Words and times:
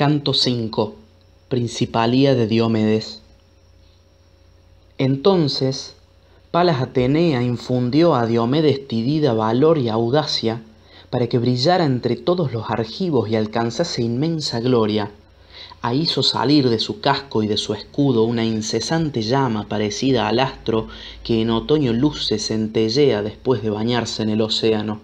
Canto 0.00 0.30
V. 0.30 0.94
Principalía 1.50 2.34
de 2.34 2.46
Diomedes. 2.46 3.20
Entonces, 4.96 5.94
Palas 6.50 6.80
Atenea 6.80 7.42
infundió 7.42 8.14
a 8.14 8.24
Diomedes 8.24 8.88
Tidida 8.88 9.34
valor 9.34 9.76
y 9.76 9.90
audacia 9.90 10.62
para 11.10 11.26
que 11.26 11.38
brillara 11.38 11.84
entre 11.84 12.16
todos 12.16 12.50
los 12.50 12.70
argivos 12.70 13.28
y 13.28 13.36
alcanzase 13.36 14.00
inmensa 14.00 14.60
gloria. 14.60 15.10
A 15.82 15.92
hizo 15.92 16.22
salir 16.22 16.70
de 16.70 16.78
su 16.78 17.02
casco 17.02 17.42
y 17.42 17.46
de 17.46 17.58
su 17.58 17.74
escudo 17.74 18.22
una 18.22 18.46
incesante 18.46 19.20
llama 19.20 19.68
parecida 19.68 20.28
al 20.28 20.40
astro 20.40 20.88
que 21.22 21.42
en 21.42 21.50
otoño 21.50 21.92
luce 21.92 22.38
centellea 22.38 23.20
después 23.20 23.62
de 23.62 23.68
bañarse 23.68 24.22
en 24.22 24.30
el 24.30 24.40
océano. 24.40 25.02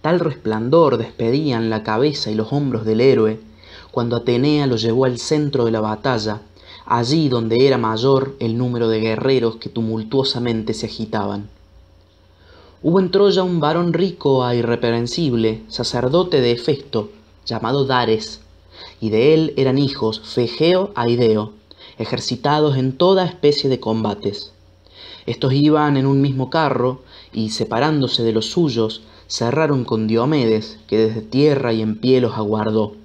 Tal 0.00 0.18
resplandor 0.18 0.96
despedían 0.96 1.68
la 1.68 1.82
cabeza 1.82 2.30
y 2.30 2.34
los 2.34 2.54
hombros 2.54 2.86
del 2.86 3.02
héroe, 3.02 3.51
cuando 3.92 4.16
Atenea 4.16 4.66
lo 4.66 4.76
llevó 4.76 5.04
al 5.04 5.18
centro 5.18 5.66
de 5.66 5.70
la 5.70 5.80
batalla, 5.80 6.40
allí 6.86 7.28
donde 7.28 7.66
era 7.66 7.78
mayor 7.78 8.34
el 8.40 8.58
número 8.58 8.88
de 8.88 9.00
guerreros 9.00 9.56
que 9.56 9.68
tumultuosamente 9.68 10.74
se 10.74 10.86
agitaban. 10.86 11.48
Hubo 12.82 12.98
en 12.98 13.10
Troya 13.10 13.44
un 13.44 13.60
varón 13.60 13.92
rico 13.92 14.48
e 14.48 14.56
irreprensible, 14.56 15.62
sacerdote 15.68 16.40
de 16.40 16.52
Hefesto, 16.52 17.10
llamado 17.46 17.84
Dares, 17.84 18.40
y 18.98 19.10
de 19.10 19.34
él 19.34 19.54
eran 19.56 19.78
hijos 19.78 20.20
Fegeo 20.24 20.90
a 20.94 21.08
Ideo, 21.08 21.52
ejercitados 21.98 22.76
en 22.78 22.96
toda 22.96 23.26
especie 23.26 23.68
de 23.68 23.78
combates. 23.78 24.52
Estos 25.26 25.52
iban 25.52 25.96
en 25.96 26.06
un 26.06 26.20
mismo 26.20 26.50
carro 26.50 27.02
y, 27.32 27.50
separándose 27.50 28.22
de 28.22 28.32
los 28.32 28.46
suyos, 28.46 29.02
cerraron 29.28 29.84
con 29.84 30.08
Diomedes, 30.08 30.78
que 30.88 30.96
desde 30.96 31.20
tierra 31.20 31.72
y 31.72 31.82
en 31.82 32.00
pie 32.00 32.20
los 32.20 32.36
aguardó. 32.36 33.01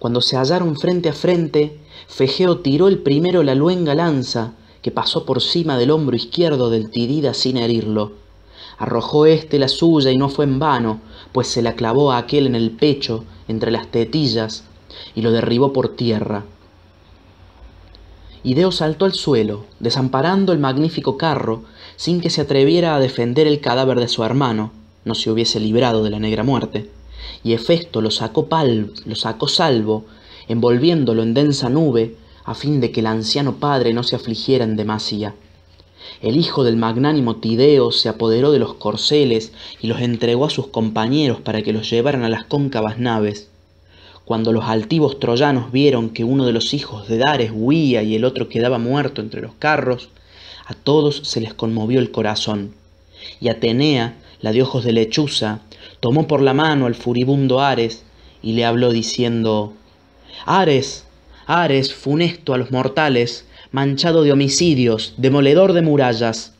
Cuando 0.00 0.22
se 0.22 0.38
hallaron 0.38 0.76
frente 0.76 1.10
a 1.10 1.12
frente, 1.12 1.76
Fegeo 2.08 2.60
tiró 2.60 2.88
el 2.88 3.00
primero 3.00 3.42
la 3.42 3.54
luenga 3.54 3.94
lanza, 3.94 4.54
que 4.80 4.90
pasó 4.90 5.26
por 5.26 5.42
cima 5.42 5.76
del 5.76 5.90
hombro 5.90 6.16
izquierdo 6.16 6.70
del 6.70 6.90
Tidida 6.90 7.34
sin 7.34 7.58
herirlo. 7.58 8.12
Arrojó 8.78 9.26
éste 9.26 9.58
la 9.58 9.68
suya 9.68 10.10
y 10.10 10.16
no 10.16 10.30
fue 10.30 10.46
en 10.46 10.58
vano, 10.58 11.02
pues 11.32 11.48
se 11.48 11.60
la 11.60 11.74
clavó 11.74 12.12
a 12.12 12.16
aquel 12.16 12.46
en 12.46 12.54
el 12.54 12.70
pecho, 12.70 13.24
entre 13.46 13.70
las 13.70 13.88
tetillas, 13.88 14.64
y 15.14 15.20
lo 15.20 15.32
derribó 15.32 15.74
por 15.74 15.94
tierra. 15.94 16.44
Ideo 18.42 18.72
saltó 18.72 19.04
al 19.04 19.12
suelo, 19.12 19.66
desamparando 19.80 20.54
el 20.54 20.60
magnífico 20.60 21.18
carro, 21.18 21.64
sin 21.96 22.22
que 22.22 22.30
se 22.30 22.40
atreviera 22.40 22.96
a 22.96 23.00
defender 23.00 23.46
el 23.46 23.60
cadáver 23.60 24.00
de 24.00 24.08
su 24.08 24.24
hermano, 24.24 24.72
no 25.04 25.14
se 25.14 25.30
hubiese 25.30 25.60
librado 25.60 26.02
de 26.02 26.08
la 26.08 26.20
negra 26.20 26.42
muerte, 26.42 26.88
y 27.42 27.52
Hefesto 27.52 28.00
lo 28.00 28.10
sacó, 28.10 28.46
pal, 28.46 28.92
lo 29.04 29.14
sacó 29.14 29.48
salvo, 29.48 30.04
envolviéndolo 30.48 31.22
en 31.22 31.34
densa 31.34 31.68
nube, 31.68 32.16
a 32.44 32.54
fin 32.54 32.80
de 32.80 32.90
que 32.90 33.00
el 33.00 33.06
anciano 33.06 33.56
padre 33.56 33.92
no 33.92 34.02
se 34.02 34.16
afligiera 34.16 34.64
en 34.64 34.76
demasía. 34.76 35.34
El 36.22 36.36
hijo 36.36 36.64
del 36.64 36.76
magnánimo 36.76 37.36
Tideo 37.36 37.92
se 37.92 38.08
apoderó 38.08 38.52
de 38.52 38.58
los 38.58 38.74
corceles 38.74 39.52
y 39.80 39.86
los 39.86 40.00
entregó 40.00 40.46
a 40.46 40.50
sus 40.50 40.68
compañeros 40.68 41.40
para 41.40 41.62
que 41.62 41.72
los 41.72 41.90
llevaran 41.90 42.24
a 42.24 42.28
las 42.28 42.44
cóncavas 42.44 42.98
naves. 42.98 43.48
Cuando 44.24 44.52
los 44.52 44.64
altivos 44.64 45.18
troyanos 45.18 45.72
vieron 45.72 46.10
que 46.10 46.24
uno 46.24 46.46
de 46.46 46.52
los 46.52 46.72
hijos 46.72 47.08
de 47.08 47.18
Dares 47.18 47.52
huía 47.54 48.02
y 48.02 48.14
el 48.14 48.24
otro 48.24 48.48
quedaba 48.48 48.78
muerto 48.78 49.20
entre 49.20 49.40
los 49.40 49.54
carros, 49.54 50.08
a 50.66 50.74
todos 50.74 51.22
se 51.24 51.40
les 51.40 51.52
conmovió 51.52 52.00
el 52.00 52.10
corazón. 52.10 52.74
Y 53.40 53.48
Atenea, 53.48 54.16
la 54.40 54.52
de 54.52 54.62
ojos 54.62 54.84
de 54.84 54.92
lechuza, 54.92 55.60
tomó 56.00 56.26
por 56.26 56.42
la 56.42 56.54
mano 56.54 56.86
al 56.86 56.94
furibundo 56.94 57.60
Ares 57.60 58.02
y 58.42 58.52
le 58.52 58.64
habló 58.64 58.90
diciendo, 58.90 59.74
Ares, 60.46 61.04
Ares, 61.46 61.94
funesto 61.94 62.54
a 62.54 62.58
los 62.58 62.70
mortales, 62.70 63.46
manchado 63.72 64.22
de 64.22 64.32
homicidios, 64.32 65.14
demoledor 65.16 65.72
de 65.72 65.82
murallas. 65.82 66.54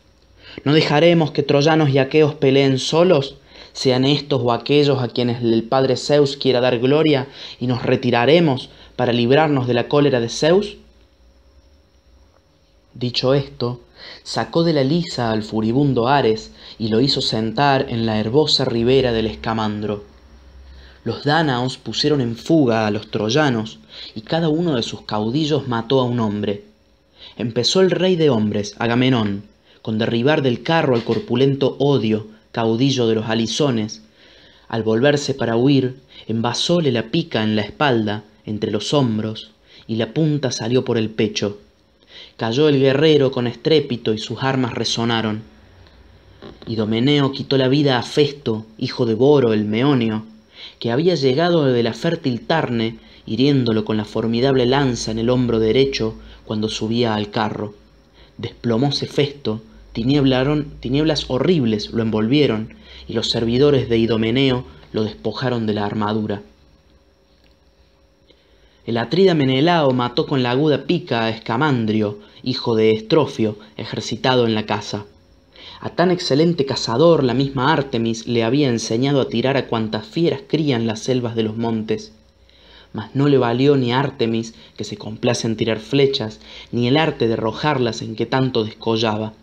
¿No 0.65 0.73
dejaremos 0.73 1.31
que 1.31 1.43
troyanos 1.43 1.91
y 1.91 1.99
aqueos 1.99 2.35
peleen 2.35 2.79
solos, 2.79 3.37
sean 3.73 4.05
estos 4.05 4.41
o 4.43 4.53
aquellos 4.53 5.03
a 5.03 5.09
quienes 5.09 5.43
el 5.43 5.63
padre 5.63 5.97
Zeus 5.97 6.37
quiera 6.37 6.61
dar 6.61 6.79
gloria, 6.79 7.29
y 7.61 7.67
nos 7.67 7.83
retiraremos 7.83 8.69
para 8.97 9.13
librarnos 9.13 9.67
de 9.67 9.75
la 9.75 9.89
cólera 9.89 10.21
de 10.21 10.29
Zeus? 10.29 10.77
Dicho 12.95 13.33
esto, 13.35 13.81
sacó 14.23 14.65
de 14.65 14.73
la 14.73 14.85
lisa 14.85 15.31
al 15.31 15.43
furibundo 15.43 16.09
Ares 16.09 16.53
y 16.79 16.89
lo 16.89 17.01
hizo 17.01 17.21
sentar 17.21 17.87
en 17.89 18.07
la 18.07 18.19
herbosa 18.19 18.65
ribera 18.65 19.13
del 19.13 19.27
escamandro. 19.27 20.05
Los 21.03 21.25
dánaos 21.25 21.79
pusieron 21.79 22.21
en 22.21 22.37
fuga 22.37 22.87
a 22.87 22.91
los 22.91 23.11
troyanos, 23.11 23.79
y 24.15 24.21
cada 24.21 24.49
uno 24.49 24.77
de 24.77 24.83
sus 24.83 25.03
caudillos 25.03 25.67
mató 25.67 26.01
a 26.01 26.05
un 26.05 26.21
hombre. 26.21 26.65
Empezó 27.37 27.81
el 27.81 27.91
rey 27.91 28.17
de 28.17 28.29
hombres, 28.29 28.75
Agamenón, 28.79 29.45
con 29.83 29.99
derribar 29.99 30.43
del 30.43 30.63
carro 30.63 30.95
al 30.95 31.05
corpulento 31.05 31.77
Odio, 31.79 32.27
caudillo 32.53 33.07
de 33.07 33.15
los 33.15 33.27
alizones. 33.27 34.03
Al 34.69 34.83
volverse 34.83 35.33
para 35.33 35.57
huir, 35.57 36.01
envasóle 36.27 36.93
la 36.93 37.05
pica 37.05 37.43
en 37.43 37.57
la 37.57 37.63
espalda, 37.63 38.25
entre 38.45 38.71
los 38.71 38.93
hombros, 38.93 39.53
y 39.87 39.97
la 39.97 40.13
punta 40.13 40.53
salió 40.53 40.85
por 40.85 40.99
el 40.99 41.09
pecho. 41.09 41.59
Cayó 42.41 42.71
el 42.71 42.81
guerrero 42.81 43.31
con 43.33 43.47
estrépito 43.47 44.15
y 44.15 44.19
sus 44.19 44.43
armas 44.43 44.73
resonaron. 44.73 45.43
Idomeneo 46.67 47.33
quitó 47.33 47.59
la 47.59 47.69
vida 47.69 47.99
a 47.99 48.03
Festo, 48.03 48.65
hijo 48.79 49.05
de 49.05 49.13
Boro 49.13 49.53
el 49.53 49.67
meonio, 49.67 50.25
que 50.79 50.91
había 50.91 51.17
llegado 51.17 51.67
de 51.67 51.83
la 51.83 51.93
fértil 51.93 52.41
Tarne, 52.41 52.97
hiriéndolo 53.27 53.85
con 53.85 53.99
la 53.99 54.07
formidable 54.07 54.65
lanza 54.65 55.11
en 55.11 55.19
el 55.19 55.29
hombro 55.29 55.59
derecho 55.59 56.15
cuando 56.47 56.71
subía 56.71 57.15
al 57.15 57.29
carro. 57.31 57.75
Desplomóse 58.39 59.07
Festo, 59.07 59.61
tinieblas 59.93 61.27
horribles 61.29 61.91
lo 61.91 62.01
envolvieron, 62.01 62.73
y 63.07 63.13
los 63.13 63.29
servidores 63.29 63.91
de 63.91 63.99
Idomeneo 63.99 64.65
lo 64.95 65.05
despojaron 65.05 65.67
de 65.67 65.75
la 65.75 65.85
armadura. 65.85 66.41
El 68.91 68.97
atrida 68.97 69.35
Menelao 69.35 69.93
mató 69.93 70.27
con 70.27 70.43
la 70.43 70.51
aguda 70.51 70.83
pica 70.83 71.23
a 71.23 71.31
Escamandrio, 71.31 72.19
hijo 72.43 72.75
de 72.75 72.91
Estrofio, 72.91 73.57
ejercitado 73.77 74.47
en 74.47 74.57
la 74.57 74.67
caza. 74.67 75.05
A 75.81 75.91
tan 75.91 76.11
excelente 76.11 76.67
cazador 76.67 77.23
la 77.23 77.33
misma 77.33 77.73
Artemis 77.73 78.27
le 78.27 78.43
había 78.43 78.69
enseñado 78.69 79.21
a 79.21 79.29
tirar 79.29 79.57
a 79.57 79.69
cuantas 79.69 80.09
fieras 80.09 80.41
crían 80.45 80.89
las 80.89 80.99
selvas 80.99 81.37
de 81.37 81.45
los 81.45 81.57
montes. 81.57 82.15
Mas 82.93 83.15
no 83.15 83.29
le 83.29 83.39
valió 83.39 83.77
ni 83.77 83.93
a 83.93 84.01
Artemis, 84.01 84.55
que 84.77 84.83
se 84.83 84.97
complace 84.97 85.47
en 85.47 85.55
tirar 85.55 85.79
flechas, 85.79 86.41
ni 86.73 86.89
el 86.89 86.97
arte 86.97 87.29
de 87.29 87.35
arrojarlas 87.35 88.03
en 88.03 88.17
que 88.17 88.27
tanto 88.27 88.65
descollaba. 88.65 89.35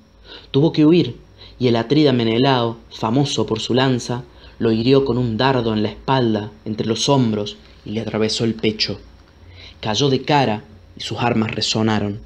Tuvo 0.51 0.73
que 0.73 0.85
huir, 0.85 1.15
y 1.57 1.69
el 1.69 1.77
atrida 1.77 2.11
Menelao, 2.11 2.79
famoso 2.89 3.45
por 3.45 3.61
su 3.61 3.73
lanza, 3.73 4.25
lo 4.59 4.73
hirió 4.73 5.05
con 5.05 5.17
un 5.17 5.37
dardo 5.37 5.71
en 5.71 5.83
la 5.83 5.89
espalda, 5.89 6.51
entre 6.65 6.85
los 6.85 7.07
hombros, 7.07 7.55
y 7.85 7.91
le 7.91 8.01
atravesó 8.01 8.43
el 8.43 8.53
pecho. 8.53 8.99
Cayó 9.81 10.09
de 10.09 10.21
cara, 10.23 10.63
y 10.97 11.01
sus 11.01 11.19
armas 11.19 11.51
resonaron. 11.51 12.19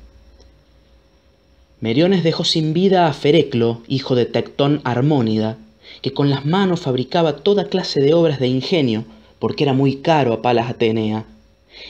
Meriones 1.81 2.23
dejó 2.23 2.43
sin 2.43 2.73
vida 2.73 3.07
a 3.07 3.13
Fereclo, 3.13 3.81
hijo 3.87 4.15
de 4.15 4.25
Tectón 4.25 4.81
Armónida, 4.83 5.57
que 6.01 6.13
con 6.13 6.29
las 6.29 6.45
manos 6.45 6.81
fabricaba 6.81 7.37
toda 7.37 7.65
clase 7.65 8.01
de 8.01 8.13
obras 8.13 8.39
de 8.39 8.47
ingenio, 8.47 9.03
porque 9.39 9.63
era 9.63 9.73
muy 9.73 9.97
caro 9.97 10.31
a 10.31 10.41
Palas 10.41 10.69
Atenea. 10.69 11.25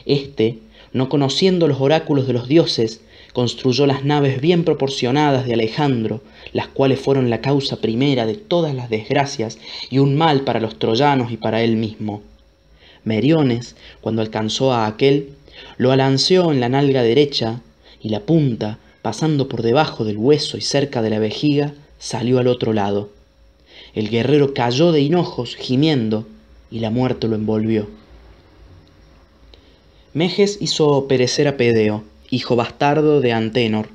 Este, 0.06 0.60
no 0.94 1.10
conociendo 1.10 1.68
los 1.68 1.82
oráculos 1.82 2.26
de 2.26 2.34
los 2.34 2.48
dioses, 2.48 3.02
construyó 3.34 3.86
las 3.86 4.04
naves 4.04 4.42
bien 4.42 4.64
proporcionadas 4.64 5.46
de 5.46 5.54
Alejandro, 5.54 6.22
las 6.54 6.68
cuales 6.68 7.00
fueron 7.00 7.30
la 7.30 7.42
causa 7.42 7.78
primera 7.78 8.26
de 8.26 8.36
todas 8.36 8.74
las 8.74 8.90
desgracias 8.90 9.58
y 9.90 10.00
un 10.00 10.16
mal 10.16 10.42
para 10.42 10.60
los 10.60 10.80
troyanos 10.80 11.32
y 11.32 11.38
para 11.38 11.62
él 11.62 11.76
mismo. 11.76 12.22
Meriones, 13.04 13.76
cuando 14.00 14.22
alcanzó 14.22 14.74
a 14.74 14.86
aquel, 14.86 15.30
lo 15.82 15.92
alanceó 15.92 16.52
en 16.52 16.60
la 16.60 16.70
nalga 16.70 17.02
derecha, 17.02 17.60
y 18.00 18.10
la 18.10 18.20
punta, 18.20 18.78
pasando 19.02 19.50
por 19.50 19.64
debajo 19.64 20.06
del 20.06 20.16
hueso 20.16 20.56
y 20.58 20.62
cerca 20.62 21.02
de 21.02 21.10
la 21.10 21.18
vejiga, 21.18 21.74
salió 21.98 22.38
al 22.38 22.46
otro 22.46 22.72
lado. 22.72 23.10
El 23.96 24.12
guerrero 24.12 24.54
cayó 24.54 24.92
de 24.92 25.02
hinojos, 25.02 25.56
gimiendo, 25.56 26.28
y 26.70 26.82
la 26.82 26.92
muerte 26.92 27.28
lo 27.28 27.36
envolvió. 27.36 27.90
Meges 30.14 30.60
hizo 30.62 31.08
perecer 31.08 31.48
a 31.48 31.58
Pedeo, 31.58 32.04
hijo 32.30 32.56
bastardo 32.56 33.20
de 33.20 33.34
Antenor, 33.34 33.90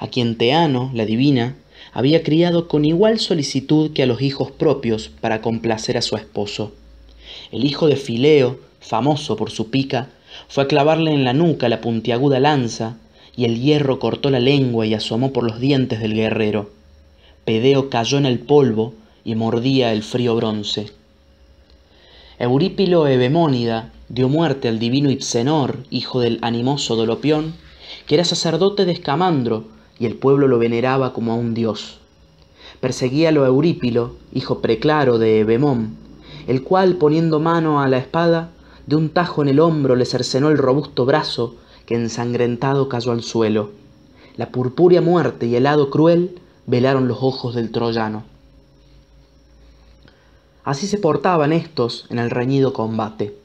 a 0.00 0.08
quien 0.08 0.36
Teano, 0.36 0.90
la 0.92 1.06
divina, 1.06 1.56
había 1.94 2.22
criado 2.22 2.68
con 2.68 2.84
igual 2.84 3.18
solicitud 3.18 3.94
que 3.94 4.02
a 4.02 4.06
los 4.06 4.20
hijos 4.20 4.50
propios 4.50 5.08
para 5.22 5.40
complacer 5.40 5.96
a 5.96 6.02
su 6.02 6.14
esposo. 6.14 6.74
El 7.52 7.64
hijo 7.64 7.86
de 7.86 7.96
Fileo, 7.96 8.60
famoso 8.80 9.34
por 9.36 9.50
su 9.50 9.70
pica, 9.70 10.10
fue 10.48 10.64
a 10.64 10.68
clavarle 10.68 11.12
en 11.12 11.24
la 11.24 11.32
nuca 11.32 11.68
la 11.68 11.80
puntiaguda 11.80 12.40
lanza, 12.40 12.96
y 13.36 13.44
el 13.44 13.60
hierro 13.60 13.98
cortó 13.98 14.30
la 14.30 14.40
lengua 14.40 14.86
y 14.86 14.94
asomó 14.94 15.32
por 15.32 15.44
los 15.44 15.58
dientes 15.58 16.00
del 16.00 16.14
guerrero. 16.14 16.70
Pedeo 17.44 17.88
cayó 17.90 18.18
en 18.18 18.26
el 18.26 18.38
polvo 18.38 18.94
y 19.24 19.34
mordía 19.34 19.92
el 19.92 20.02
frío 20.02 20.36
bronce. 20.36 20.90
Eurípilo 22.38 23.06
Ebemónida 23.06 23.92
dio 24.08 24.28
muerte 24.28 24.68
al 24.68 24.78
divino 24.78 25.10
Ipsenor, 25.10 25.78
hijo 25.90 26.20
del 26.20 26.38
animoso 26.42 26.96
Dolopión, 26.96 27.54
que 28.06 28.16
era 28.16 28.24
sacerdote 28.24 28.84
de 28.84 28.92
Escamandro, 28.92 29.64
y 29.98 30.06
el 30.06 30.16
pueblo 30.16 30.48
lo 30.48 30.58
veneraba 30.58 31.12
como 31.12 31.32
a 31.32 31.36
un 31.36 31.54
dios. 31.54 31.98
Perseguíalo 32.80 33.46
Eurípilo, 33.46 34.16
hijo 34.34 34.60
preclaro 34.60 35.18
de 35.18 35.40
Ebemón, 35.40 35.96
el 36.48 36.62
cual, 36.62 36.96
poniendo 36.96 37.38
mano 37.38 37.80
a 37.80 37.88
la 37.88 37.98
espada, 37.98 38.50
de 38.86 38.96
un 38.96 39.10
tajo 39.10 39.42
en 39.42 39.48
el 39.48 39.60
hombro 39.60 39.96
le 39.96 40.04
cercenó 40.04 40.50
el 40.50 40.58
robusto 40.58 41.04
brazo, 41.04 41.56
que 41.86 41.94
ensangrentado 41.94 42.88
cayó 42.88 43.12
al 43.12 43.22
suelo. 43.22 43.70
La 44.36 44.50
purpúrea 44.50 45.00
muerte 45.00 45.46
y 45.46 45.56
el 45.56 45.66
hado 45.66 45.90
cruel 45.90 46.40
velaron 46.66 47.08
los 47.08 47.18
ojos 47.20 47.54
del 47.54 47.70
troyano. 47.70 48.24
Así 50.64 50.86
se 50.86 50.98
portaban 50.98 51.52
estos 51.52 52.06
en 52.08 52.18
el 52.18 52.30
reñido 52.30 52.72
combate. 52.72 53.36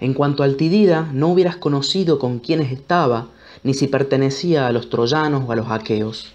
En 0.00 0.14
cuanto 0.14 0.42
al 0.42 0.56
Tidida, 0.56 1.08
no 1.12 1.28
hubieras 1.28 1.56
conocido 1.56 2.18
con 2.18 2.38
quiénes 2.38 2.72
estaba, 2.72 3.28
ni 3.62 3.74
si 3.74 3.86
pertenecía 3.86 4.66
a 4.66 4.72
los 4.72 4.88
troyanos 4.88 5.44
o 5.46 5.52
a 5.52 5.56
los 5.56 5.70
aqueos. 5.70 6.32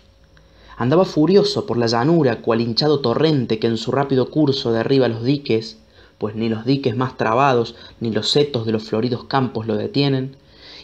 Andaba 0.78 1.06
furioso 1.06 1.66
por 1.66 1.78
la 1.78 1.88
llanura, 1.88 2.42
cual 2.42 2.62
hinchado 2.62 3.00
torrente 3.00 3.58
que 3.58 3.68
en 3.68 3.78
su 3.78 3.92
rápido 3.92 4.30
curso 4.30 4.72
derriba 4.72 5.08
los 5.08 5.24
diques, 5.24 5.78
pues 6.18 6.36
ni 6.36 6.50
los 6.50 6.66
diques 6.66 6.96
más 6.96 7.18
trabados 7.18 7.76
ni 8.00 8.12
los 8.12 8.30
setos 8.30 8.66
de 8.66 8.72
los 8.72 8.84
floridos 8.84 9.26
campos 9.26 9.68
lo 9.68 9.76
detienen, 9.76 10.36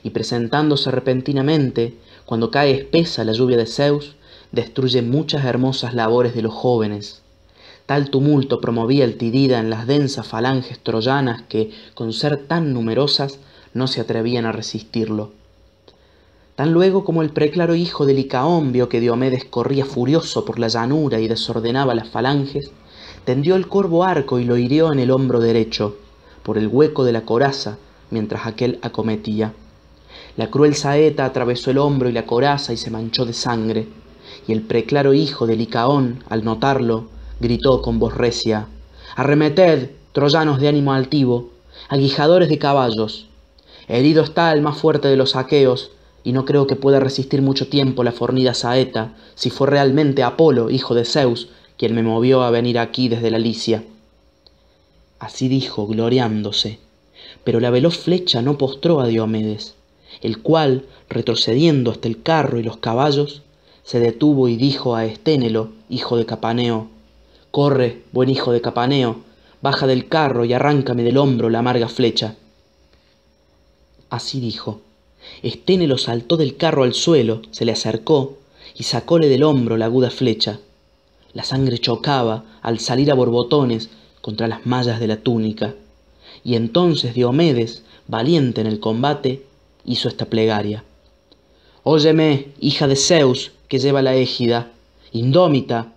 y 0.04 0.12
presentándose 0.12 0.92
repentinamente, 0.92 1.96
cuando 2.26 2.52
cae 2.52 2.72
espesa 2.72 3.24
la 3.24 3.34
lluvia 3.34 3.58
de 3.58 3.66
Zeus, 3.66 4.16
destruye 4.52 5.02
muchas 5.02 5.46
hermosas 5.46 5.94
labores 5.94 6.36
de 6.36 6.42
los 6.42 6.54
jóvenes. 6.54 7.22
Tal 7.86 8.10
tumulto 8.10 8.62
promovía 8.62 9.04
el 9.04 9.18
Tidida 9.18 9.60
en 9.60 9.70
las 9.70 9.88
densas 9.88 10.28
falanges 10.28 10.80
troyanas 10.80 11.42
que, 11.44 11.72
con 11.96 12.14
ser 12.14 12.38
tan 12.48 12.74
numerosas, 12.74 13.40
no 13.74 13.88
se 13.88 14.00
atrevían 14.00 14.46
a 14.46 14.52
resistirlo. 14.52 15.32
Tan 16.56 16.72
luego 16.72 17.04
como 17.04 17.24
el 17.24 17.32
preclaro 17.32 17.76
hijo 17.76 18.06
de 18.06 18.14
Licaón 18.14 18.72
vio 18.72 18.88
que 18.88 19.00
Diomedes 19.00 19.44
corría 19.46 19.86
furioso 19.86 20.46
por 20.46 20.60
la 20.60 20.68
llanura 20.68 21.20
y 21.20 21.28
desordenaba 21.28 21.96
las 21.96 22.10
falanges, 22.10 22.72
tendió 23.26 23.56
el 23.56 23.68
corvo 23.68 24.04
arco 24.04 24.40
y 24.40 24.44
lo 24.44 24.58
hirió 24.58 24.92
en 24.92 25.00
el 25.00 25.12
hombro 25.12 25.40
derecho, 25.40 25.96
por 26.44 26.58
el 26.58 26.68
hueco 26.68 27.04
de 27.06 27.14
la 27.14 27.22
coraza, 27.22 27.78
mientras 28.10 28.46
aquel 28.46 28.80
acometía. 28.82 29.54
La 30.36 30.50
cruel 30.50 30.76
saeta 30.76 31.26
atravesó 31.26 31.72
el 31.72 31.78
hombro 31.78 32.10
y 32.10 32.12
la 32.12 32.26
coraza 32.26 32.74
y 32.74 32.78
se 32.78 32.92
manchó 32.92 33.26
de 33.26 33.34
sangre, 33.34 33.88
y 34.48 34.52
el 34.52 34.62
preclaro 34.62 35.14
hijo 35.14 35.48
de 35.48 35.56
Licaón, 35.56 36.24
al 36.30 36.44
notarlo, 36.44 37.06
gritó 37.40 37.82
con 37.82 38.00
voz 38.00 38.14
recia, 38.14 38.68
Arremeted, 39.16 39.92
troyanos 40.12 40.60
de 40.60 40.68
ánimo 40.68 40.94
altivo, 40.94 41.52
aguijadores 41.88 42.50
de 42.50 42.58
caballos. 42.58 43.28
Herido 43.88 44.24
está 44.24 44.52
el 44.54 44.62
más 44.62 44.78
fuerte 44.78 45.08
de 45.08 45.18
los 45.18 45.36
aqueos, 45.36 45.92
y 46.24 46.32
no 46.32 46.46
creo 46.46 46.68
que 46.68 46.76
pueda 46.76 47.00
resistir 47.00 47.42
mucho 47.42 47.68
tiempo 47.68 48.04
la 48.04 48.12
fornida 48.12 48.54
saeta, 48.54 49.14
si 49.36 49.50
fue 49.50 49.68
realmente 49.68 50.24
Apolo, 50.24 50.70
hijo 50.70 50.96
de 50.96 51.06
Zeus, 51.06 51.50
quien 51.84 51.96
me 51.96 52.04
movió 52.04 52.44
a 52.44 52.50
venir 52.50 52.80
aquí 52.80 53.10
desde 53.10 53.30
la 53.30 53.40
Licia. 53.40 53.84
Así 55.20 55.50
dijo, 55.50 55.86
gloriándose, 55.86 56.80
pero 57.44 57.60
la 57.60 57.72
veloz 57.72 57.98
flecha 57.98 58.42
no 58.42 58.58
postró 58.58 59.02
a 59.02 59.08
Diomedes, 59.08 59.76
el 60.22 60.42
cual, 60.42 60.86
retrocediendo 61.10 61.92
hasta 61.92 62.08
el 62.08 62.24
carro 62.24 62.58
y 62.58 62.64
los 62.64 62.78
caballos, 62.78 63.42
se 63.84 64.00
detuvo 64.00 64.48
y 64.48 64.56
dijo 64.56 64.96
a 64.96 65.04
Esténelo, 65.04 65.74
hijo 65.90 66.16
de 66.16 66.26
Capaneo, 66.26 66.88
Corre, 67.52 68.04
buen 68.14 68.30
hijo 68.30 68.54
de 68.54 68.62
Capaneo, 68.62 69.18
baja 69.62 69.86
del 69.86 70.08
carro 70.08 70.46
y 70.46 70.54
arráncame 70.54 71.04
del 71.04 71.18
hombro 71.18 71.50
la 71.50 71.60
amarga 71.60 71.90
flecha. 71.90 72.38
Así 74.10 74.40
dijo. 74.40 74.80
Esténelo 75.42 75.98
saltó 75.98 76.38
del 76.38 76.56
carro 76.56 76.84
al 76.84 76.94
suelo, 76.94 77.42
se 77.52 77.66
le 77.66 77.74
acercó 77.74 78.38
y 78.74 78.84
sacóle 78.84 79.28
del 79.28 79.44
hombro 79.44 79.76
la 79.76 79.88
aguda 79.88 80.12
flecha. 80.12 80.62
La 81.34 81.44
sangre 81.44 81.80
chocaba 81.80 82.44
al 82.62 82.80
salir 82.80 83.12
a 83.12 83.16
borbotones 83.16 83.90
contra 84.22 84.48
las 84.48 84.66
mallas 84.66 85.00
de 85.00 85.08
la 85.08 85.18
túnica. 85.18 85.74
Y 86.44 86.56
entonces 86.56 87.14
Diomedes, 87.14 87.84
valiente 88.08 88.62
en 88.62 88.68
el 88.68 88.80
combate, 88.80 89.46
hizo 89.86 90.08
esta 90.08 90.26
plegaria. 90.26 90.84
Óyeme, 91.84 92.50
hija 92.60 92.88
de 92.88 92.96
Zeus, 92.96 93.52
que 93.68 93.80
lleva 93.80 94.02
la 94.02 94.16
égida, 94.16 94.72
indómita, 95.12 95.94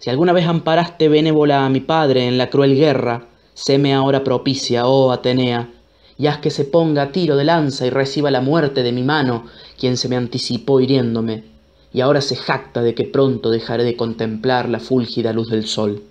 si 0.00 0.08
alguna 0.08 0.32
vez 0.32 0.46
amparaste 0.46 1.10
benévola 1.10 1.66
a 1.66 1.68
mi 1.68 1.80
padre 1.80 2.26
en 2.26 2.38
la 2.38 2.48
cruel 2.48 2.74
guerra, 2.74 3.26
séme 3.52 3.92
ahora 3.92 4.24
propicia, 4.24 4.86
oh 4.86 5.10
Atenea, 5.12 5.68
y 6.16 6.26
haz 6.26 6.38
que 6.38 6.50
se 6.50 6.64
ponga 6.64 7.02
a 7.02 7.12
tiro 7.12 7.36
de 7.36 7.44
lanza 7.44 7.86
y 7.86 7.90
reciba 7.90 8.30
la 8.30 8.40
muerte 8.40 8.82
de 8.82 8.92
mi 8.92 9.02
mano, 9.02 9.44
quien 9.78 9.98
se 9.98 10.08
me 10.08 10.16
anticipó 10.16 10.80
hiriéndome, 10.80 11.44
y 11.92 12.00
ahora 12.00 12.20
se 12.20 12.36
jacta 12.36 12.82
de 12.82 12.94
que 12.94 13.04
pronto 13.04 13.50
dejaré 13.50 13.84
de 13.84 13.96
contemplar 13.96 14.68
la 14.68 14.80
fúlgida 14.80 15.32
luz 15.32 15.50
del 15.50 15.66
sol. 15.66 16.02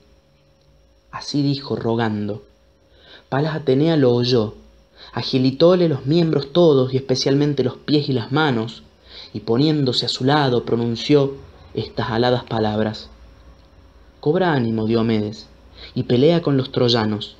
Así 1.12 1.42
dijo, 1.42 1.76
rogando. 1.76 2.44
Palas 3.30 3.56
Atenea 3.56 3.96
lo 3.96 4.14
oyó, 4.14 4.56
agilitóle 5.14 5.88
los 5.88 6.06
miembros 6.06 6.52
todos 6.52 6.94
y 6.94 6.98
especialmente 6.98 7.64
los 7.64 7.78
pies 7.78 8.10
y 8.10 8.14
las 8.14 8.32
manos, 8.32 8.84
y 9.34 9.42
poniéndose 9.42 10.06
a 10.06 10.10
su 10.10 10.24
lado 10.24 10.66
pronunció 10.66 11.36
estas 11.74 12.10
aladas 12.10 12.44
palabras. 12.44 13.10
Cobra 14.20 14.54
ánimo, 14.54 14.86
Diomedes, 14.86 15.48
y 15.96 16.04
pelea 16.04 16.42
con 16.42 16.58
los 16.58 16.72
troyanos, 16.72 17.38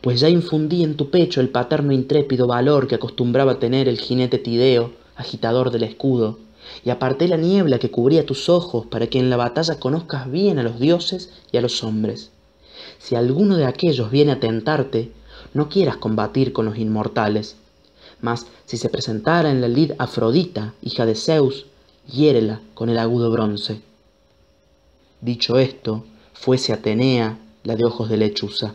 pues 0.00 0.20
ya 0.20 0.28
infundí 0.28 0.82
en 0.82 0.96
tu 0.96 1.10
pecho 1.10 1.40
el 1.40 1.48
paterno 1.48 1.92
intrépido 1.92 2.46
valor 2.46 2.86
que 2.86 2.94
acostumbraba 2.94 3.58
tener 3.58 3.88
el 3.88 3.98
jinete 3.98 4.38
Tideo, 4.38 4.92
agitador 5.16 5.70
del 5.70 5.82
escudo, 5.82 6.38
y 6.84 6.90
aparté 6.90 7.28
la 7.28 7.36
niebla 7.36 7.78
que 7.78 7.90
cubría 7.90 8.26
tus 8.26 8.48
ojos 8.48 8.86
para 8.86 9.06
que 9.06 9.18
en 9.18 9.30
la 9.30 9.36
batalla 9.36 9.78
conozcas 9.78 10.30
bien 10.30 10.58
a 10.58 10.62
los 10.62 10.80
dioses 10.80 11.30
y 11.52 11.56
a 11.56 11.60
los 11.60 11.84
hombres. 11.84 12.30
Si 12.98 13.14
alguno 13.14 13.56
de 13.56 13.66
aquellos 13.66 14.10
viene 14.10 14.32
a 14.32 14.40
tentarte, 14.40 15.12
no 15.52 15.68
quieras 15.68 15.96
combatir 15.96 16.52
con 16.52 16.64
los 16.64 16.78
inmortales. 16.78 17.56
Mas 18.20 18.46
si 18.64 18.76
se 18.76 18.88
presentara 18.88 19.50
en 19.50 19.60
la 19.60 19.68
lid 19.68 19.92
Afrodita, 19.98 20.74
hija 20.82 21.06
de 21.06 21.14
Zeus, 21.14 21.66
hiérela 22.10 22.60
con 22.74 22.88
el 22.88 22.98
agudo 22.98 23.30
bronce. 23.30 23.80
Dicho 25.20 25.58
esto, 25.58 26.04
fuese 26.32 26.72
Atenea, 26.72 27.38
la 27.62 27.76
de 27.76 27.84
ojos 27.84 28.08
de 28.08 28.16
lechuza. 28.16 28.74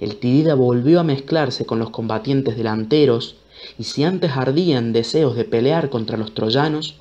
El 0.00 0.16
Tidida 0.16 0.54
volvió 0.54 1.00
a 1.00 1.04
mezclarse 1.04 1.66
con 1.66 1.78
los 1.78 1.90
combatientes 1.90 2.56
delanteros, 2.56 3.36
y 3.78 3.84
si 3.84 4.04
antes 4.04 4.32
ardían 4.32 4.92
deseos 4.92 5.34
de 5.36 5.44
pelear 5.44 5.90
contra 5.90 6.16
los 6.16 6.34
troyanos, 6.34 6.96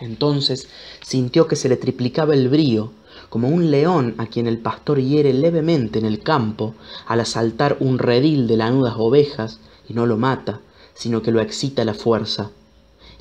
entonces 0.00 0.68
sintió 1.02 1.46
que 1.46 1.56
se 1.56 1.68
le 1.68 1.76
triplicaba 1.76 2.34
el 2.34 2.48
brío, 2.48 2.92
como 3.28 3.48
un 3.48 3.70
león 3.70 4.14
a 4.18 4.26
quien 4.26 4.46
el 4.46 4.58
pastor 4.58 5.00
hiere 5.00 5.32
levemente 5.32 5.98
en 5.98 6.04
el 6.04 6.20
campo 6.20 6.74
al 7.06 7.20
asaltar 7.20 7.76
un 7.80 7.98
redil 7.98 8.46
de 8.46 8.56
lanudas 8.56 8.94
ovejas 8.96 9.60
y 9.88 9.94
no 9.94 10.06
lo 10.06 10.16
mata, 10.16 10.60
sino 10.94 11.22
que 11.22 11.32
lo 11.32 11.40
excita 11.40 11.84
la 11.84 11.94
fuerza. 11.94 12.50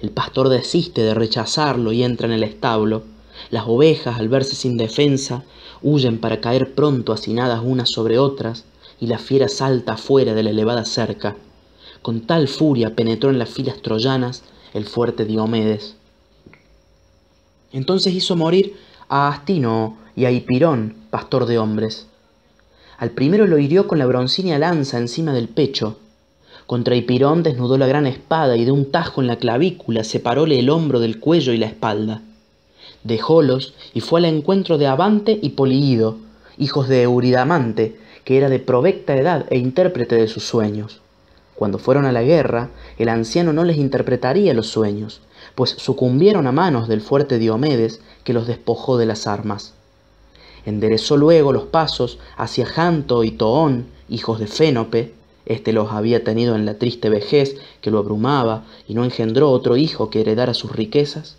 El 0.01 0.11
pastor 0.11 0.49
desiste 0.49 1.01
de 1.01 1.13
rechazarlo 1.13 1.91
y 1.91 2.03
entra 2.03 2.27
en 2.27 2.33
el 2.33 2.43
establo. 2.43 3.03
Las 3.49 3.65
ovejas, 3.67 4.19
al 4.19 4.29
verse 4.29 4.55
sin 4.55 4.77
defensa, 4.77 5.43
huyen 5.81 6.19
para 6.19 6.41
caer 6.41 6.73
pronto 6.75 7.13
hacinadas 7.13 7.61
unas 7.63 7.89
sobre 7.89 8.19
otras, 8.19 8.65
y 8.99 9.07
la 9.07 9.17
fiera 9.17 9.47
salta 9.47 9.97
fuera 9.97 10.33
de 10.33 10.43
la 10.43 10.51
elevada 10.51 10.85
cerca. 10.85 11.35
Con 12.01 12.21
tal 12.21 12.47
furia 12.47 12.95
penetró 12.95 13.29
en 13.29 13.39
las 13.39 13.49
filas 13.49 13.81
troyanas 13.81 14.43
el 14.73 14.85
fuerte 14.85 15.25
Diomedes. 15.25 15.95
Entonces 17.75 18.13
hizo 18.13 18.37
morir 18.37 18.77
a 19.09 19.27
Astino 19.27 19.97
y 20.15 20.23
a 20.23 20.31
Hipirón, 20.31 20.95
pastor 21.09 21.45
de 21.45 21.59
hombres. 21.59 22.07
Al 22.97 23.11
primero 23.11 23.47
lo 23.47 23.59
hirió 23.59 23.85
con 23.85 23.99
la 23.99 24.05
broncínea 24.05 24.57
lanza 24.57 24.97
encima 24.97 25.33
del 25.33 25.49
pecho. 25.49 25.97
Contra 26.67 26.95
Hipirón 26.95 27.43
desnudó 27.43 27.77
la 27.77 27.85
gran 27.85 28.07
espada 28.07 28.55
y 28.55 28.63
de 28.63 28.71
un 28.71 28.91
tajo 28.91 29.19
en 29.19 29.27
la 29.27 29.35
clavícula 29.35 30.05
separóle 30.05 30.57
el 30.57 30.69
hombro 30.69 31.01
del 31.01 31.19
cuello 31.19 31.51
y 31.51 31.57
la 31.57 31.65
espalda. 31.65 32.21
Dejólos 33.03 33.73
y 33.93 33.99
fue 33.99 34.21
al 34.21 34.25
encuentro 34.25 34.77
de 34.77 34.87
Abante 34.87 35.37
y 35.41 35.49
Poliido, 35.49 36.15
hijos 36.57 36.87
de 36.87 37.01
Euridamante, 37.01 37.97
que 38.23 38.37
era 38.37 38.47
de 38.47 38.59
provecta 38.59 39.17
edad 39.17 39.47
e 39.49 39.57
intérprete 39.57 40.15
de 40.15 40.29
sus 40.29 40.45
sueños. 40.45 41.01
Cuando 41.55 41.77
fueron 41.77 42.05
a 42.05 42.13
la 42.13 42.21
guerra, 42.21 42.69
el 42.97 43.09
anciano 43.09 43.51
no 43.51 43.65
les 43.65 43.75
interpretaría 43.75 44.53
los 44.53 44.67
sueños, 44.67 45.19
pues 45.55 45.71
sucumbieron 45.71 46.47
a 46.47 46.51
manos 46.51 46.87
del 46.87 47.01
fuerte 47.01 47.39
Diomedes, 47.39 48.01
que 48.23 48.33
los 48.33 48.45
despojó 48.45 48.97
de 48.97 49.05
las 49.05 49.25
armas. 49.25 49.73
Enderezó 50.65 51.17
luego 51.17 51.53
los 51.53 51.63
pasos 51.63 52.19
hacia 52.37 52.65
Janto 52.65 53.23
y 53.23 53.31
Toón, 53.31 53.87
hijos 54.09 54.39
de 54.39 54.47
Fénope, 54.47 55.13
este 55.45 55.73
los 55.73 55.91
había 55.91 56.23
tenido 56.23 56.55
en 56.55 56.65
la 56.65 56.79
triste 56.79 57.09
vejez 57.09 57.55
que 57.81 57.91
lo 57.91 57.99
abrumaba 57.99 58.63
y 58.87 58.95
no 58.95 59.03
engendró 59.03 59.51
otro 59.51 59.77
hijo 59.77 60.09
que 60.09 60.21
heredara 60.21 60.53
sus 60.53 60.71
riquezas, 60.71 61.37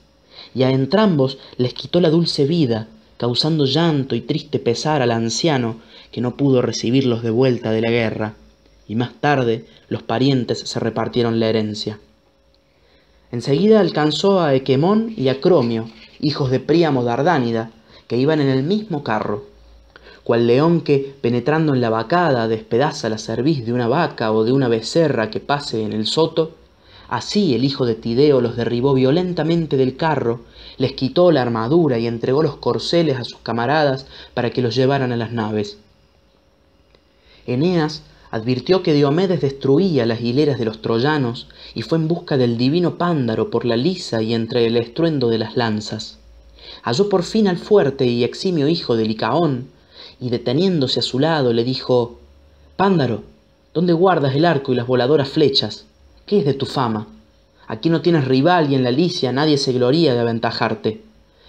y 0.54 0.62
a 0.62 0.70
entrambos 0.70 1.38
les 1.56 1.74
quitó 1.74 2.00
la 2.00 2.10
dulce 2.10 2.44
vida, 2.44 2.88
causando 3.16 3.64
llanto 3.64 4.14
y 4.14 4.20
triste 4.20 4.58
pesar 4.58 5.02
al 5.02 5.10
anciano, 5.10 5.76
que 6.12 6.20
no 6.20 6.36
pudo 6.36 6.62
recibirlos 6.62 7.22
de 7.22 7.30
vuelta 7.30 7.72
de 7.72 7.80
la 7.80 7.90
guerra, 7.90 8.34
y 8.86 8.94
más 8.94 9.12
tarde 9.20 9.64
los 9.88 10.02
parientes 10.02 10.60
se 10.60 10.80
repartieron 10.80 11.40
la 11.40 11.48
herencia. 11.48 11.98
Enseguida 13.32 13.80
alcanzó 13.80 14.40
a 14.40 14.54
Equemón 14.54 15.12
y 15.16 15.28
a 15.28 15.40
Cromio, 15.40 15.90
hijos 16.20 16.50
de 16.50 16.60
Príamo 16.60 17.02
Dardánida, 17.02 17.70
que 18.06 18.16
iban 18.16 18.40
en 18.40 18.48
el 18.48 18.62
mismo 18.62 19.02
carro. 19.02 19.44
Cual 20.22 20.46
león 20.46 20.80
que, 20.80 21.14
penetrando 21.20 21.74
en 21.74 21.80
la 21.80 21.90
vacada, 21.90 22.48
despedaza 22.48 23.08
la 23.08 23.18
cerviz 23.18 23.66
de 23.66 23.72
una 23.72 23.88
vaca 23.88 24.32
o 24.32 24.44
de 24.44 24.52
una 24.52 24.68
becerra 24.68 25.30
que 25.30 25.40
pase 25.40 25.82
en 25.82 25.92
el 25.92 26.06
soto, 26.06 26.52
así 27.08 27.54
el 27.54 27.64
hijo 27.64 27.84
de 27.84 27.96
Tideo 27.96 28.40
los 28.40 28.56
derribó 28.56 28.94
violentamente 28.94 29.76
del 29.76 29.96
carro, 29.96 30.42
les 30.78 30.92
quitó 30.92 31.32
la 31.32 31.42
armadura 31.42 31.98
y 31.98 32.06
entregó 32.06 32.42
los 32.42 32.56
corceles 32.56 33.18
a 33.18 33.24
sus 33.24 33.38
camaradas 33.40 34.06
para 34.34 34.50
que 34.50 34.62
los 34.62 34.74
llevaran 34.74 35.12
a 35.12 35.16
las 35.16 35.32
naves. 35.32 35.78
Eneas 37.46 38.02
advirtió 38.30 38.82
que 38.82 38.92
Diomedes 38.92 39.40
destruía 39.40 40.06
las 40.06 40.20
hileras 40.20 40.58
de 40.58 40.64
los 40.64 40.82
troyanos 40.82 41.48
y 41.74 41.82
fue 41.82 41.98
en 41.98 42.08
busca 42.08 42.36
del 42.36 42.56
divino 42.56 42.98
Pándaro 42.98 43.50
por 43.50 43.64
la 43.64 43.76
lisa 43.76 44.22
y 44.22 44.34
entre 44.34 44.66
el 44.66 44.76
estruendo 44.76 45.28
de 45.28 45.38
las 45.38 45.56
lanzas. 45.56 46.18
Halló 46.82 47.08
por 47.08 47.22
fin 47.22 47.48
al 47.48 47.58
fuerte 47.58 48.06
y 48.06 48.24
eximio 48.24 48.68
hijo 48.68 48.96
de 48.96 49.04
Licaón, 49.04 49.68
y 50.20 50.30
deteniéndose 50.30 51.00
a 51.00 51.02
su 51.02 51.18
lado 51.18 51.52
le 51.52 51.64
dijo, 51.64 52.18
Pándaro, 52.76 53.22
¿dónde 53.74 53.92
guardas 53.92 54.34
el 54.34 54.44
arco 54.44 54.72
y 54.72 54.76
las 54.76 54.86
voladoras 54.86 55.28
flechas? 55.28 55.86
¿Qué 56.24 56.38
es 56.38 56.44
de 56.44 56.54
tu 56.54 56.66
fama? 56.66 57.06
Aquí 57.68 57.90
no 57.90 58.00
tienes 58.00 58.26
rival 58.26 58.70
y 58.70 58.74
en 58.74 58.84
la 58.84 58.90
Licia 58.90 59.32
nadie 59.32 59.58
se 59.58 59.72
gloría 59.72 60.14
de 60.14 60.20
aventajarte. 60.20 61.02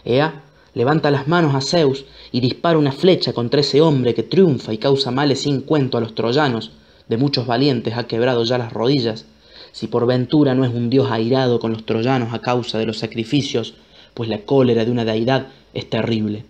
Ea, 0.03 0.43
levanta 0.77 1.11
las 1.11 1.27
manos 1.27 1.55
a 1.55 1.61
Zeus 1.61 2.05
y 2.31 2.39
dispara 2.39 2.77
una 2.77 2.91
flecha 2.91 3.33
contra 3.33 3.61
ese 3.61 3.81
hombre 3.81 4.13
que 4.13 4.23
triunfa 4.23 4.73
y 4.73 4.77
causa 4.77 5.11
males 5.11 5.41
sin 5.41 5.61
cuento 5.61 5.97
a 5.97 6.01
los 6.01 6.13
troyanos, 6.13 6.71
de 7.09 7.17
muchos 7.17 7.47
valientes 7.47 7.97
ha 7.97 8.05
quebrado 8.05 8.43
ya 8.43 8.57
las 8.59 8.71
rodillas, 8.71 9.25
si 9.71 9.87
por 9.87 10.05
ventura 10.05 10.53
no 10.53 10.63
es 10.65 10.73
un 10.73 10.89
dios 10.89 11.09
airado 11.11 11.59
con 11.59 11.71
los 11.71 11.85
troyanos 11.85 12.33
a 12.33 12.39
causa 12.39 12.77
de 12.77 12.85
los 12.85 12.99
sacrificios, 12.99 13.73
pues 14.13 14.29
la 14.29 14.41
cólera 14.41 14.85
de 14.85 14.91
una 14.91 15.03
deidad 15.03 15.47
es 15.73 15.89
terrible. 15.89 16.45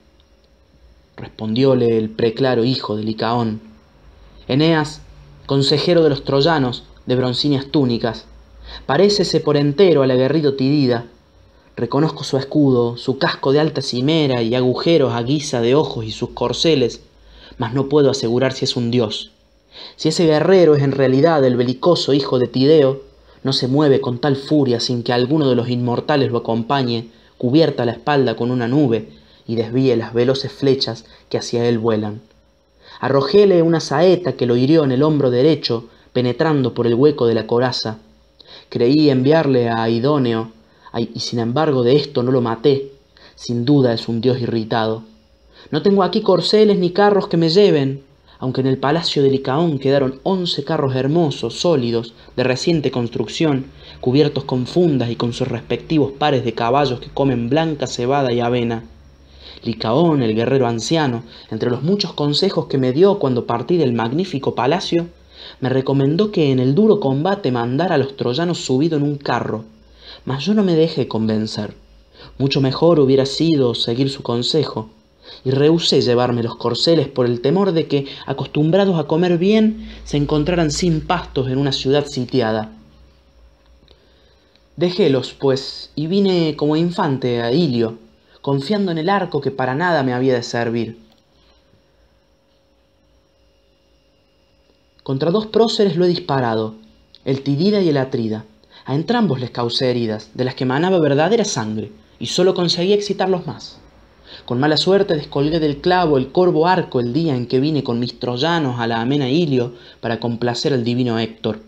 Respondióle 1.15 1.97
el 1.97 2.09
preclaro 2.09 2.65
hijo 2.65 2.97
de 2.97 3.03
Licaón, 3.03 3.61
Eneas, 4.47 5.01
consejero 5.45 6.03
de 6.03 6.09
los 6.09 6.23
troyanos, 6.25 6.83
de 7.05 7.15
broncíneas 7.15 7.67
túnicas, 7.67 8.25
parécese 8.85 9.39
por 9.39 9.55
entero 9.55 10.03
al 10.03 10.11
aguerrido 10.11 10.55
Tidida, 10.55 11.05
Reconozco 11.77 12.23
su 12.23 12.37
escudo, 12.37 12.97
su 12.97 13.19
casco 13.19 13.53
de 13.53 13.59
alta 13.59 13.83
cimera 13.83 14.41
y 14.41 14.55
agujeros 14.55 15.13
a 15.13 15.21
guisa 15.21 15.61
de 15.61 15.75
ojos 15.75 16.05
y 16.05 16.11
sus 16.11 16.31
corceles, 16.31 17.01
mas 17.59 17.75
no 17.75 17.87
puedo 17.87 18.09
asegurar 18.09 18.51
si 18.53 18.65
es 18.65 18.75
un 18.75 18.89
dios. 18.89 19.29
Si 19.95 20.09
ese 20.09 20.25
guerrero 20.25 20.73
es 20.73 20.81
en 20.81 20.91
realidad 20.91 21.45
el 21.45 21.55
belicoso 21.55 22.13
hijo 22.13 22.39
de 22.39 22.47
Tideo, 22.47 23.03
no 23.43 23.53
se 23.53 23.67
mueve 23.67 24.01
con 24.01 24.17
tal 24.17 24.37
furia 24.37 24.79
sin 24.79 25.03
que 25.03 25.13
alguno 25.13 25.47
de 25.47 25.55
los 25.55 25.69
inmortales 25.69 26.31
lo 26.31 26.39
acompañe, 26.39 27.09
cubierta 27.37 27.85
la 27.85 27.91
espalda 27.91 28.35
con 28.35 28.49
una 28.49 28.67
nube, 28.67 29.09
y 29.47 29.53
desvíe 29.53 29.95
las 29.95 30.15
veloces 30.15 30.51
flechas 30.51 31.05
que 31.29 31.37
hacia 31.37 31.69
él 31.69 31.77
vuelan. 31.77 32.21
Arrojéle 32.99 33.61
una 33.61 33.81
saeta 33.81 34.33
que 34.33 34.47
lo 34.47 34.55
hirió 34.55 34.83
en 34.83 34.93
el 34.93 35.03
hombro 35.03 35.29
derecho, 35.29 35.85
penetrando 36.11 36.73
por 36.73 36.87
el 36.87 36.95
hueco 36.95 37.27
de 37.27 37.35
la 37.35 37.45
coraza. 37.45 37.99
Creí 38.69 39.11
enviarle 39.11 39.69
a 39.69 39.87
Idóneo, 39.89 40.56
y 40.95 41.19
sin 41.19 41.39
embargo 41.39 41.83
de 41.83 41.95
esto 41.95 42.23
no 42.23 42.31
lo 42.31 42.41
maté. 42.41 42.91
Sin 43.35 43.65
duda 43.65 43.93
es 43.93 44.07
un 44.07 44.21
dios 44.21 44.41
irritado. 44.41 45.03
No 45.71 45.81
tengo 45.81 46.03
aquí 46.03 46.21
corceles 46.21 46.79
ni 46.79 46.91
carros 46.91 47.27
que 47.27 47.37
me 47.37 47.49
lleven, 47.49 48.03
aunque 48.39 48.61
en 48.61 48.67
el 48.67 48.77
palacio 48.77 49.23
de 49.23 49.31
Licaón 49.31 49.79
quedaron 49.79 50.19
once 50.23 50.63
carros 50.63 50.95
hermosos, 50.95 51.59
sólidos, 51.59 52.13
de 52.35 52.43
reciente 52.43 52.91
construcción, 52.91 53.65
cubiertos 53.99 54.43
con 54.43 54.67
fundas 54.67 55.09
y 55.09 55.15
con 55.15 55.33
sus 55.33 55.47
respectivos 55.47 56.11
pares 56.13 56.45
de 56.45 56.53
caballos 56.53 56.99
que 56.99 57.09
comen 57.09 57.49
blanca 57.49 57.87
cebada 57.87 58.31
y 58.31 58.39
avena. 58.39 58.85
Licaón, 59.63 60.21
el 60.21 60.35
guerrero 60.35 60.67
anciano, 60.67 61.23
entre 61.49 61.71
los 61.71 61.81
muchos 61.81 62.13
consejos 62.13 62.67
que 62.67 62.77
me 62.77 62.93
dio 62.93 63.17
cuando 63.17 63.47
partí 63.47 63.77
del 63.77 63.93
magnífico 63.93 64.53
palacio, 64.53 65.07
me 65.59 65.69
recomendó 65.69 66.31
que 66.31 66.51
en 66.51 66.59
el 66.59 66.75
duro 66.75 66.99
combate 66.99 67.51
mandara 67.51 67.95
a 67.95 67.97
los 67.97 68.15
troyanos 68.15 68.59
subido 68.59 68.97
en 68.97 69.03
un 69.03 69.17
carro, 69.17 69.65
mas 70.27 70.43
yo 70.43 70.53
no 70.53 70.61
me 70.61 70.75
dejé 70.75 71.07
convencer. 71.07 71.73
Mucho 72.37 72.59
mejor 72.59 72.99
hubiera 72.99 73.25
sido 73.25 73.73
seguir 73.73 74.09
su 74.09 74.23
consejo, 74.23 74.89
y 75.45 75.51
rehusé 75.51 76.01
llevarme 76.01 76.43
los 76.43 76.57
corceles 76.57 77.07
por 77.07 77.25
el 77.25 77.39
temor 77.39 77.71
de 77.71 77.87
que, 77.87 78.07
acostumbrados 78.25 78.99
a 78.99 79.05
comer 79.05 79.37
bien, 79.37 79.89
se 80.03 80.17
encontraran 80.17 80.69
sin 80.69 80.99
pastos 80.99 81.47
en 81.47 81.57
una 81.57 81.71
ciudad 81.71 82.05
sitiada. 82.07 82.73
Dejélos, 84.75 85.33
pues, 85.33 85.91
y 85.95 86.07
vine 86.07 86.57
como 86.57 86.75
infante 86.75 87.41
a 87.41 87.53
Ilio, 87.53 87.97
confiando 88.41 88.91
en 88.91 88.97
el 88.97 89.07
arco 89.07 89.39
que 89.39 89.51
para 89.51 89.75
nada 89.75 90.03
me 90.03 90.11
había 90.11 90.33
de 90.33 90.43
servir. 90.43 90.97
Contra 95.03 95.31
dos 95.31 95.45
próceres 95.45 95.95
lo 95.95 96.03
he 96.03 96.09
disparado, 96.09 96.75
el 97.23 97.43
Tidida 97.43 97.79
y 97.79 97.87
el 97.87 97.97
Atrida. 97.97 98.43
A 98.87 98.95
entrambos 98.95 99.41
les 99.41 99.49
causé 99.49 99.89
heridas, 99.89 100.29
de 100.33 100.45
las 100.45 100.55
que 100.55 100.63
manaba 100.63 100.97
verdadera 101.01 101.43
sangre, 101.43 101.91
y 102.19 102.27
solo 102.27 102.53
conseguí 102.53 102.93
excitarlos 102.93 103.45
más. 103.45 103.79
Con 104.45 104.61
mala 104.61 104.77
suerte 104.77 105.13
descolgué 105.13 105.59
del 105.59 105.81
clavo 105.81 106.17
el 106.17 106.31
corvo 106.31 106.67
arco 106.67 107.01
el 107.01 107.11
día 107.11 107.35
en 107.35 107.47
que 107.47 107.59
vine 107.59 107.83
con 107.83 107.99
mis 107.99 108.17
troyanos 108.17 108.79
a 108.79 108.87
la 108.87 109.01
amena 109.01 109.29
Ilio 109.29 109.73
para 109.99 110.21
complacer 110.21 110.71
al 110.71 110.85
divino 110.85 111.19
Héctor. 111.19 111.59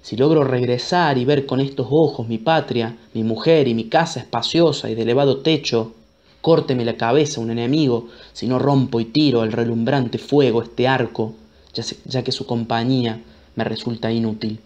Si 0.00 0.16
logro 0.16 0.42
regresar 0.42 1.18
y 1.18 1.26
ver 1.26 1.44
con 1.44 1.60
estos 1.60 1.88
ojos 1.90 2.26
mi 2.26 2.38
patria, 2.38 2.96
mi 3.12 3.24
mujer 3.24 3.68
y 3.68 3.74
mi 3.74 3.84
casa 3.90 4.20
espaciosa 4.20 4.88
y 4.88 4.94
de 4.94 5.02
elevado 5.02 5.40
techo, 5.40 5.92
córteme 6.40 6.86
la 6.86 6.96
cabeza 6.96 7.42
un 7.42 7.50
enemigo, 7.50 8.08
si 8.32 8.46
no 8.46 8.58
rompo 8.58 9.00
y 9.00 9.04
tiro 9.04 9.42
al 9.42 9.52
relumbrante 9.52 10.16
fuego 10.16 10.62
este 10.62 10.88
arco, 10.88 11.34
ya, 11.74 11.84
ya 12.06 12.24
que 12.24 12.32
su 12.32 12.46
compañía 12.46 13.20
me 13.54 13.64
resulta 13.64 14.10
inútil 14.10 14.60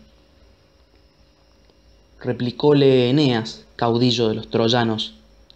replicóle 2.23 3.11
Eneas, 3.11 3.65
caudillo 3.77 4.29
de 4.29 4.35
los 4.35 4.49
troyanos. 4.49 5.15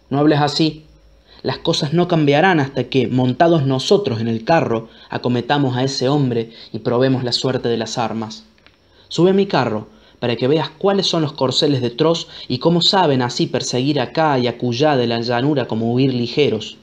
No 0.09 0.19
hables 0.19 0.39
así. 0.39 0.83
Las 1.43 1.59
cosas 1.59 1.93
no 1.93 2.07
cambiarán 2.07 2.59
hasta 2.59 2.85
que, 2.85 3.07
montados 3.07 3.65
nosotros 3.65 4.19
en 4.19 4.27
el 4.27 4.43
carro, 4.43 4.89
acometamos 5.09 5.77
a 5.77 5.83
ese 5.83 6.09
hombre 6.09 6.51
y 6.73 6.79
probemos 6.79 7.23
la 7.23 7.31
suerte 7.31 7.69
de 7.69 7.77
las 7.77 7.97
armas. 7.97 8.43
Sube 9.07 9.29
a 9.29 9.33
mi 9.33 9.45
carro, 9.45 9.87
para 10.19 10.35
que 10.35 10.47
veas 10.47 10.69
cuáles 10.69 11.07
son 11.07 11.21
los 11.21 11.33
corceles 11.33 11.81
de 11.81 11.91
Tros 11.91 12.27
y 12.47 12.57
cómo 12.57 12.81
saben 12.81 13.21
así 13.21 13.47
perseguir 13.47 13.99
acá 13.99 14.37
y 14.39 14.47
acullá 14.47 14.97
de 14.97 15.07
la 15.07 15.21
llanura 15.21 15.67
como 15.67 15.93
huir 15.93 16.13
ligeros. 16.13 16.77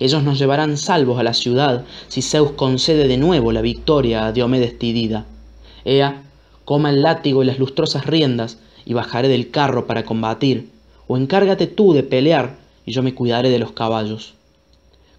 Ellos 0.00 0.22
nos 0.22 0.38
llevarán 0.38 0.76
salvos 0.76 1.18
a 1.18 1.22
la 1.22 1.34
ciudad 1.34 1.84
si 2.08 2.20
Zeus 2.20 2.52
concede 2.52 3.06
de 3.06 3.16
nuevo 3.16 3.52
la 3.52 3.60
victoria 3.60 4.26
a 4.26 4.32
Diomedes 4.32 4.78
Tidida. 4.78 5.24
Ea, 5.84 6.22
coma 6.64 6.90
el 6.90 7.02
látigo 7.02 7.42
y 7.42 7.46
las 7.46 7.58
lustrosas 7.58 8.06
riendas 8.06 8.58
y 8.84 8.94
bajaré 8.94 9.28
del 9.28 9.50
carro 9.50 9.86
para 9.86 10.04
combatir, 10.04 10.70
o 11.06 11.16
encárgate 11.16 11.66
tú 11.66 11.92
de 11.92 12.02
pelear 12.02 12.56
y 12.86 12.92
yo 12.92 13.02
me 13.02 13.14
cuidaré 13.14 13.50
de 13.50 13.58
los 13.58 13.72
caballos. 13.72 14.34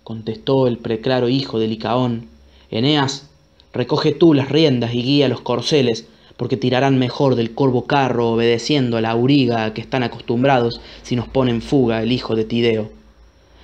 Contestó 0.04 0.68
el 0.68 0.78
preclaro 0.78 1.30
hijo 1.30 1.60
de 1.60 1.68
Licaón, 1.68 2.28
Eneas, 2.70 3.28
recoge 3.74 4.12
tú 4.12 4.34
las 4.34 4.50
riendas 4.50 4.94
y 4.94 5.04
guía 5.04 5.30
los 5.30 5.42
corceles, 5.42 6.08
porque 6.38 6.58
tirarán 6.58 7.00
mejor 7.00 7.36
del 7.36 7.54
corvo 7.54 7.86
carro 7.86 8.32
obedeciendo 8.32 8.98
a 8.98 9.02
la 9.02 9.12
auriga 9.12 9.74
que 9.74 9.82
están 9.82 10.04
acostumbrados 10.04 10.82
si 11.02 11.16
nos 11.16 11.28
pone 11.28 11.52
en 11.52 11.62
fuga 11.62 12.04
el 12.04 12.12
hijo 12.12 12.36
de 12.36 12.44
Tideo. 12.44 12.90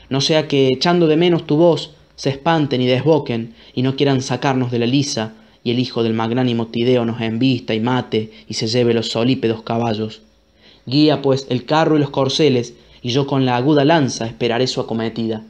No 0.09 0.21
sea 0.21 0.47
que, 0.47 0.67
echando 0.67 1.07
de 1.07 1.17
menos 1.17 1.45
tu 1.45 1.57
voz, 1.57 1.91
se 2.15 2.29
espanten 2.29 2.81
y 2.81 2.85
desboquen 2.85 3.55
y 3.73 3.81
no 3.81 3.95
quieran 3.95 4.21
sacarnos 4.21 4.71
de 4.71 4.79
la 4.79 4.85
lisa 4.85 5.33
y 5.63 5.71
el 5.71 5.79
hijo 5.79 6.03
del 6.03 6.13
magnánimo 6.13 6.67
Tideo 6.67 7.05
nos 7.05 7.21
embista 7.21 7.73
y 7.73 7.79
mate 7.79 8.31
y 8.47 8.55
se 8.55 8.67
lleve 8.67 8.93
los 8.93 9.09
solípedos 9.09 9.61
caballos. 9.61 10.21
Guía 10.85 11.21
pues 11.21 11.45
el 11.49 11.65
carro 11.65 11.97
y 11.97 11.99
los 11.99 12.09
corceles, 12.09 12.73
y 13.01 13.11
yo 13.11 13.27
con 13.27 13.45
la 13.45 13.57
aguda 13.57 13.85
lanza 13.85 14.25
esperaré 14.25 14.67
su 14.67 14.81
acometida. 14.81 15.43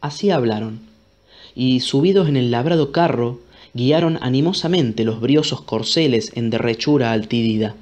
Así 0.00 0.30
hablaron, 0.30 0.80
y 1.54 1.80
subidos 1.80 2.28
en 2.28 2.36
el 2.36 2.50
labrado 2.50 2.92
carro, 2.92 3.40
guiaron 3.74 4.18
animosamente 4.22 5.04
los 5.04 5.20
briosos 5.20 5.60
corceles 5.60 6.32
en 6.34 6.50
derrechura 6.50 7.12
al 7.12 7.26
Tidida. 7.28 7.74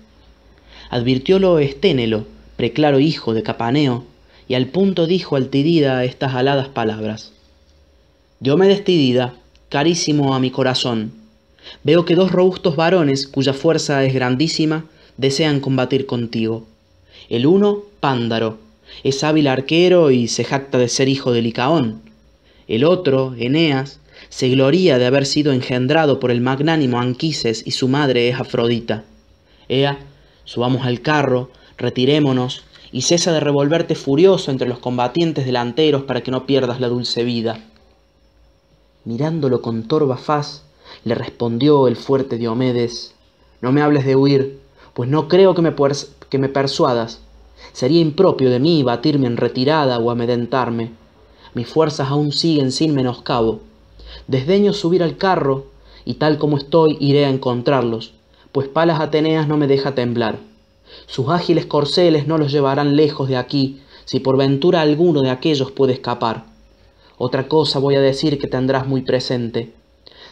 Advirtiólo 0.90 1.58
Esténelo, 1.58 2.26
preclaro 2.56 3.00
hijo 3.00 3.34
de 3.34 3.42
Capaneo, 3.42 4.04
y 4.48 4.54
al 4.54 4.66
punto 4.66 5.06
dijo 5.06 5.36
al 5.36 5.48
Tidida 5.48 6.04
estas 6.04 6.34
aladas 6.34 6.68
palabras. 6.68 7.32
Diomedes 8.40 8.84
Tidida, 8.84 9.34
carísimo 9.68 10.34
a 10.34 10.40
mi 10.40 10.50
corazón. 10.50 11.12
Veo 11.82 12.04
que 12.04 12.14
dos 12.14 12.30
robustos 12.30 12.76
varones, 12.76 13.26
cuya 13.26 13.52
fuerza 13.52 14.04
es 14.04 14.14
grandísima, 14.14 14.84
desean 15.16 15.60
combatir 15.60 16.06
contigo. 16.06 16.64
El 17.28 17.46
uno, 17.46 17.82
Pándaro, 18.00 18.58
es 19.02 19.24
hábil 19.24 19.48
arquero 19.48 20.10
y 20.10 20.28
se 20.28 20.44
jacta 20.44 20.78
de 20.78 20.88
ser 20.88 21.08
hijo 21.08 21.32
de 21.32 21.42
Licaón, 21.42 22.02
El 22.68 22.84
otro, 22.84 23.34
Eneas, 23.38 24.00
se 24.28 24.48
gloría 24.48 24.98
de 24.98 25.06
haber 25.06 25.26
sido 25.26 25.52
engendrado 25.52 26.18
por 26.18 26.30
el 26.30 26.40
magnánimo 26.40 27.00
Anquises 27.00 27.62
y 27.66 27.72
su 27.72 27.88
madre 27.88 28.28
es 28.28 28.40
Afrodita. 28.40 29.04
Ea, 29.68 29.98
subamos 30.44 30.86
al 30.86 31.00
carro, 31.00 31.50
retirémonos 31.76 32.64
y 32.92 33.02
cesa 33.02 33.32
de 33.32 33.40
revolverte 33.40 33.94
furioso 33.94 34.50
entre 34.50 34.68
los 34.68 34.78
combatientes 34.78 35.46
delanteros 35.46 36.04
para 36.04 36.22
que 36.22 36.30
no 36.30 36.46
pierdas 36.46 36.80
la 36.80 36.88
dulce 36.88 37.24
vida. 37.24 37.60
Mirándolo 39.06 39.62
con 39.62 39.84
torva 39.84 40.16
faz, 40.16 40.64
le 41.04 41.14
respondió 41.14 41.86
el 41.86 41.94
fuerte 41.94 42.38
Diomedes, 42.38 43.14
no 43.60 43.70
me 43.70 43.80
hables 43.80 44.04
de 44.04 44.16
huir, 44.16 44.58
pues 44.94 45.08
no 45.08 45.28
creo 45.28 45.54
que 45.54 45.62
me, 45.62 45.72
que 46.28 46.38
me 46.38 46.48
persuadas. 46.48 47.20
Sería 47.72 48.00
impropio 48.00 48.50
de 48.50 48.58
mí 48.58 48.82
batirme 48.82 49.28
en 49.28 49.36
retirada 49.36 50.00
o 50.00 50.10
amedrentarme. 50.10 50.90
Mis 51.54 51.68
fuerzas 51.68 52.08
aún 52.10 52.32
siguen 52.32 52.72
sin 52.72 52.96
menoscabo. 52.96 53.60
Desdeño 54.26 54.72
subir 54.72 55.04
al 55.04 55.16
carro, 55.16 55.66
y 56.04 56.14
tal 56.14 56.36
como 56.36 56.56
estoy 56.56 56.96
iré 56.98 57.26
a 57.26 57.30
encontrarlos, 57.30 58.12
pues 58.50 58.66
Palas 58.66 58.98
Ateneas 58.98 59.46
no 59.46 59.56
me 59.56 59.68
deja 59.68 59.94
temblar. 59.94 60.40
Sus 61.06 61.28
ágiles 61.28 61.66
corceles 61.66 62.26
no 62.26 62.38
los 62.38 62.50
llevarán 62.50 62.96
lejos 62.96 63.28
de 63.28 63.36
aquí, 63.36 63.80
si 64.04 64.18
por 64.18 64.36
ventura 64.36 64.80
alguno 64.80 65.22
de 65.22 65.30
aquellos 65.30 65.70
puede 65.70 65.92
escapar. 65.92 66.55
Otra 67.18 67.48
cosa 67.48 67.78
voy 67.78 67.94
a 67.94 68.00
decir 68.00 68.38
que 68.38 68.46
tendrás 68.46 68.86
muy 68.86 69.00
presente. 69.00 69.72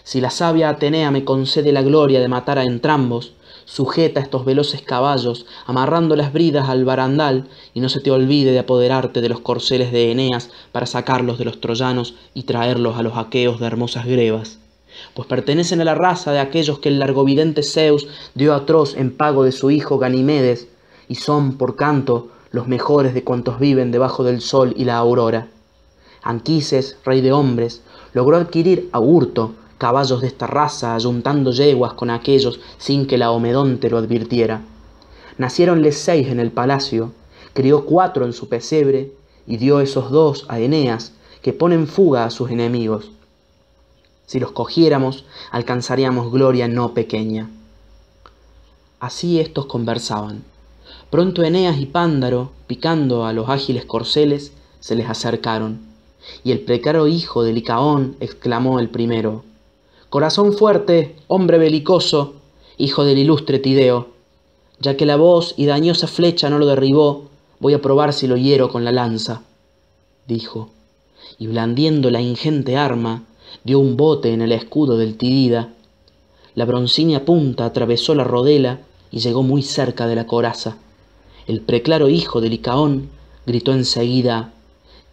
Si 0.03 0.21
la 0.21 0.29
sabia 0.29 0.69
Atenea 0.69 1.11
me 1.11 1.25
concede 1.25 1.73
la 1.73 1.81
gloria 1.81 2.21
de 2.21 2.29
matar 2.29 2.59
a 2.59 2.64
entrambos, 2.64 3.33
sujeta 3.64 4.21
estos 4.21 4.45
veloces 4.45 4.83
caballos, 4.83 5.47
amarrando 5.64 6.14
las 6.14 6.35
bridas 6.35 6.69
al 6.69 6.85
barandal, 6.85 7.49
y 7.73 7.81
no 7.81 7.88
se 7.88 8.00
te 8.00 8.11
olvide 8.11 8.53
de 8.53 8.59
apoderarte 8.59 9.23
de 9.23 9.31
los 9.31 9.41
corceles 9.41 9.93
de 9.93 10.12
Eneas 10.12 10.50
para 10.73 10.85
sacarlos 10.85 11.38
de 11.38 11.47
los 11.47 11.59
troyanos 11.59 12.17
y 12.35 12.43
traerlos 12.43 12.99
a 12.99 13.03
los 13.03 13.17
aqueos 13.17 13.61
de 13.61 13.67
hermosas 13.67 14.05
grebas. 14.05 14.59
Pues 15.14 15.26
pertenecen 15.26 15.81
a 15.81 15.85
la 15.85 15.95
raza 15.95 16.33
de 16.33 16.41
aquellos 16.41 16.81
que 16.81 16.91
el 16.91 16.99
largovidente 16.99 17.62
Zeus 17.62 18.07
dio 18.35 18.53
atroz 18.53 18.95
en 18.95 19.17
pago 19.17 19.45
de 19.45 19.53
su 19.53 19.71
hijo 19.71 19.99
Ganimedes, 19.99 20.69
y 21.09 21.14
son, 21.14 21.57
por 21.57 21.76
canto, 21.76 22.29
los 22.50 22.69
mejores 22.69 23.14
de 23.14 23.25
cuantos 23.25 23.59
viven 23.59 23.91
debajo 23.91 24.23
del 24.23 24.43
sol 24.43 24.75
y 24.76 24.85
la 24.85 24.99
aurora. 24.99 25.49
Anquises, 26.25 26.97
rey 27.04 27.21
de 27.21 27.33
hombres, 27.33 27.83
logró 28.14 28.38
adquirir 28.38 28.88
a 28.93 28.99
hurto 28.99 29.54
caballos 29.78 30.23
de 30.23 30.28
esta 30.28 30.47
raza, 30.47 30.95
ayuntando 30.95 31.52
yeguas 31.52 31.93
con 31.93 32.09
aquellos 32.09 32.59
sin 32.78 33.07
que 33.07 33.19
la 33.19 33.31
Omedonte 33.31 33.90
lo 33.90 33.99
advirtiera. 33.99 34.62
Naciéronles 35.37 35.99
seis 35.99 36.28
en 36.28 36.40
el 36.40 36.50
palacio, 36.50 37.12
crió 37.52 37.85
cuatro 37.85 38.25
en 38.25 38.33
su 38.33 38.49
pesebre 38.49 39.12
y 39.47 39.59
dio 39.59 39.81
esos 39.81 40.11
dos 40.11 40.47
a 40.49 40.59
Eneas, 40.59 41.12
que 41.43 41.52
pone 41.52 41.85
fuga 41.87 42.25
a 42.25 42.31
sus 42.31 42.50
enemigos. 42.50 43.11
Si 44.26 44.40
los 44.40 44.52
cogiéramos, 44.52 45.26
alcanzaríamos 45.50 46.33
gloria 46.33 46.66
no 46.66 46.95
pequeña. 46.95 47.50
Así 49.00 49.38
estos 49.38 49.66
conversaban. 49.66 50.45
Pronto 51.11 51.43
Eneas 51.43 51.76
y 51.78 51.85
Pándaro, 51.85 52.52
picando 52.66 53.26
a 53.26 53.35
los 53.35 53.50
ágiles 53.50 53.85
corceles, 53.85 54.52
se 54.81 54.95
les 54.95 55.11
acercaron, 55.11 55.81
y 56.43 56.52
el 56.52 56.61
precaro 56.61 57.07
hijo 57.07 57.43
de 57.43 57.52
Licaón 57.52 58.16
exclamó 58.21 58.78
el 58.81 58.88
primero, 58.88 59.45
Corazón 60.11 60.52
fuerte, 60.52 61.16
hombre 61.26 61.59
belicoso, 61.59 62.35
hijo 62.78 63.04
del 63.04 63.19
ilustre 63.19 63.59
Tideo, 63.59 64.09
ya 64.81 64.97
que 64.97 65.07
la 65.07 65.16
voz 65.16 65.54
y 65.57 65.66
dañosa 65.66 66.07
flecha 66.07 66.50
no 66.50 66.59
lo 66.59 66.66
derribó, 66.66 67.31
voy 67.59 67.75
a 67.75 67.81
probar 67.81 68.12
si 68.12 68.26
lo 68.26 68.37
hiero 68.37 68.69
con 68.69 68.85
la 68.85 68.93
lanza, 68.93 69.43
dijo, 70.26 70.71
y 71.38 71.47
blandiendo 71.47 72.11
la 72.11 72.21
ingente 72.21 72.76
arma, 72.76 73.25
dio 73.64 73.78
un 73.78 73.97
bote 73.97 74.33
en 74.33 74.43
el 74.43 74.52
escudo 74.52 74.97
del 74.97 75.16
Tidida. 75.16 75.73
La 76.54 76.64
broncínea 76.64 77.25
punta 77.25 77.64
atravesó 77.64 78.14
la 78.14 78.25
rodela 78.25 78.81
y 79.11 79.18
llegó 79.18 79.42
muy 79.42 79.62
cerca 79.62 80.07
de 80.07 80.16
la 80.16 80.27
coraza. 80.27 80.77
El 81.46 81.61
preclaro 81.61 82.09
hijo 82.09 82.40
de 82.40 82.48
Licaón 82.48 83.11
gritó 83.46 83.72
enseguida, 83.72 84.53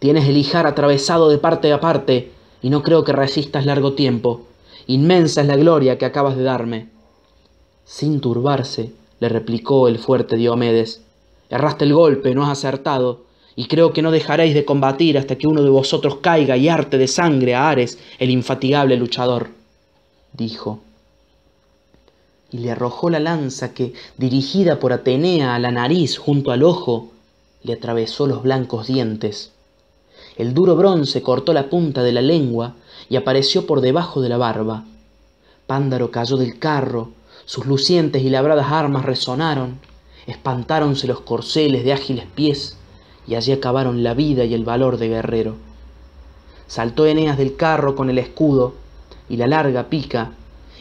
Tienes 0.02 0.26
el 0.26 0.36
hijar 0.36 0.66
atravesado 0.66 1.30
de 1.30 1.38
parte 1.38 1.72
a 1.72 1.78
parte, 1.78 2.32
y 2.60 2.70
no 2.70 2.82
creo 2.82 3.04
que 3.04 3.12
resistas 3.12 3.66
largo 3.66 3.92
tiempo. 3.92 4.40
Inmensa 4.88 5.42
es 5.42 5.46
la 5.46 5.54
gloria 5.54 5.96
que 5.96 6.04
acabas 6.04 6.36
de 6.36 6.42
darme. 6.42 6.88
Sin 7.84 8.20
turbarse, 8.20 8.90
le 9.20 9.28
replicó 9.28 9.86
el 9.86 10.00
fuerte 10.00 10.34
Diomedes, 10.34 11.02
erraste 11.50 11.84
el 11.84 11.94
golpe, 11.94 12.34
no 12.34 12.42
has 12.42 12.58
acertado, 12.58 13.20
y 13.54 13.68
creo 13.68 13.92
que 13.92 14.02
no 14.02 14.10
dejaréis 14.10 14.54
de 14.54 14.64
combatir 14.64 15.18
hasta 15.18 15.38
que 15.38 15.46
uno 15.46 15.62
de 15.62 15.70
vosotros 15.70 16.16
caiga 16.16 16.56
y 16.56 16.68
arte 16.68 16.98
de 16.98 17.06
sangre 17.06 17.54
a 17.54 17.70
Ares, 17.70 18.00
el 18.18 18.30
infatigable 18.30 18.96
luchador, 18.96 19.50
dijo. 20.32 20.80
Y 22.50 22.58
le 22.58 22.72
arrojó 22.72 23.08
la 23.08 23.20
lanza 23.20 23.72
que, 23.72 23.92
dirigida 24.18 24.80
por 24.80 24.92
Atenea 24.92 25.54
a 25.54 25.60
la 25.60 25.70
nariz 25.70 26.18
junto 26.18 26.50
al 26.50 26.64
ojo, 26.64 27.12
le 27.62 27.74
atravesó 27.74 28.26
los 28.26 28.42
blancos 28.42 28.88
dientes. 28.88 29.52
El 30.36 30.54
duro 30.54 30.76
bronce 30.76 31.22
cortó 31.22 31.52
la 31.52 31.68
punta 31.68 32.02
de 32.02 32.12
la 32.12 32.22
lengua 32.22 32.74
y 33.08 33.16
apareció 33.16 33.66
por 33.66 33.80
debajo 33.80 34.22
de 34.22 34.28
la 34.28 34.38
barba. 34.38 34.84
Pándaro 35.66 36.10
cayó 36.10 36.36
del 36.36 36.58
carro, 36.58 37.10
sus 37.44 37.66
lucientes 37.66 38.22
y 38.22 38.30
labradas 38.30 38.72
armas 38.72 39.04
resonaron, 39.04 39.78
espantáronse 40.26 41.06
los 41.06 41.20
corceles 41.20 41.84
de 41.84 41.92
ágiles 41.92 42.26
pies, 42.34 42.78
y 43.26 43.34
allí 43.34 43.52
acabaron 43.52 44.02
la 44.02 44.14
vida 44.14 44.44
y 44.44 44.54
el 44.54 44.64
valor 44.64 44.96
de 44.96 45.08
guerrero. 45.08 45.56
Saltó 46.66 47.06
Eneas 47.06 47.36
del 47.36 47.56
carro 47.56 47.94
con 47.94 48.08
el 48.10 48.18
escudo 48.18 48.74
y 49.28 49.36
la 49.36 49.46
larga 49.46 49.88
pica, 49.88 50.32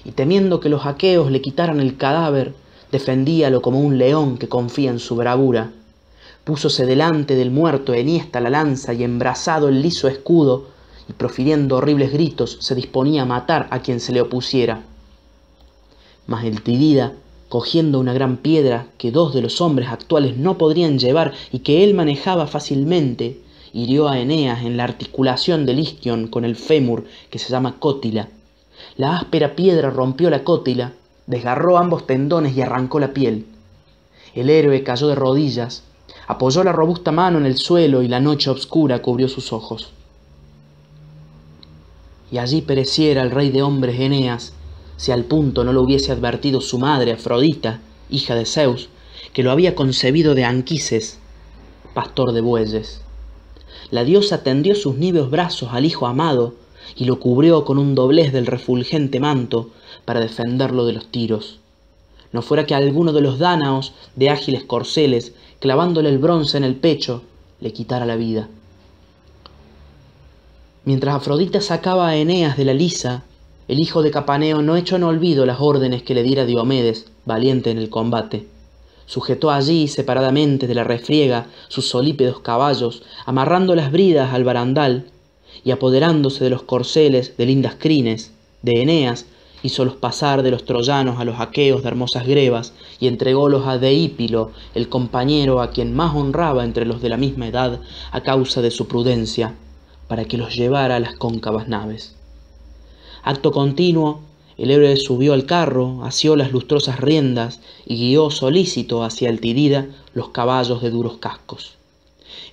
y 0.05 0.11
temiendo 0.11 0.59
que 0.59 0.69
los 0.69 0.85
aqueos 0.85 1.29
le 1.29 1.41
quitaran 1.41 1.79
el 1.79 1.97
cadáver, 1.97 2.53
defendíalo 2.91 3.61
como 3.61 3.81
un 3.81 3.97
león 3.97 4.37
que 4.37 4.49
confía 4.49 4.89
en 4.89 4.99
su 4.99 5.15
bravura. 5.15 5.71
Púsose 6.43 6.86
delante 6.86 7.36
del 7.36 7.51
muerto 7.51 7.93
enhiesta 7.93 8.41
la 8.41 8.49
lanza 8.49 8.93
y 8.93 9.04
embrazado 9.04 9.69
el 9.69 9.82
liso 9.82 10.08
escudo, 10.08 10.67
y 11.08 11.13
profiriendo 11.13 11.77
horribles 11.77 12.12
gritos 12.12 12.58
se 12.62 12.73
disponía 12.73 13.23
a 13.23 13.25
matar 13.25 13.67
a 13.69 13.80
quien 13.80 13.99
se 13.99 14.12
le 14.12 14.21
opusiera. 14.21 14.82
Mas 16.25 16.45
el 16.45 16.62
Tidida, 16.62 17.13
cogiendo 17.49 17.99
una 17.99 18.13
gran 18.13 18.38
piedra 18.38 18.88
que 18.97 19.12
dos 19.12 19.34
de 19.34 19.41
los 19.41 19.62
hombres 19.62 19.89
actuales 19.89 20.38
no 20.38 20.58
podrían 20.58 20.97
llevar 20.97 21.34
y 21.51 21.60
que 21.60 21.84
él 21.84 21.93
manejaba 21.93 22.47
fácilmente, 22.47 23.39
hirió 23.73 24.08
a 24.08 24.19
Eneas 24.19 24.63
en 24.63 24.77
la 24.77 24.84
articulación 24.86 25.65
del 25.65 25.80
isquion 25.80 26.27
con 26.27 26.45
el 26.45 26.56
fémur 26.56 27.06
que 27.30 27.39
se 27.39 27.49
llama 27.49 27.75
cótila. 27.80 28.30
La 28.97 29.17
áspera 29.17 29.56
piedra 29.56 29.89
rompió 29.89 30.30
la 30.30 30.43
cótila, 30.43 30.93
desgarró 31.27 31.77
ambos 31.77 32.08
tendones 32.08 32.56
y 32.58 32.62
arrancó 32.62 32.99
la 32.99 33.13
piel. 33.13 33.45
El 34.34 34.49
héroe 34.49 34.84
cayó 34.84 35.08
de 35.08 35.15
rodillas, 35.15 35.84
apoyó 36.31 36.63
la 36.63 36.71
robusta 36.71 37.11
mano 37.11 37.37
en 37.37 37.45
el 37.45 37.57
suelo 37.57 38.01
y 38.01 38.07
la 38.07 38.19
noche 38.19 38.49
obscura 38.49 39.01
cubrió 39.01 39.27
sus 39.27 39.53
ojos 39.53 39.91
y 42.31 42.37
allí 42.37 42.61
pereciera 42.61 43.21
el 43.21 43.31
rey 43.31 43.49
de 43.49 43.61
hombres 43.61 43.99
Eneas, 43.99 44.53
si 44.95 45.11
al 45.11 45.25
punto 45.25 45.63
no 45.63 45.73
lo 45.73 45.81
hubiese 45.81 46.11
advertido 46.11 46.61
su 46.61 46.79
madre 46.79 47.11
Afrodita, 47.11 47.81
hija 48.09 48.35
de 48.35 48.45
Zeus, 48.45 48.89
que 49.33 49.43
lo 49.43 49.51
había 49.51 49.75
concebido 49.75 50.33
de 50.33 50.45
Anquises, 50.45 51.19
pastor 51.93 52.31
de 52.31 52.41
bueyes. 52.41 53.01
La 53.89 54.05
diosa 54.05 54.43
tendió 54.43 54.75
sus 54.75 54.95
níveos 54.95 55.29
brazos 55.29 55.69
al 55.73 55.85
hijo 55.85 56.07
amado 56.07 56.55
y 56.95 57.05
lo 57.05 57.19
cubrió 57.19 57.65
con 57.65 57.77
un 57.77 57.95
doblez 57.95 58.31
del 58.31 58.45
refulgente 58.45 59.19
manto 59.19 59.69
para 60.05 60.21
defenderlo 60.21 60.85
de 60.85 60.93
los 60.93 61.07
tiros. 61.07 61.59
No 62.31 62.41
fuera 62.41 62.65
que 62.65 62.75
alguno 62.75 63.13
de 63.13 63.21
los 63.21 63.39
dánaos 63.39 63.93
de 64.15 64.29
ágiles 64.29 64.63
corceles, 64.63 65.33
clavándole 65.59 66.09
el 66.09 66.17
bronce 66.17 66.57
en 66.57 66.63
el 66.63 66.75
pecho, 66.75 67.23
le 67.59 67.73
quitara 67.73 68.05
la 68.05 68.15
vida. 68.15 68.47
Mientras 70.85 71.15
Afrodita 71.15 71.61
sacaba 71.61 72.07
a 72.07 72.15
Eneas 72.15 72.57
de 72.57 72.65
la 72.65 72.73
lisa, 72.73 73.23
el 73.67 73.79
hijo 73.79 74.01
de 74.01 74.11
Capaneo 74.11 74.61
no 74.61 74.75
echó 74.75 74.95
en 74.95 75.03
olvido 75.03 75.45
las 75.45 75.61
órdenes 75.61 76.03
que 76.03 76.15
le 76.15 76.23
diera 76.23 76.45
Diomedes, 76.45 77.05
valiente 77.25 77.69
en 77.69 77.77
el 77.77 77.89
combate. 77.89 78.47
Sujetó 79.05 79.51
allí, 79.51 79.87
separadamente 79.87 80.67
de 80.67 80.73
la 80.73 80.83
refriega, 80.83 81.47
sus 81.67 81.87
solípedos 81.87 82.39
caballos, 82.39 83.03
amarrando 83.25 83.75
las 83.75 83.91
bridas 83.91 84.33
al 84.33 84.43
barandal, 84.43 85.05
y 85.63 85.71
apoderándose 85.71 86.43
de 86.43 86.49
los 86.49 86.63
corceles 86.63 87.37
de 87.37 87.45
lindas 87.45 87.75
crines, 87.77 88.31
de 88.61 88.81
Eneas, 88.81 89.25
hízolos 89.63 89.95
pasar 89.95 90.43
de 90.43 90.52
los 90.52 90.65
troyanos 90.65 91.19
a 91.19 91.26
los 91.26 91.39
aqueos 91.39 91.84
de 91.84 91.89
hermosas 91.89 92.26
grebas, 92.26 92.74
y 93.00 93.08
entrególos 93.08 93.67
a 93.67 93.78
Deípilo, 93.78 94.52
el 94.76 94.89
compañero 94.89 95.62
a 95.62 95.71
quien 95.71 95.93
más 95.95 96.15
honraba 96.15 96.63
entre 96.63 96.86
los 96.86 97.02
de 97.02 97.10
la 97.10 97.17
misma 97.17 97.47
edad, 97.47 97.80
a 98.12 98.21
causa 98.21 98.62
de 98.62 98.71
su 98.71 98.88
prudencia 98.88 99.56
para 100.12 100.26
que 100.26 100.38
los 100.38 100.56
llevara 100.56 100.97
a 100.97 101.00
las 101.00 101.15
cóncavas 101.15 101.69
naves. 101.69 102.15
Acto 103.24 103.54
continuo, 103.54 104.19
el 104.58 104.69
héroe 104.69 104.97
subió 104.97 105.32
al 105.32 105.45
carro, 105.45 106.04
asió 106.04 106.36
las 106.36 106.52
lustrosas 106.52 107.00
riendas 107.00 107.62
y 107.86 107.95
guió 107.95 108.30
solícito 108.30 109.04
hacia 109.04 109.30
el 109.30 109.39
Tidida 109.39 109.88
los 110.13 110.30
caballos 110.30 110.82
de 110.82 110.89
duros 110.89 111.17
cascos. 111.19 111.78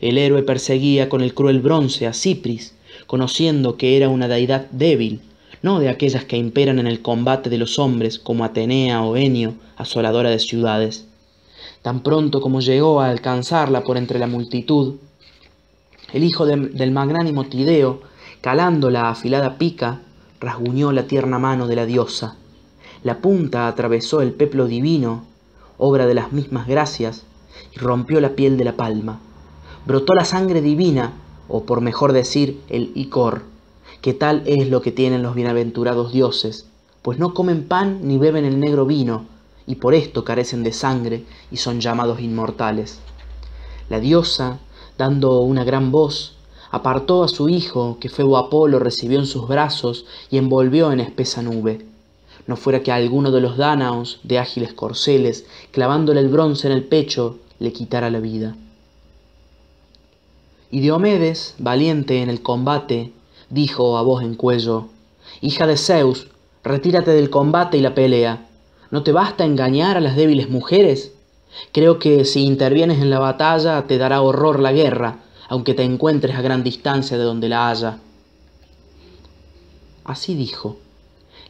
El 0.00 0.18
héroe 0.18 0.44
perseguía 0.44 1.08
con 1.08 1.20
el 1.20 1.34
cruel 1.34 1.60
bronce 1.60 2.06
a 2.06 2.12
Cipris, 2.12 2.74
conociendo 3.08 3.76
que 3.76 3.96
era 3.96 4.08
una 4.08 4.28
deidad 4.28 4.70
débil, 4.70 5.20
no 5.62 5.80
de 5.80 5.88
aquellas 5.88 6.24
que 6.24 6.36
imperan 6.36 6.78
en 6.78 6.86
el 6.86 7.02
combate 7.02 7.50
de 7.50 7.58
los 7.58 7.78
hombres 7.78 8.18
como 8.18 8.44
Atenea 8.44 9.02
o 9.02 9.16
Enio, 9.16 9.54
asoladora 9.76 10.30
de 10.30 10.38
ciudades. 10.38 11.06
Tan 11.82 12.02
pronto 12.02 12.40
como 12.40 12.60
llegó 12.60 13.00
a 13.00 13.08
alcanzarla 13.08 13.82
por 13.82 13.96
entre 13.96 14.18
la 14.18 14.26
multitud, 14.26 14.96
el 16.12 16.24
hijo 16.24 16.46
del 16.46 16.90
magnánimo 16.90 17.44
Tideo, 17.44 18.00
calando 18.40 18.90
la 18.90 19.10
afilada 19.10 19.58
pica, 19.58 20.00
rasguñó 20.40 20.92
la 20.92 21.06
tierna 21.06 21.38
mano 21.38 21.66
de 21.66 21.76
la 21.76 21.84
diosa. 21.84 22.36
La 23.02 23.18
punta 23.18 23.68
atravesó 23.68 24.22
el 24.22 24.32
peplo 24.32 24.66
divino, 24.66 25.24
obra 25.76 26.06
de 26.06 26.14
las 26.14 26.32
mismas 26.32 26.66
gracias, 26.66 27.24
y 27.74 27.78
rompió 27.78 28.20
la 28.20 28.30
piel 28.30 28.56
de 28.56 28.64
la 28.64 28.72
palma. 28.76 29.20
Brotó 29.86 30.14
la 30.14 30.24
sangre 30.24 30.62
divina, 30.62 31.12
o 31.48 31.64
por 31.64 31.80
mejor 31.80 32.12
decir, 32.12 32.60
el 32.68 32.90
icor, 32.94 33.42
que 34.00 34.14
tal 34.14 34.42
es 34.46 34.68
lo 34.68 34.82
que 34.82 34.92
tienen 34.92 35.22
los 35.22 35.34
bienaventurados 35.34 36.12
dioses, 36.12 36.66
pues 37.02 37.18
no 37.18 37.34
comen 37.34 37.66
pan 37.66 38.00
ni 38.02 38.18
beben 38.18 38.44
el 38.44 38.60
negro 38.60 38.86
vino, 38.86 39.26
y 39.66 39.76
por 39.76 39.94
esto 39.94 40.24
carecen 40.24 40.62
de 40.62 40.72
sangre 40.72 41.24
y 41.50 41.58
son 41.58 41.80
llamados 41.80 42.20
inmortales. 42.20 43.00
La 43.88 44.00
diosa, 44.00 44.60
dando 44.96 45.40
una 45.40 45.64
gran 45.64 45.90
voz, 45.90 46.36
apartó 46.70 47.22
a 47.22 47.28
su 47.28 47.48
hijo, 47.48 47.98
que 48.00 48.08
Febo 48.08 48.36
Apolo 48.36 48.78
recibió 48.78 49.18
en 49.18 49.26
sus 49.26 49.48
brazos 49.48 50.06
y 50.30 50.38
envolvió 50.38 50.92
en 50.92 51.00
espesa 51.00 51.42
nube. 51.42 51.86
No 52.46 52.56
fuera 52.56 52.82
que 52.82 52.92
alguno 52.92 53.30
de 53.30 53.40
los 53.40 53.56
dánaos, 53.56 54.20
de 54.22 54.38
ágiles 54.38 54.72
corceles, 54.72 55.44
clavándole 55.70 56.20
el 56.20 56.28
bronce 56.28 56.66
en 56.66 56.72
el 56.72 56.84
pecho, 56.84 57.38
le 57.58 57.72
quitara 57.72 58.10
la 58.10 58.20
vida. 58.20 58.56
Y 60.70 60.80
Diomedes, 60.80 61.54
valiente 61.58 62.22
en 62.22 62.30
el 62.30 62.42
combate, 62.42 63.12
dijo 63.50 63.96
a 63.98 64.02
voz 64.02 64.22
en 64.22 64.34
cuello, 64.34 64.88
Hija 65.40 65.66
de 65.66 65.76
Zeus, 65.76 66.28
retírate 66.64 67.12
del 67.12 67.30
combate 67.30 67.78
y 67.78 67.80
la 67.80 67.94
pelea, 67.94 68.48
¿No 68.90 69.02
te 69.02 69.12
basta 69.12 69.44
engañar 69.44 69.98
a 69.98 70.00
las 70.00 70.16
débiles 70.16 70.48
mujeres? 70.48 71.12
Creo 71.72 71.98
que 71.98 72.24
si 72.24 72.44
intervienes 72.44 73.02
en 73.02 73.10
la 73.10 73.18
batalla 73.18 73.86
te 73.86 73.98
dará 73.98 74.22
horror 74.22 74.60
la 74.60 74.72
guerra, 74.72 75.18
aunque 75.48 75.74
te 75.74 75.82
encuentres 75.82 76.36
a 76.36 76.42
gran 76.42 76.62
distancia 76.62 77.18
de 77.18 77.24
donde 77.24 77.50
la 77.50 77.68
haya. 77.68 77.98
Así 80.04 80.34
dijo. 80.34 80.78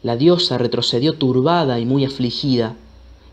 La 0.03 0.17
diosa 0.17 0.59
retrocedió 0.59 1.15
turbada 1.15 1.79
y 1.79 1.87
muy 1.87 2.05
afligida. 2.05 2.75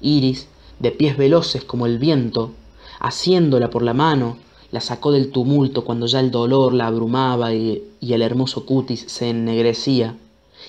Iris, 0.02 0.48
de 0.80 0.92
pies 0.92 1.18
veloces 1.18 1.64
como 1.64 1.88
el 1.88 1.98
viento, 1.98 2.52
haciéndola 3.00 3.70
por 3.70 3.82
la 3.82 3.94
mano, 3.94 4.38
la 4.76 4.82
sacó 4.82 5.14
del 5.14 5.32
tumulto 5.32 5.86
cuando 5.86 6.06
ya 6.06 6.20
el 6.20 6.32
dolor 6.32 6.74
la 6.74 6.88
abrumaba 6.88 7.54
y, 7.54 7.82
el 8.02 8.22
hermoso 8.22 8.66
cutis 8.66 9.06
se 9.08 9.30
ennegrecía 9.30 10.18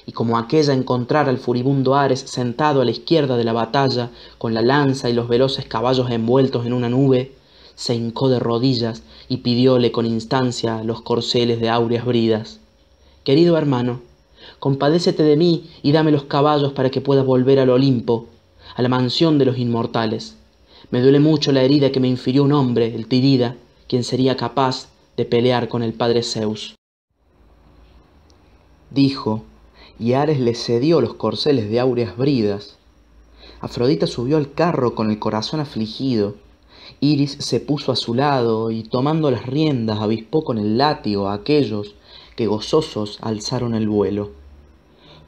y 0.07 0.13
como 0.13 0.39
aquella 0.39 0.75
encontrara 0.75 1.29
al 1.29 1.39
furibundo 1.39 1.97
Ares 1.97 2.21
sentado 2.21 2.81
a 2.81 2.85
la 2.85 2.93
izquierda 2.93 3.37
de 3.37 3.43
la 3.43 3.53
batalla, 3.53 4.11
con 4.39 4.55
la 4.55 4.63
lanza 4.63 5.11
y 5.11 5.13
los 5.13 5.27
veloces 5.27 5.65
caballos 5.65 6.09
envueltos 6.09 6.67
en 6.67 6.73
una 6.73 6.89
nube, 6.89 7.33
se 7.75 7.97
hincó 7.97 8.29
de 8.29 8.39
rodillas 8.39 9.03
y 9.29 9.39
pidióle 9.39 9.91
con 9.91 10.07
instancia 10.07 10.85
los 10.85 11.03
corceles 11.03 11.61
de 11.61 11.69
áureas 11.69 12.07
bridas. 12.07 12.61
Querido 13.25 13.59
hermano, 13.59 14.03
compadécete 14.61 15.25
de 15.25 15.37
mí 15.37 15.69
y 15.83 15.91
dame 15.91 16.13
los 16.13 16.23
caballos 16.23 16.73
para 16.75 16.91
que 16.91 17.01
pueda 17.01 17.25
volver 17.25 17.59
al 17.59 17.71
Olimpo, 17.71 18.27
a 18.77 18.83
la 18.83 18.89
mansión 18.89 19.37
de 19.39 19.47
los 19.47 19.59
inmortales. 19.59 20.37
Me 20.93 21.01
duele 21.01 21.19
mucho 21.19 21.51
la 21.51 21.63
herida 21.63 21.91
que 21.91 21.99
me 21.99 22.07
infirió 22.07 22.45
un 22.45 22.53
hombre, 22.53 22.95
el 22.95 23.09
Tirida, 23.09 23.57
quien 23.89 24.05
sería 24.05 24.37
capaz 24.37 24.89
de 25.17 25.25
pelear 25.25 25.69
con 25.69 25.83
el 25.83 25.95
padre 25.95 26.23
Zeus. 26.23 26.75
Dijo, 28.91 29.45
y 29.99 30.13
Ares 30.13 30.41
le 30.41 30.55
cedió 30.55 31.01
los 31.01 31.15
corceles 31.15 31.71
de 31.71 31.81
áureas 31.81 32.17
bridas. 32.17 32.79
Afrodita 33.61 34.07
subió 34.07 34.37
al 34.37 34.53
carro 34.53 34.95
con 34.95 35.11
el 35.11 35.19
corazón 35.19 35.61
afligido. 35.61 36.35
Iris 37.01 37.37
se 37.41 37.61
puso 37.61 37.93
a 37.93 37.97
su 37.97 38.15
lado 38.15 38.71
y 38.71 38.83
tomando 38.83 39.31
las 39.31 39.47
riendas 39.47 40.01
avispó 40.01 40.45
con 40.45 40.59
el 40.59 40.79
látigo 40.79 41.29
a 41.29 41.35
aquellos 41.35 41.95
que 42.37 42.47
gozosos 42.47 43.19
alzaron 43.23 43.75
el 43.75 43.89
vuelo. 43.89 44.31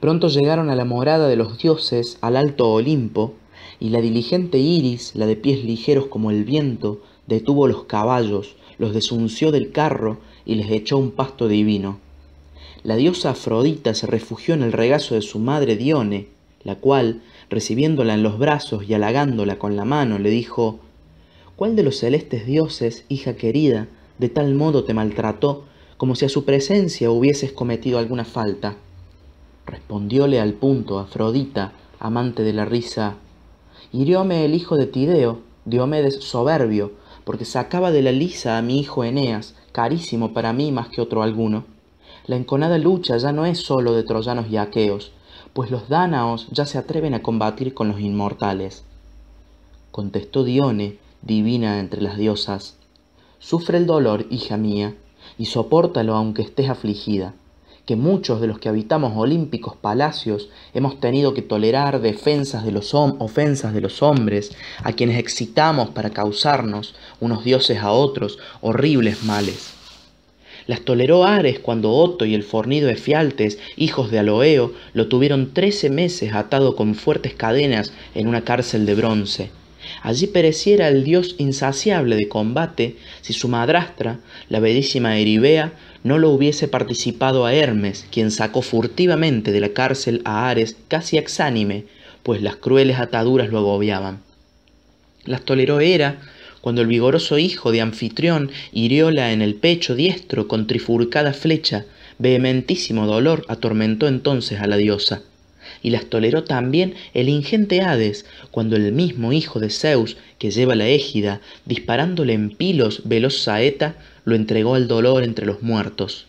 Pronto 0.01 0.29
llegaron 0.29 0.71
a 0.71 0.77
la 0.77 0.85
morada 0.85 1.27
de 1.27 1.37
los 1.37 1.59
dioses, 1.59 2.18
al 2.21 2.37
alto 2.37 2.71
Olimpo, 2.71 3.35
y 3.81 3.88
la 3.88 4.01
diligente 4.01 4.59
Iris, 4.59 5.16
la 5.16 5.27
de 5.27 5.35
pies 5.35 5.64
ligeros 5.64 6.07
como 6.07 6.31
el 6.31 6.44
viento, 6.44 7.01
detuvo 7.29 7.69
los 7.69 7.85
caballos, 7.85 8.57
los 8.79 8.93
desunció 8.93 9.53
del 9.53 9.71
carro 9.71 10.19
y 10.45 10.57
les 10.57 10.71
echó 10.71 10.99
un 10.99 11.12
pasto 11.12 11.47
divino 11.47 12.01
la 12.85 12.97
diosa 12.97 13.31
Afrodita 13.31 13.93
se 13.93 14.07
refugió 14.07 14.55
en 14.55 14.62
el 14.62 14.73
regazo 14.73 15.17
de 15.17 15.23
su 15.23 15.41
madre 15.41 15.77
Dione, 15.77 16.29
la 16.62 16.77
cual, 16.77 17.23
recibiéndola 17.51 18.14
en 18.14 18.23
los 18.23 18.38
brazos 18.38 18.88
y 18.88 18.95
halagándola 18.95 19.59
con 19.59 19.75
la 19.75 19.85
mano, 19.85 20.19
le 20.19 20.31
dijo, 20.31 20.79
¿Cuál 21.57 21.75
de 21.75 21.83
los 21.83 21.99
celestes 21.99 22.47
dioses, 22.47 23.05
hija 23.09 23.35
querida, 23.35 23.88
de 24.19 24.29
tal 24.29 24.55
modo 24.55 24.85
te 24.85 24.95
maltrató, 24.95 25.64
como 25.97 26.14
si 26.14 26.25
a 26.25 26.29
su 26.29 26.45
presencia 26.45 27.11
hubieses 27.11 27.51
cometido 27.51 27.99
alguna 27.99 28.25
falta? 28.25 28.77
Respondióle 29.67 30.41
al 30.41 30.55
punto 30.55 31.01
Afrodita, 31.01 31.73
amante 31.99 32.45
de 32.45 32.53
la 32.53 32.64
risa, 32.64 33.17
hirióme 33.93 34.45
el 34.45 34.55
hijo 34.55 34.77
de 34.77 34.87
Tideo, 34.87 35.41
Diomedes 35.64 36.23
soberbio, 36.23 36.93
porque 37.29 37.45
sacaba 37.45 37.91
de 37.91 38.01
la 38.01 38.11
lisa 38.11 38.57
a 38.57 38.62
mi 38.62 38.81
hijo 38.81 39.05
Eneas, 39.05 39.55
carísimo 39.73 40.33
para 40.33 40.55
mí 40.55 40.73
más 40.73 40.88
que 40.88 41.03
otro 41.03 41.23
alguno. 41.23 41.67
La 42.27 42.37
enconada 42.37 42.79
lucha 42.79 43.19
ya 43.19 43.33
no 43.33 43.45
es 43.45 43.59
sólo 43.59 43.93
de 43.93 44.03
troyanos 44.03 44.49
y 44.49 44.57
aqueos, 44.57 45.12
pues 45.53 45.71
los 45.71 45.91
dánaos 45.91 46.49
ya 46.53 46.64
se 46.64 46.79
atreven 46.79 47.12
a 47.12 47.21
combatir 47.21 47.75
con 47.75 47.88
los 47.88 48.01
inmortales. 48.01 48.83
Contestó 49.91 50.43
Dione, 50.43 50.97
divina 51.21 51.81
entre 51.81 52.01
las 52.01 52.17
diosas, 52.17 52.79
Sufre 53.41 53.77
el 53.77 53.85
dolor, 53.85 54.25
hija 54.31 54.57
mía, 54.57 54.95
y 55.37 55.45
sopórtalo 55.45 56.14
aunque 56.14 56.41
estés 56.41 56.71
afligida, 56.71 57.35
que 57.88 57.96
muchos 57.96 58.42
de 58.42 58.46
los 58.46 58.59
que 58.59 58.68
habitamos 58.68 59.14
olímpicos 59.16 59.74
palacios 59.74 60.51
hemos 60.74 61.01
tenido 61.01 61.33
que 61.33 61.40
tolerar 61.40 62.03
defensas 62.03 62.62
de 62.66 62.70
los 62.70 62.92
ofensas 62.92 63.72
de 63.72 63.81
los 63.81 64.03
hombres, 64.03 64.55
a 64.83 64.92
quienes 64.92 65.18
excitamos 65.18 65.88
para 65.88 66.11
causarnos, 66.11 66.94
unos 67.18 67.44
dioses 67.44 67.79
a 67.79 67.90
otros, 67.90 68.38
horribles 68.61 69.24
males. 69.24 69.72
Las 70.66 70.83
toleró 70.83 71.24
Ares 71.24 71.61
cuando 71.61 71.92
Otto 71.92 72.27
y 72.27 72.35
el 72.35 72.42
fornido 72.42 72.90
Efialtes, 72.90 73.59
hijos 73.79 74.11
de 74.11 74.18
Aloeo, 74.18 74.74
lo 74.92 75.09
tuvieron 75.09 75.55
trece 75.55 75.88
meses 75.88 76.35
atado 76.35 76.77
con 76.77 76.94
fuertes 76.94 77.33
cadenas 77.33 77.94
en 78.14 78.29
una 78.29 78.44
cárcel 78.44 78.85
de 78.85 78.96
bronce. 78.96 79.51
Allí 80.03 80.27
pereciera 80.27 80.88
el 80.88 81.05
dios 81.05 81.37
insaciable 81.38 82.16
de 82.16 82.29
combate 82.29 82.96
si 83.22 83.33
su 83.33 83.48
madrastra, 83.48 84.20
la 84.51 84.61
bellísima 84.61 85.18
Eribea, 85.18 85.72
no 86.04 86.18
lo 86.18 86.30
hubiese 86.30 86.68
participado 86.68 87.44
a 87.46 87.54
Hermes, 87.54 88.06
quien 88.11 88.30
sacó 88.30 88.62
furtivamente 88.62 89.52
de 89.52 89.61
la 89.61 89.70
cárcel 89.70 90.22
a 90.24 90.48
Ares 90.48 90.76
casi 90.88 91.18
exánime, 91.18 91.84
pues 92.22 92.42
las 92.42 92.56
crueles 92.56 92.98
ataduras 92.98 93.50
lo 93.50 93.58
agobiaban. 93.58 94.20
Las 95.24 95.42
toleró 95.44 95.80
Hera 95.80 96.20
cuando 96.61 96.82
el 96.82 96.88
vigoroso 96.88 97.38
hijo 97.38 97.72
de 97.72 97.80
Anfitrión 97.80 98.50
hirióla 98.72 99.32
en 99.32 99.42
el 99.42 99.54
pecho 99.54 99.94
diestro 99.94 100.48
con 100.48 100.66
trifurcada 100.66 101.32
flecha, 101.32 101.84
vehementísimo 102.18 103.06
dolor 103.06 103.44
atormentó 103.48 104.08
entonces 104.08 104.61
a 104.61 104.66
la 104.66 104.76
diosa. 104.76 105.22
Y 105.82 105.90
las 105.90 106.06
toleró 106.06 106.44
también 106.44 106.94
el 107.14 107.28
ingente 107.28 107.82
Hades, 107.82 108.26
cuando 108.50 108.76
el 108.76 108.92
mismo 108.92 109.32
hijo 109.32 109.61
de 109.61 109.70
Zeus, 109.70 110.16
que 110.38 110.50
lleva 110.50 110.74
la 110.74 110.88
égida, 110.88 111.40
disparándole 111.66 112.32
en 112.32 112.50
pilos 112.50 113.02
veloz 113.04 113.42
saeta, 113.42 113.96
lo 114.29 114.37
entregó 114.37 114.75
al 114.75 114.88
dolor 114.88 115.25
entre 115.25 115.47
los 115.47 115.62
muertos. 115.62 116.27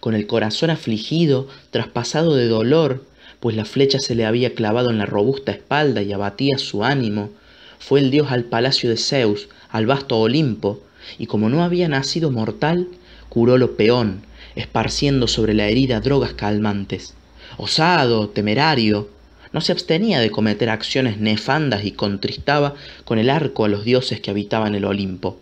Con 0.00 0.14
el 0.14 0.26
corazón 0.26 0.70
afligido, 0.70 1.48
traspasado 1.70 2.34
de 2.34 2.48
dolor, 2.48 3.04
pues 3.40 3.54
la 3.54 3.64
flecha 3.64 4.00
se 4.00 4.14
le 4.14 4.24
había 4.24 4.54
clavado 4.54 4.90
en 4.90 4.98
la 4.98 5.06
robusta 5.06 5.52
espalda 5.52 6.02
y 6.02 6.12
abatía 6.12 6.58
su 6.58 6.84
ánimo, 6.84 7.30
fue 7.78 8.00
el 8.00 8.10
dios 8.10 8.30
al 8.30 8.44
palacio 8.44 8.88
de 8.88 8.96
Zeus, 8.96 9.48
al 9.70 9.86
vasto 9.86 10.18
Olimpo, 10.18 10.82
y 11.18 11.26
como 11.26 11.50
no 11.50 11.62
había 11.62 11.88
nacido 11.88 12.30
mortal, 12.30 12.88
lo 13.34 13.76
peón, 13.76 14.22
esparciendo 14.54 15.26
sobre 15.26 15.54
la 15.54 15.68
herida 15.68 16.00
drogas 16.00 16.34
calmantes. 16.34 17.14
Osado, 17.56 18.28
temerario, 18.28 19.08
no 19.52 19.60
se 19.60 19.72
abstenía 19.72 20.20
de 20.20 20.30
cometer 20.30 20.70
acciones 20.70 21.18
nefandas 21.18 21.84
y 21.84 21.92
contristaba 21.92 22.74
con 23.04 23.18
el 23.18 23.28
arco 23.30 23.64
a 23.64 23.68
los 23.68 23.84
dioses 23.84 24.20
que 24.20 24.30
habitaban 24.30 24.74
el 24.74 24.84
Olimpo. 24.84 25.38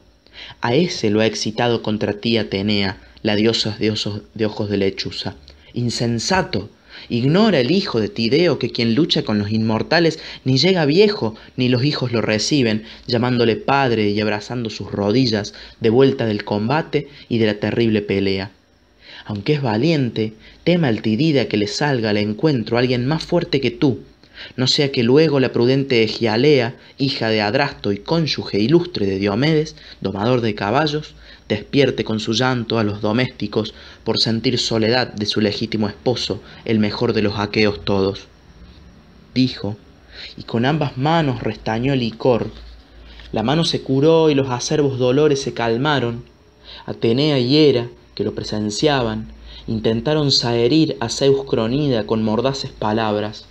A 0.61 0.75
ese 0.75 1.11
lo 1.11 1.21
ha 1.21 1.27
excitado 1.27 1.83
contra 1.83 2.15
ti 2.15 2.37
Atenea, 2.39 2.99
la 3.23 3.37
diosa 3.37 3.77
de, 3.79 3.95
de 4.35 4.47
ojos 4.47 4.71
de 4.71 4.77
lechuza. 4.77 5.37
Insensato, 5.75 6.69
Ignora 7.09 7.61
el 7.61 7.71
hijo 7.71 8.01
de 8.01 8.09
Tideo 8.09 8.59
que 8.59 8.71
quien 8.71 8.95
lucha 8.95 9.23
con 9.23 9.39
los 9.39 9.51
inmortales 9.51 10.19
ni 10.45 10.59
llega 10.59 10.85
viejo, 10.85 11.35
ni 11.57 11.69
los 11.69 11.85
hijos 11.85 12.13
lo 12.13 12.21
reciben, 12.21 12.85
llamándole 13.07 13.57
padre 13.57 14.11
y 14.11 14.21
abrazando 14.21 14.71
sus 14.71 14.91
rodillas 14.91 15.55
de 15.81 15.91
vuelta 15.91 16.27
del 16.27 16.45
combate 16.45 17.09
y 17.29 17.39
de 17.39 17.47
la 17.47 17.55
terrible 17.55 18.03
pelea. 18.03 18.51
aunque 19.25 19.55
es 19.55 19.63
valiente, 19.63 20.35
tema 20.65 20.89
al 20.89 21.01
Tidida 21.01 21.47
que 21.47 21.57
le 21.57 21.69
salga 21.69 22.11
al 22.11 22.17
encuentro 22.17 22.77
alguien 22.77 23.07
más 23.07 23.25
fuerte 23.25 23.61
que 23.61 23.71
tú, 23.71 24.01
no 24.57 24.67
sea 24.67 24.93
que 24.93 25.03
luego 25.03 25.41
la 25.41 25.53
prudente 25.53 26.03
Egialea, 26.03 26.77
hija 26.99 27.29
de 27.29 27.41
Adrasto 27.41 27.93
y 27.93 27.99
cónyuge 27.99 28.59
ilustre 28.59 29.07
de 29.07 29.19
Diomedes, 29.19 29.77
domador 30.01 30.41
de 30.41 30.55
caballos, 30.55 31.15
despierte 31.49 32.05
con 32.05 32.21
su 32.21 32.33
llanto 32.33 32.79
a 32.79 32.85
los 32.85 33.01
domésticos 33.01 33.75
por 34.05 34.19
sentir 34.19 34.59
soledad 34.59 35.13
de 35.13 35.27
su 35.27 35.41
legítimo 35.41 35.89
esposo, 35.89 36.41
el 36.65 36.79
mejor 36.79 37.13
de 37.13 37.23
los 37.23 37.39
aqueos 37.39 37.85
todos. 37.85 38.27
Dijo, 39.35 39.77
y 40.37 40.43
con 40.43 40.65
ambas 40.65 40.97
manos 40.97 41.43
restañó 41.43 41.93
el 41.93 42.01
licor. 42.01 42.51
La 43.33 43.43
mano 43.43 43.65
se 43.65 43.83
curó 43.83 44.31
y 44.31 44.35
los 44.35 44.51
acerbos 44.51 44.99
dolores 44.99 45.41
se 45.41 45.55
calmaron. 45.55 46.25
Atenea 46.87 47.39
y 47.39 47.57
Hera, 47.57 47.89
que 48.15 48.25
lo 48.25 48.35
presenciaban, 48.35 49.33
intentaron 49.67 50.31
saherir 50.31 50.97
a 51.01 51.09
Zeus 51.09 51.45
Cronida 51.45 52.07
con 52.07 52.23
mordaces 52.23 52.71
palabras 52.71 53.47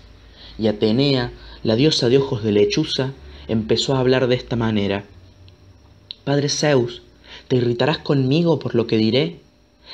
y 0.58 0.68
Atenea, 0.68 1.32
la 1.64 1.76
diosa 1.76 2.10
de 2.10 2.18
ojos 2.18 2.44
de 2.44 2.52
lechuza, 2.52 3.14
empezó 3.48 3.96
a 3.96 4.00
hablar 4.00 4.28
de 4.28 4.36
esta 4.36 4.56
manera. 4.56 5.06
Padre 6.24 6.50
Zeus, 6.50 7.02
¿te 7.48 7.58
irritarás 7.58 8.00
conmigo 8.00 8.60
por 8.60 8.76
lo 8.76 8.88
que 8.88 8.98
diré? 8.98 9.40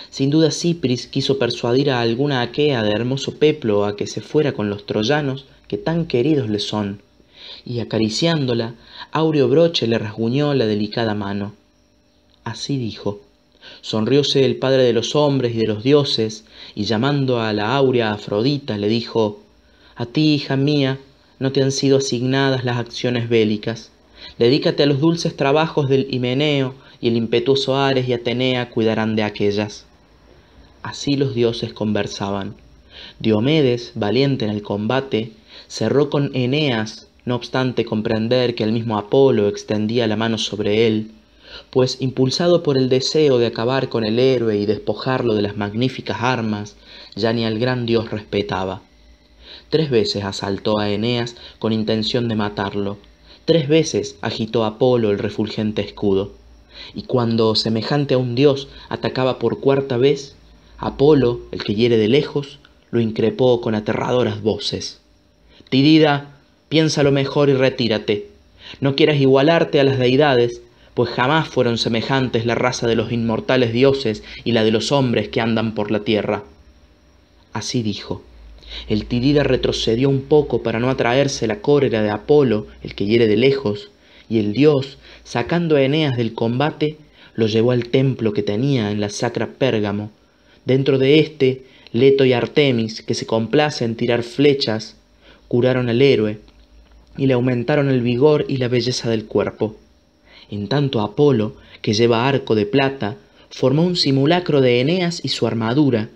Sin 0.09 0.29
duda 0.29 0.51
Cipris 0.51 1.07
quiso 1.07 1.39
persuadir 1.39 1.89
a 1.89 2.01
alguna 2.01 2.41
aquea 2.41 2.83
de 2.83 2.91
hermoso 2.91 3.35
peplo 3.35 3.85
a 3.85 3.95
que 3.95 4.07
se 4.07 4.21
fuera 4.21 4.53
con 4.53 4.69
los 4.69 4.85
troyanos 4.85 5.45
que 5.67 5.77
tan 5.77 6.05
queridos 6.05 6.49
le 6.49 6.59
son, 6.59 7.01
y 7.65 7.79
acariciándola, 7.79 8.75
áureo 9.11 9.47
broche 9.47 9.87
le 9.87 9.97
rasguñó 9.97 10.53
la 10.53 10.65
delicada 10.65 11.13
mano. 11.13 11.53
Así 12.43 12.77
dijo. 12.77 13.21
Sonrióse 13.81 14.45
el 14.45 14.55
padre 14.55 14.83
de 14.83 14.93
los 14.93 15.15
hombres 15.15 15.53
y 15.53 15.57
de 15.57 15.67
los 15.67 15.83
dioses, 15.83 16.45
y 16.75 16.83
llamando 16.83 17.41
a 17.41 17.51
la 17.51 17.75
áurea 17.75 18.13
Afrodita 18.13 18.77
le 18.77 18.87
dijo, 18.87 19.41
a 19.97 20.05
ti, 20.05 20.35
hija 20.35 20.55
mía, 20.55 20.99
no 21.39 21.51
te 21.51 21.63
han 21.63 21.71
sido 21.71 21.97
asignadas 21.97 22.63
las 22.63 22.77
acciones 22.77 23.29
bélicas. 23.29 23.91
Dedícate 24.37 24.83
a 24.83 24.85
los 24.85 24.99
dulces 24.99 25.35
trabajos 25.35 25.89
del 25.89 26.07
Himeneo, 26.13 26.75
y 27.01 27.07
el 27.07 27.17
impetuoso 27.17 27.77
Ares 27.77 28.07
y 28.07 28.13
Atenea 28.13 28.69
cuidarán 28.69 29.15
de 29.15 29.23
aquellas. 29.23 29.85
Así 30.83 31.15
los 31.15 31.33
dioses 31.33 31.73
conversaban. 31.73 32.55
Diomedes, 33.19 33.91
valiente 33.95 34.45
en 34.45 34.51
el 34.51 34.61
combate, 34.61 35.31
cerró 35.67 36.09
con 36.11 36.29
Eneas, 36.35 37.07
no 37.25 37.35
obstante 37.35 37.83
comprender 37.83 38.53
que 38.53 38.63
el 38.63 38.71
mismo 38.71 38.97
Apolo 38.97 39.47
extendía 39.47 40.07
la 40.07 40.15
mano 40.15 40.37
sobre 40.37 40.87
él, 40.87 41.11
pues 41.71 41.97
impulsado 42.01 42.61
por 42.61 42.77
el 42.77 42.89
deseo 42.89 43.39
de 43.39 43.47
acabar 43.47 43.89
con 43.89 44.05
el 44.05 44.19
héroe 44.19 44.57
y 44.57 44.65
despojarlo 44.65 45.33
de 45.33 45.41
las 45.41 45.57
magníficas 45.57 46.17
armas, 46.21 46.75
ya 47.15 47.33
ni 47.33 47.45
al 47.45 47.57
gran 47.57 47.85
dios 47.85 48.11
respetaba. 48.11 48.81
Tres 49.69 49.89
veces 49.89 50.23
asaltó 50.23 50.79
a 50.79 50.89
Eneas 50.89 51.35
con 51.59 51.73
intención 51.73 52.29
de 52.29 52.35
matarlo. 52.35 52.97
Tres 53.45 53.67
veces 53.67 54.17
agitó 54.21 54.63
Apolo 54.63 55.11
el 55.11 55.19
refulgente 55.19 55.81
escudo. 55.81 56.31
Y 56.93 57.03
cuando, 57.03 57.55
semejante 57.55 58.13
a 58.13 58.17
un 58.17 58.35
dios, 58.35 58.69
atacaba 58.87 59.39
por 59.39 59.59
cuarta 59.59 59.97
vez, 59.97 60.35
Apolo, 60.77 61.41
el 61.51 61.63
que 61.63 61.75
hiere 61.75 61.97
de 61.97 62.07
lejos, 62.07 62.59
lo 62.91 63.01
increpó 63.01 63.59
con 63.59 63.75
aterradoras 63.75 64.41
voces. 64.41 65.01
Tidida, 65.69 66.37
piénsalo 66.69 67.11
mejor 67.11 67.49
y 67.49 67.53
retírate. 67.53 68.29
No 68.79 68.95
quieras 68.95 69.19
igualarte 69.19 69.79
a 69.79 69.83
las 69.83 69.97
deidades, 69.97 70.61
pues 70.93 71.09
jamás 71.09 71.49
fueron 71.49 71.77
semejantes 71.77 72.45
la 72.45 72.55
raza 72.55 72.87
de 72.87 72.95
los 72.95 73.11
inmortales 73.11 73.73
dioses 73.73 74.23
y 74.43 74.53
la 74.53 74.63
de 74.63 74.71
los 74.71 74.91
hombres 74.91 75.29
que 75.29 75.41
andan 75.41 75.75
por 75.75 75.91
la 75.91 75.99
tierra. 75.99 76.43
Así 77.53 77.83
dijo. 77.83 78.23
El 78.87 79.05
Tidida 79.05 79.43
retrocedió 79.43 80.09
un 80.09 80.21
poco 80.21 80.63
para 80.63 80.79
no 80.79 80.89
atraerse 80.89 81.47
la 81.47 81.61
cólera 81.61 82.01
de 82.01 82.09
Apolo, 82.09 82.67
el 82.83 82.95
que 82.95 83.05
hiere 83.05 83.27
de 83.27 83.37
lejos, 83.37 83.91
y 84.29 84.39
el 84.39 84.53
dios, 84.53 84.97
sacando 85.23 85.75
a 85.75 85.81
Eneas 85.81 86.17
del 86.17 86.33
combate, 86.33 86.97
lo 87.35 87.47
llevó 87.47 87.71
al 87.71 87.89
templo 87.89 88.33
que 88.33 88.43
tenía 88.43 88.91
en 88.91 88.99
la 88.99 89.09
sacra 89.09 89.47
Pérgamo. 89.57 90.11
Dentro 90.65 90.97
de 90.97 91.19
éste, 91.19 91.63
Leto 91.93 92.25
y 92.25 92.33
Artemis, 92.33 93.01
que 93.01 93.13
se 93.13 93.25
complace 93.25 93.85
en 93.85 93.95
tirar 93.95 94.23
flechas, 94.23 94.95
curaron 95.47 95.87
al 95.87 96.01
héroe 96.01 96.39
y 97.17 97.27
le 97.27 97.33
aumentaron 97.33 97.89
el 97.89 98.01
vigor 98.01 98.45
y 98.47 98.57
la 98.57 98.67
belleza 98.67 99.09
del 99.09 99.25
cuerpo. 99.25 99.77
En 100.49 100.67
tanto 100.67 101.01
Apolo, 101.01 101.55
que 101.81 101.93
lleva 101.93 102.27
arco 102.27 102.55
de 102.55 102.65
plata, 102.65 103.15
formó 103.49 103.83
un 103.83 103.95
simulacro 103.95 104.61
de 104.61 104.81
Eneas 104.81 105.21
y 105.23 105.29
su 105.29 105.47
armadura, 105.47 106.09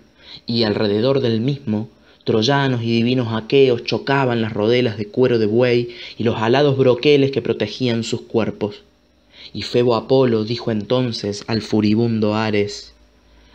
y 0.46 0.64
alrededor 0.64 1.20
del 1.20 1.40
mismo 1.40 1.88
troyanos 2.24 2.82
y 2.82 2.86
divinos 2.86 3.28
aqueos 3.32 3.84
chocaban 3.84 4.42
las 4.42 4.52
rodelas 4.52 4.96
de 4.96 5.06
cuero 5.06 5.38
de 5.38 5.46
buey 5.46 5.90
y 6.18 6.24
los 6.24 6.36
alados 6.36 6.76
broqueles 6.76 7.30
que 7.30 7.42
protegían 7.42 8.04
sus 8.04 8.22
cuerpos. 8.22 8.82
Y 9.52 9.62
Febo 9.62 9.96
Apolo 9.96 10.44
dijo 10.44 10.70
entonces 10.70 11.44
al 11.46 11.62
furibundo 11.62 12.34
Ares, 12.34 12.94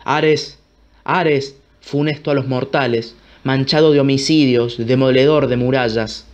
Ares, 0.04 0.58
Ares, 1.04 1.56
funesto 1.80 2.30
a 2.30 2.34
los 2.34 2.46
mortales, 2.46 3.14
manchado 3.44 3.92
de 3.92 4.00
homicidios, 4.00 4.76
demoledor 4.78 5.46
de 5.46 5.56
murallas, 5.56 6.26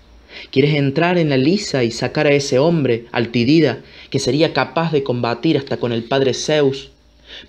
¿quieres 0.50 0.74
entrar 0.74 1.18
en 1.18 1.30
la 1.30 1.36
lisa 1.36 1.84
y 1.84 1.90
sacar 1.90 2.26
a 2.26 2.32
ese 2.32 2.58
hombre, 2.58 3.06
Altidida, 3.12 3.80
que 4.10 4.18
sería 4.18 4.52
capaz 4.52 4.92
de 4.92 5.04
combatir 5.04 5.56
hasta 5.56 5.76
con 5.76 5.92
el 5.92 6.04
padre 6.04 6.34
Zeus? 6.34 6.90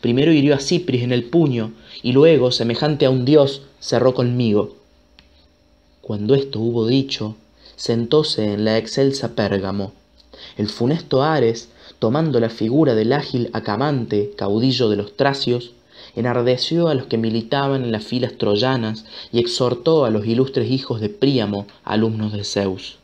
Primero 0.01 0.31
hirió 0.31 0.55
a 0.55 0.59
Cipris 0.59 1.03
en 1.03 1.11
el 1.11 1.23
puño, 1.23 1.71
y 2.03 2.11
luego, 2.11 2.51
semejante 2.51 3.05
a 3.05 3.09
un 3.09 3.25
dios, 3.25 3.63
cerró 3.85 4.15
conmigo. 4.15 4.77
Cuando 6.01 6.33
esto 6.33 6.59
hubo 6.59 6.87
dicho, 6.87 7.35
sentóse 7.75 8.53
en 8.53 8.65
la 8.65 8.79
excelsa 8.79 9.35
Pérgamo. 9.35 9.91
El 10.57 10.69
funesto 10.69 11.21
Ares, 11.21 11.69
tomando 11.99 12.39
la 12.39 12.49
figura 12.49 12.95
del 12.95 13.13
ágil 13.13 13.51
Acamante, 13.53 14.31
caudillo 14.35 14.89
de 14.89 14.95
los 14.95 15.15
tracios, 15.15 15.73
enardeció 16.15 16.87
a 16.87 16.95
los 16.95 17.05
que 17.05 17.19
militaban 17.19 17.83
en 17.83 17.91
las 17.91 18.03
filas 18.03 18.39
troyanas 18.39 19.05
y 19.31 19.37
exhortó 19.37 20.05
a 20.05 20.09
los 20.09 20.25
ilustres 20.25 20.71
hijos 20.71 20.99
de 20.99 21.09
Príamo, 21.09 21.67
alumnos 21.83 22.33
de 22.33 22.43
Zeus. 22.43 22.97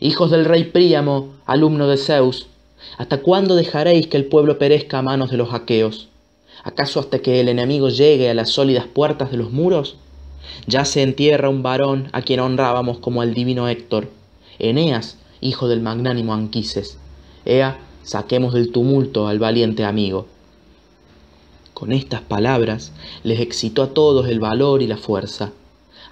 Hijos 0.00 0.30
del 0.30 0.44
rey 0.44 0.62
Príamo, 0.62 1.30
alumno 1.44 1.88
de 1.88 1.96
Zeus, 1.96 2.46
¿hasta 2.98 3.20
cuándo 3.20 3.56
dejaréis 3.56 4.06
que 4.06 4.16
el 4.16 4.26
pueblo 4.26 4.58
perezca 4.58 4.98
a 4.98 5.02
manos 5.02 5.32
de 5.32 5.38
los 5.38 5.52
aqueos? 5.52 6.06
¿Acaso 6.62 7.00
hasta 7.00 7.18
que 7.18 7.40
el 7.40 7.48
enemigo 7.48 7.88
llegue 7.88 8.30
a 8.30 8.34
las 8.34 8.50
sólidas 8.50 8.86
puertas 8.86 9.32
de 9.32 9.38
los 9.38 9.50
muros? 9.50 9.96
Ya 10.66 10.84
se 10.84 11.02
entierra 11.02 11.48
un 11.48 11.62
varón 11.62 12.08
a 12.12 12.22
quien 12.22 12.40
honrábamos 12.40 12.98
como 12.98 13.22
al 13.22 13.34
divino 13.34 13.68
Héctor, 13.68 14.08
Eneas, 14.58 15.18
hijo 15.40 15.68
del 15.68 15.80
magnánimo 15.80 16.34
Anquises. 16.34 16.98
Ea, 17.44 17.78
saquemos 18.02 18.54
del 18.54 18.72
tumulto 18.72 19.28
al 19.28 19.38
valiente 19.38 19.84
amigo. 19.84 20.26
Con 21.74 21.92
estas 21.92 22.22
palabras 22.22 22.92
les 23.24 23.40
excitó 23.40 23.82
a 23.82 23.94
todos 23.94 24.28
el 24.28 24.40
valor 24.40 24.80
y 24.80 24.86
la 24.86 24.96
fuerza. 24.96 25.52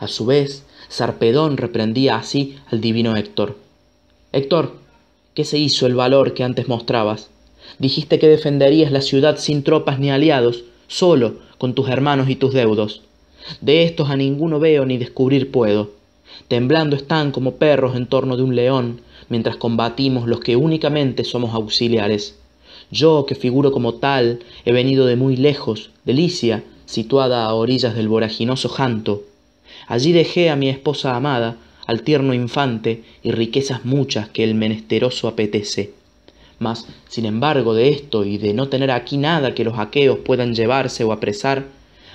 A 0.00 0.08
su 0.08 0.26
vez, 0.26 0.64
Sarpedón 0.88 1.56
reprendía 1.56 2.16
así 2.16 2.58
al 2.70 2.80
divino 2.80 3.16
Héctor. 3.16 3.56
Héctor, 4.32 4.74
¿qué 5.34 5.44
se 5.44 5.58
hizo 5.58 5.86
el 5.86 5.94
valor 5.94 6.34
que 6.34 6.44
antes 6.44 6.68
mostrabas? 6.68 7.30
Dijiste 7.78 8.18
que 8.18 8.28
defenderías 8.28 8.90
la 8.90 9.00
ciudad 9.00 9.38
sin 9.38 9.62
tropas 9.62 9.98
ni 9.98 10.10
aliados, 10.10 10.64
solo, 10.88 11.36
con 11.58 11.74
tus 11.74 11.88
hermanos 11.88 12.28
y 12.28 12.36
tus 12.36 12.52
deudos. 12.52 13.02
De 13.60 13.84
estos 13.84 14.10
a 14.10 14.16
ninguno 14.16 14.58
veo 14.60 14.84
ni 14.84 14.98
descubrir 14.98 15.50
puedo. 15.50 15.90
Temblando 16.48 16.96
están 16.96 17.32
como 17.32 17.56
perros 17.56 17.96
en 17.96 18.06
torno 18.06 18.36
de 18.36 18.42
un 18.42 18.56
león, 18.56 19.00
mientras 19.28 19.56
combatimos 19.56 20.26
los 20.26 20.40
que 20.40 20.56
únicamente 20.56 21.24
somos 21.24 21.54
auxiliares. 21.54 22.36
Yo, 22.90 23.24
que 23.26 23.34
figuro 23.34 23.72
como 23.72 23.94
tal, 23.94 24.40
he 24.64 24.72
venido 24.72 25.06
de 25.06 25.16
muy 25.16 25.36
lejos, 25.36 25.90
de 26.04 26.12
Licia, 26.12 26.62
situada 26.86 27.44
a 27.44 27.54
orillas 27.54 27.94
del 27.94 28.08
voraginoso 28.08 28.68
Janto. 28.68 29.22
Allí 29.86 30.12
dejé 30.12 30.50
a 30.50 30.56
mi 30.56 30.68
esposa 30.68 31.16
amada, 31.16 31.56
al 31.86 32.02
tierno 32.02 32.34
infante, 32.34 33.02
y 33.22 33.32
riquezas 33.32 33.84
muchas 33.84 34.28
que 34.28 34.44
el 34.44 34.54
menesteroso 34.54 35.28
apetece. 35.28 35.94
Mas, 36.58 36.86
sin 37.08 37.24
embargo 37.24 37.74
de 37.74 37.88
esto 37.88 38.24
y 38.24 38.38
de 38.38 38.54
no 38.54 38.68
tener 38.68 38.90
aquí 38.90 39.16
nada 39.16 39.54
que 39.54 39.64
los 39.64 39.78
aqueos 39.78 40.18
puedan 40.18 40.54
llevarse 40.54 41.02
o 41.02 41.12
apresar, 41.12 41.64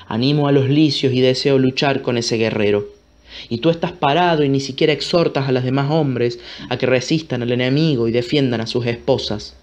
animo 0.07 0.47
a 0.47 0.51
los 0.51 0.69
licios 0.69 1.13
y 1.13 1.21
deseo 1.21 1.57
luchar 1.57 2.01
con 2.01 2.17
ese 2.17 2.37
guerrero. 2.37 2.87
Y 3.49 3.59
tú 3.59 3.69
estás 3.69 3.91
parado 3.91 4.43
y 4.43 4.49
ni 4.49 4.59
siquiera 4.59 4.93
exhortas 4.93 5.47
a 5.47 5.51
los 5.51 5.63
demás 5.63 5.91
hombres 5.91 6.39
a 6.69 6.77
que 6.77 6.85
resistan 6.85 7.41
al 7.41 7.51
enemigo 7.51 8.07
y 8.07 8.11
defiendan 8.11 8.61
a 8.61 8.67
sus 8.67 8.85
esposas. 8.85 9.55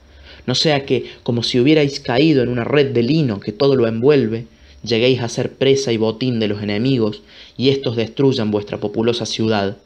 No 0.46 0.54
sea 0.54 0.84
que, 0.84 1.06
como 1.22 1.42
si 1.42 1.58
hubierais 1.58 2.00
caído 2.00 2.42
en 2.42 2.50
una 2.50 2.64
red 2.64 2.92
de 2.92 3.02
lino 3.02 3.40
que 3.40 3.52
todo 3.52 3.76
lo 3.76 3.86
envuelve, 3.86 4.46
lleguéis 4.82 5.22
a 5.22 5.28
ser 5.28 5.52
presa 5.54 5.92
y 5.92 5.96
botín 5.96 6.38
de 6.38 6.48
los 6.48 6.62
enemigos, 6.62 7.22
y 7.56 7.70
éstos 7.70 7.96
destruyan 7.96 8.50
vuestra 8.50 8.78
populosa 8.78 9.24
ciudad. 9.24 9.78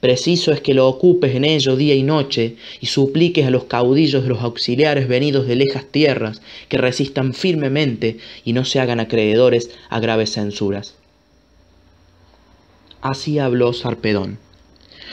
Preciso 0.00 0.52
es 0.52 0.60
que 0.60 0.74
lo 0.74 0.88
ocupes 0.88 1.34
en 1.34 1.44
ello 1.44 1.76
día 1.76 1.94
y 1.94 2.02
noche 2.02 2.56
y 2.80 2.86
supliques 2.86 3.46
a 3.46 3.50
los 3.50 3.64
caudillos 3.64 4.22
de 4.22 4.28
los 4.28 4.42
auxiliares 4.42 5.08
venidos 5.08 5.46
de 5.46 5.56
lejas 5.56 5.84
tierras 5.90 6.42
que 6.68 6.78
resistan 6.78 7.34
firmemente 7.34 8.18
y 8.44 8.52
no 8.52 8.64
se 8.64 8.80
hagan 8.80 9.00
acreedores 9.00 9.70
a 9.88 10.00
graves 10.00 10.32
censuras. 10.32 10.94
Así 13.00 13.38
habló 13.38 13.72
Sarpedón. 13.72 14.38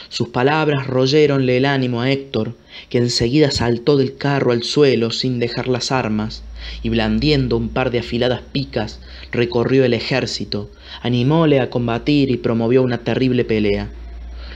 Sus 0.09 0.29
palabras 0.29 0.87
royeronle 0.87 1.57
el 1.57 1.65
ánimo 1.65 2.01
a 2.01 2.11
Héctor, 2.11 2.55
que 2.89 2.97
enseguida 2.97 3.51
saltó 3.51 3.97
del 3.97 4.17
carro 4.17 4.51
al 4.51 4.63
suelo 4.63 5.11
sin 5.11 5.39
dejar 5.39 5.67
las 5.67 5.91
armas, 5.91 6.43
y 6.83 6.89
blandiendo 6.89 7.57
un 7.57 7.69
par 7.69 7.91
de 7.91 7.99
afiladas 7.99 8.41
picas, 8.51 8.99
recorrió 9.31 9.83
el 9.85 9.93
ejército, 9.93 10.69
animóle 11.01 11.59
a 11.59 11.69
combatir 11.69 12.31
y 12.31 12.37
promovió 12.37 12.81
una 12.83 12.99
terrible 12.99 13.45
pelea. 13.45 13.89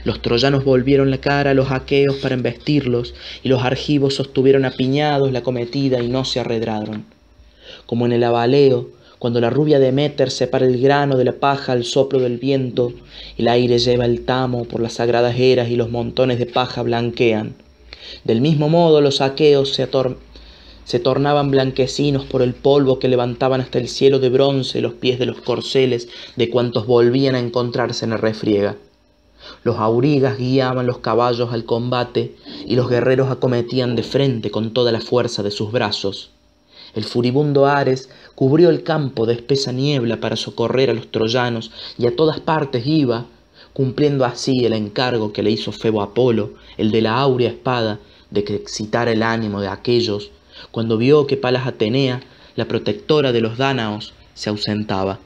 Los 0.04 0.22
troyanos 0.22 0.64
volvieron 0.64 1.10
la 1.10 1.18
cara 1.18 1.50
a 1.50 1.54
los 1.54 1.70
aqueos 1.70 2.16
para 2.16 2.34
embestirlos, 2.34 3.14
y 3.42 3.48
los 3.48 3.62
argivos 3.62 4.14
sostuvieron 4.14 4.64
apiñados 4.64 5.32
la 5.32 5.42
cometida 5.42 6.02
y 6.02 6.08
no 6.08 6.24
se 6.24 6.40
arredraron. 6.40 7.04
Como 7.86 8.06
en 8.06 8.12
el 8.12 8.24
abaleo, 8.24 8.88
cuando 9.18 9.42
la 9.42 9.50
rubia 9.50 9.78
Demeter 9.78 10.30
separa 10.30 10.64
el 10.64 10.80
grano 10.80 11.18
de 11.18 11.26
la 11.26 11.32
paja 11.32 11.72
al 11.72 11.84
soplo 11.84 12.20
del 12.20 12.38
viento, 12.38 12.94
el 13.36 13.48
aire 13.48 13.78
lleva 13.78 14.06
el 14.06 14.24
tamo 14.24 14.64
por 14.64 14.80
las 14.80 14.94
sagradas 14.94 15.38
eras 15.38 15.68
y 15.68 15.76
los 15.76 15.90
montones 15.90 16.38
de 16.38 16.46
paja 16.46 16.82
blanquean. 16.82 17.54
Del 18.24 18.40
mismo 18.40 18.70
modo 18.70 19.02
los 19.02 19.20
aqueos 19.20 19.74
se, 19.74 19.86
se 20.84 20.98
tornaban 21.00 21.50
blanquecinos 21.50 22.24
por 22.24 22.40
el 22.40 22.54
polvo 22.54 22.98
que 22.98 23.08
levantaban 23.08 23.60
hasta 23.60 23.78
el 23.78 23.88
cielo 23.88 24.18
de 24.18 24.30
bronce 24.30 24.80
los 24.80 24.94
pies 24.94 25.18
de 25.18 25.26
los 25.26 25.42
corceles 25.42 26.08
de 26.36 26.48
cuantos 26.48 26.86
volvían 26.86 27.34
a 27.34 27.40
encontrarse 27.40 28.06
en 28.06 28.12
la 28.12 28.16
refriega. 28.16 28.76
Los 29.62 29.76
aurigas 29.76 30.38
guiaban 30.38 30.86
los 30.86 30.98
caballos 30.98 31.52
al 31.52 31.64
combate 31.64 32.34
y 32.66 32.76
los 32.76 32.88
guerreros 32.88 33.30
acometían 33.30 33.96
de 33.96 34.02
frente 34.02 34.50
con 34.50 34.72
toda 34.72 34.92
la 34.92 35.00
fuerza 35.00 35.42
de 35.42 35.50
sus 35.50 35.72
brazos. 35.72 36.30
El 36.94 37.04
furibundo 37.04 37.66
Ares 37.66 38.10
cubrió 38.34 38.70
el 38.70 38.82
campo 38.82 39.26
de 39.26 39.34
espesa 39.34 39.72
niebla 39.72 40.20
para 40.20 40.36
socorrer 40.36 40.90
a 40.90 40.94
los 40.94 41.10
troyanos 41.10 41.70
y 41.98 42.06
a 42.06 42.16
todas 42.16 42.40
partes 42.40 42.86
iba, 42.86 43.26
cumpliendo 43.72 44.24
así 44.24 44.64
el 44.64 44.72
encargo 44.72 45.32
que 45.32 45.42
le 45.42 45.50
hizo 45.50 45.72
Febo 45.72 46.02
Apolo, 46.02 46.54
el 46.76 46.90
de 46.90 47.02
la 47.02 47.18
áurea 47.18 47.50
espada, 47.50 48.00
de 48.30 48.44
que 48.44 48.54
excitara 48.54 49.12
el 49.12 49.22
ánimo 49.22 49.60
de 49.60 49.68
aquellos, 49.68 50.30
cuando 50.70 50.96
vio 50.96 51.26
que 51.26 51.36
Palas 51.36 51.66
Atenea, 51.66 52.22
la 52.56 52.66
protectora 52.66 53.32
de 53.32 53.40
los 53.40 53.56
dánaos, 53.56 54.12
se 54.34 54.50
ausentaba. 54.50 55.18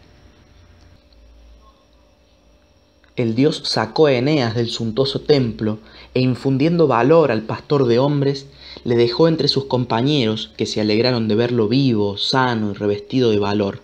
El 3.17 3.37
dios 3.37 3.63
sacó 3.65 4.07
a 4.07 4.13
Eneas 4.13 4.57
del 4.57 4.71
suntuoso 4.71 5.21
templo 5.21 5.79
e 6.15 6.21
infundiendo 6.21 6.89
valor 6.89 7.31
al 7.31 7.43
pastor 7.43 7.87
de 7.87 8.01
hombres, 8.01 8.49
le 8.83 8.97
dejó 8.97 9.29
entre 9.29 9.47
sus 9.47 9.67
compañeros, 9.67 10.51
que 10.57 10.67
se 10.67 10.81
alegraron 10.81 11.29
de 11.29 11.37
verlo 11.37 11.69
vivo, 11.69 12.17
sano 12.17 12.73
y 12.73 12.75
revestido 12.75 13.31
de 13.31 13.39
valor. 13.39 13.83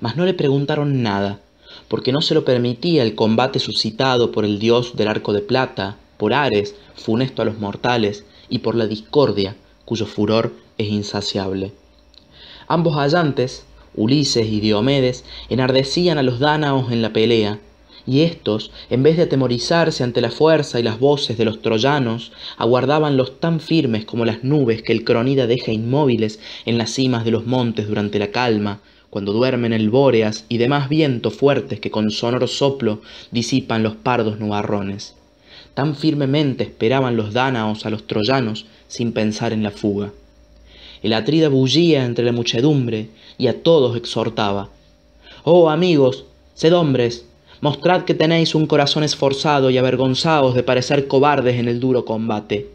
Mas 0.00 0.16
no 0.16 0.26
le 0.26 0.34
preguntaron 0.34 1.02
nada, 1.02 1.40
porque 1.88 2.12
no 2.12 2.20
se 2.20 2.34
lo 2.34 2.44
permitía 2.44 3.02
el 3.02 3.14
combate 3.14 3.58
suscitado 3.58 4.32
por 4.32 4.44
el 4.44 4.58
dios 4.58 4.96
del 4.96 5.08
arco 5.08 5.32
de 5.32 5.40
plata, 5.40 5.96
por 6.18 6.34
Ares, 6.34 6.74
funesto 6.94 7.40
a 7.40 7.46
los 7.46 7.58
mortales, 7.58 8.24
y 8.50 8.58
por 8.58 8.74
la 8.74 8.86
discordia, 8.86 9.56
cuyo 9.86 10.04
furor 10.04 10.52
es 10.76 10.88
insaciable. 10.88 11.72
Ambos 12.66 12.96
hallantes, 12.96 13.64
Ulises 13.94 14.46
y 14.46 14.60
Diomedes, 14.60 15.24
enardecían 15.48 16.18
a 16.18 16.22
los 16.22 16.38
dánaos 16.38 16.92
en 16.92 17.00
la 17.00 17.14
pelea, 17.14 17.60
y 18.08 18.22
éstos, 18.22 18.70
en 18.88 19.02
vez 19.02 19.18
de 19.18 19.24
atemorizarse 19.24 20.02
ante 20.02 20.22
la 20.22 20.30
fuerza 20.30 20.80
y 20.80 20.82
las 20.82 20.98
voces 20.98 21.36
de 21.36 21.44
los 21.44 21.60
troyanos, 21.60 22.32
aguardabanlos 22.56 23.38
tan 23.38 23.60
firmes 23.60 24.06
como 24.06 24.24
las 24.24 24.42
nubes 24.42 24.82
que 24.82 24.92
el 24.92 25.04
cronida 25.04 25.46
deja 25.46 25.72
inmóviles 25.72 26.40
en 26.64 26.78
las 26.78 26.90
cimas 26.90 27.26
de 27.26 27.32
los 27.32 27.46
montes 27.46 27.86
durante 27.86 28.18
la 28.18 28.28
calma, 28.28 28.80
cuando 29.10 29.34
duermen 29.34 29.74
el 29.74 29.90
bóreas 29.90 30.46
y 30.48 30.56
demás 30.56 30.88
vientos 30.88 31.34
fuertes 31.34 31.80
que 31.80 31.90
con 31.90 32.10
sonoro 32.10 32.46
soplo 32.46 33.02
disipan 33.30 33.82
los 33.82 33.94
pardos 33.94 34.40
nubarrones. 34.40 35.14
Tan 35.74 35.94
firmemente 35.94 36.64
esperaban 36.64 37.14
los 37.14 37.34
dánaos 37.34 37.84
a 37.84 37.90
los 37.90 38.06
troyanos 38.06 38.64
sin 38.88 39.12
pensar 39.12 39.52
en 39.52 39.62
la 39.62 39.70
fuga. 39.70 40.12
El 41.02 41.12
atrida 41.12 41.50
bullía 41.50 42.06
entre 42.06 42.24
la 42.24 42.32
muchedumbre 42.32 43.08
y 43.36 43.48
a 43.48 43.62
todos 43.62 43.98
exhortaba. 43.98 44.70
Oh 45.44 45.68
amigos, 45.68 46.24
sed 46.54 46.74
hombres, 46.74 47.27
Mostrad 47.60 48.02
que 48.02 48.14
tenéis 48.14 48.54
un 48.54 48.66
corazón 48.66 49.02
esforzado 49.02 49.70
y 49.70 49.78
avergonzados 49.78 50.54
de 50.54 50.62
parecer 50.62 51.08
cobardes 51.08 51.56
en 51.56 51.66
el 51.66 51.80
duro 51.80 52.04
combate. 52.04 52.68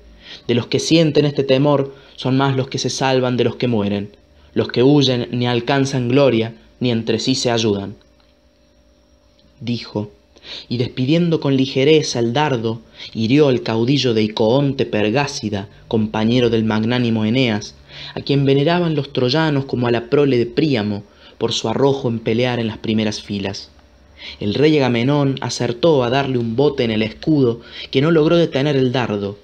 De 0.48 0.56
los 0.56 0.67
que 0.67 0.80
sienten 0.80 1.26
este 1.26 1.43
temor 1.43 1.96
son 2.15 2.36
más 2.36 2.56
los 2.58 2.67
que 2.67 2.80
se 2.80 2.89
salvan 2.89 3.38
de 3.38 3.46
los 3.46 3.56
que 3.56 3.67
mueren. 3.67 4.12
Los 4.54 4.67
que 4.67 4.84
huyen 4.84 5.30
ni 5.32 5.48
alcanzan 5.48 6.10
gloria, 6.10 6.54
ni 6.80 6.91
entre 6.91 7.19
sí 7.19 7.36
se 7.36 7.50
ayudan. 7.50 7.96
Dijo, 9.62 10.12
y 10.67 10.78
despidiendo 10.78 11.39
con 11.39 11.56
ligereza 11.56 12.19
el 12.19 12.34
dardo, 12.34 12.82
hirió 13.13 13.48
al 13.48 13.63
caudillo 13.63 14.13
de 14.13 14.24
Icoonte 14.24 14.86
Pergásida, 14.86 15.69
compañero 15.88 16.50
del 16.50 16.65
magnánimo 16.65 17.24
Eneas, 17.24 17.76
a 18.15 18.22
quien 18.22 18.46
veneraban 18.46 18.96
los 18.96 19.13
troyanos 19.13 19.63
como 19.63 19.88
a 19.88 19.91
la 19.91 20.10
prole 20.10 20.38
de 20.38 20.46
Príamo, 20.46 21.04
por 21.38 21.54
su 21.54 21.69
arrojo 21.69 22.10
en 22.10 22.19
pelear 22.19 22.60
en 22.60 22.67
las 22.67 22.78
primeras 22.78 23.22
filas. 23.22 23.69
El 24.40 24.54
rey 24.54 24.78
Agamenón 24.78 25.36
acertó 25.42 26.04
a 26.04 26.10
darle 26.10 26.38
un 26.38 26.56
bote 26.56 26.84
en 26.84 26.92
el 26.92 27.02
escudo 27.02 27.62
que 27.92 28.02
no 28.02 28.12
logró 28.12 28.38
detener 28.38 28.76
el 28.76 28.92
dardo. 28.92 29.38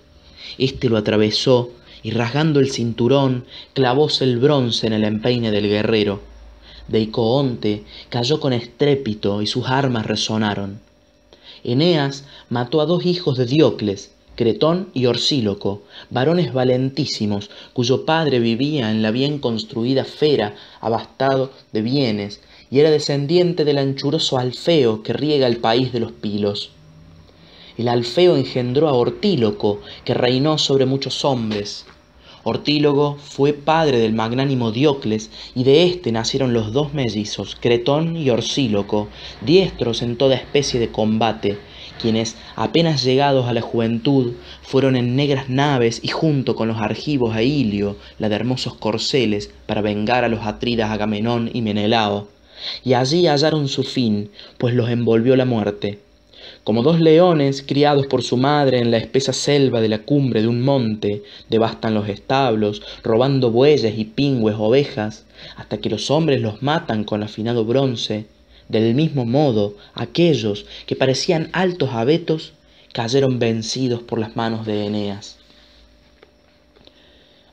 Este 0.57 0.89
lo 0.89 0.97
atravesó 0.97 1.71
y 2.03 2.11
rasgando 2.11 2.59
el 2.59 2.71
cinturón 2.71 3.45
clavóse 3.73 4.23
el 4.23 4.37
bronce 4.37 4.87
en 4.87 4.93
el 4.93 5.03
empeine 5.03 5.51
del 5.51 5.67
guerrero. 5.67 6.21
Deicoonte 6.87 7.83
cayó 8.09 8.39
con 8.39 8.53
estrépito 8.53 9.41
y 9.41 9.47
sus 9.47 9.67
armas 9.67 10.05
resonaron. 10.05 10.79
Eneas 11.63 12.23
mató 12.49 12.81
a 12.81 12.85
dos 12.85 13.05
hijos 13.05 13.37
de 13.37 13.45
Diocles, 13.45 14.11
Cretón 14.35 14.89
y 14.93 15.05
Orsíloco, 15.05 15.83
varones 16.09 16.53
valentísimos, 16.53 17.49
cuyo 17.73 18.05
padre 18.05 18.39
vivía 18.39 18.89
en 18.89 19.01
la 19.01 19.11
bien 19.11 19.39
construida 19.39 20.05
fera, 20.05 20.55
abastado 20.79 21.51
de 21.73 21.81
bienes, 21.81 22.39
y 22.71 22.79
era 22.79 22.91
descendiente 22.91 23.65
del 23.65 23.77
anchuroso 23.77 24.37
Alfeo 24.37 25.01
que 25.01 25.13
riega 25.13 25.47
el 25.47 25.57
país 25.57 25.91
de 25.91 25.99
los 25.99 26.11
Pilos. 26.11 26.71
El 27.77 27.87
Alfeo 27.87 28.35
engendró 28.35 28.89
a 28.89 28.93
Ortíloco, 28.93 29.79
que 30.03 30.13
reinó 30.13 30.57
sobre 30.57 30.85
muchos 30.85 31.23
hombres. 31.23 31.85
Ortílogo 32.43 33.17
fue 33.21 33.53
padre 33.53 33.99
del 33.99 34.13
magnánimo 34.13 34.71
Diocles, 34.71 35.29
y 35.55 35.63
de 35.63 35.85
éste 35.85 36.11
nacieron 36.11 36.53
los 36.53 36.73
dos 36.73 36.93
mellizos, 36.93 37.55
Cretón 37.59 38.17
y 38.17 38.29
Orsíloco, 38.29 39.07
diestros 39.41 40.01
en 40.01 40.17
toda 40.17 40.35
especie 40.35 40.79
de 40.79 40.89
combate, 40.89 41.57
quienes, 42.01 42.35
apenas 42.55 43.03
llegados 43.03 43.47
a 43.47 43.53
la 43.53 43.61
juventud, 43.61 44.33
fueron 44.61 44.95
en 44.95 45.15
negras 45.15 45.49
naves 45.49 46.01
y 46.03 46.09
junto 46.09 46.55
con 46.55 46.67
los 46.67 46.81
argivos 46.81 47.35
a 47.35 47.43
Ilio, 47.43 47.97
la 48.19 48.29
de 48.29 48.35
hermosos 48.35 48.75
corceles, 48.75 49.51
para 49.65 49.81
vengar 49.81 50.23
a 50.23 50.29
los 50.29 50.45
atridas 50.45 50.91
Agamenón 50.91 51.49
y 51.53 51.61
Menelao 51.61 52.27
y 52.83 52.93
allí 52.93 53.27
hallaron 53.27 53.67
su 53.67 53.83
fin, 53.83 54.31
pues 54.57 54.73
los 54.73 54.89
envolvió 54.89 55.35
la 55.35 55.45
muerte. 55.45 55.99
Como 56.63 56.83
dos 56.83 56.99
leones 56.99 57.63
criados 57.63 58.07
por 58.07 58.23
su 58.23 58.37
madre 58.37 58.79
en 58.79 58.91
la 58.91 58.97
espesa 58.97 59.33
selva 59.33 59.81
de 59.81 59.89
la 59.89 59.99
cumbre 59.99 60.41
de 60.41 60.47
un 60.47 60.61
monte, 60.61 61.23
devastan 61.49 61.93
los 61.93 62.07
establos, 62.09 62.81
robando 63.03 63.51
bueyes 63.51 63.97
y 63.97 64.05
pingües 64.05 64.55
ovejas, 64.57 65.25
hasta 65.55 65.77
que 65.77 65.89
los 65.89 66.11
hombres 66.11 66.41
los 66.41 66.61
matan 66.61 67.03
con 67.03 67.23
afinado 67.23 67.65
bronce, 67.65 68.25
del 68.67 68.93
mismo 68.93 69.25
modo 69.25 69.75
aquellos 69.93 70.65
que 70.85 70.95
parecían 70.95 71.49
altos 71.53 71.89
abetos 71.91 72.53
cayeron 72.93 73.39
vencidos 73.39 74.01
por 74.01 74.19
las 74.19 74.35
manos 74.35 74.65
de 74.65 74.85
Eneas. 74.85 75.37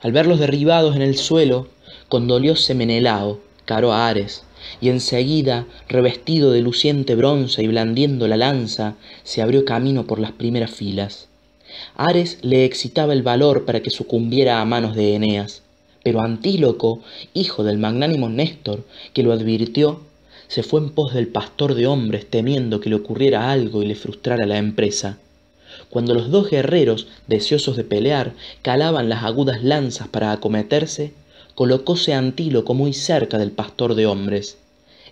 Al 0.01 0.13
verlos 0.13 0.39
derribados 0.39 0.95
en 0.95 1.03
el 1.03 1.17
suelo, 1.17 1.69
condolióse 2.09 2.75
Menelao, 2.75 3.41
caro 3.65 3.93
a 3.93 4.09
Ares, 4.09 4.45
y 4.81 4.89
enseguida, 4.89 5.67
revestido 5.89 6.51
de 6.51 6.61
luciente 6.61 7.15
bronce 7.15 7.63
y 7.63 7.69
blandiendo 7.69 8.29
la 8.29 8.37
lanza, 8.37 8.97
se 9.25 9.43
abrió 9.43 9.65
camino 9.65 10.07
por 10.07 10.19
las 10.19 10.33
primeras 10.33 10.71
filas. 10.71 11.29
Ares 11.97 12.39
le 12.43 12.65
excitaba 12.65 13.13
el 13.13 13.23
valor 13.23 13.65
para 13.65 13.81
que 13.81 13.91
sucumbiera 13.91 14.61
a 14.61 14.65
manos 14.65 14.95
de 14.95 15.15
Eneas, 15.15 15.63
pero 16.03 16.21
Antíloco, 16.21 17.03
hijo 17.35 17.65
del 17.65 17.79
magnánimo 17.79 18.29
Néstor, 18.29 18.85
que 19.13 19.23
lo 19.23 19.33
advirtió, 19.33 20.01
se 20.49 20.63
fue 20.63 20.81
en 20.81 20.91
pos 20.91 21.13
del 21.13 21.27
pastor 21.27 21.75
de 21.75 21.87
hombres 21.87 22.31
temiendo 22.31 22.81
que 22.81 22.91
le 22.91 22.97
ocurriera 22.97 23.51
algo 23.51 23.83
y 23.83 23.87
le 23.87 23.97
frustrara 23.97 24.47
la 24.47 24.59
empresa. 24.59 25.19
Cuando 25.91 26.15
los 26.15 26.31
dos 26.31 26.49
guerreros, 26.49 27.09
deseosos 27.27 27.77
de 27.77 27.85
pelear, 27.85 28.35
calaban 28.63 29.09
las 29.09 29.25
agudas 29.25 29.63
lanzas 29.63 30.09
para 30.09 30.33
acometerse, 30.33 31.13
colocóse 31.57 32.13
Antíloco 32.13 32.75
muy 32.75 32.93
cerca 32.93 33.39
del 33.39 33.51
pastor 33.51 33.95
de 33.95 34.05
hombres. 34.05 34.59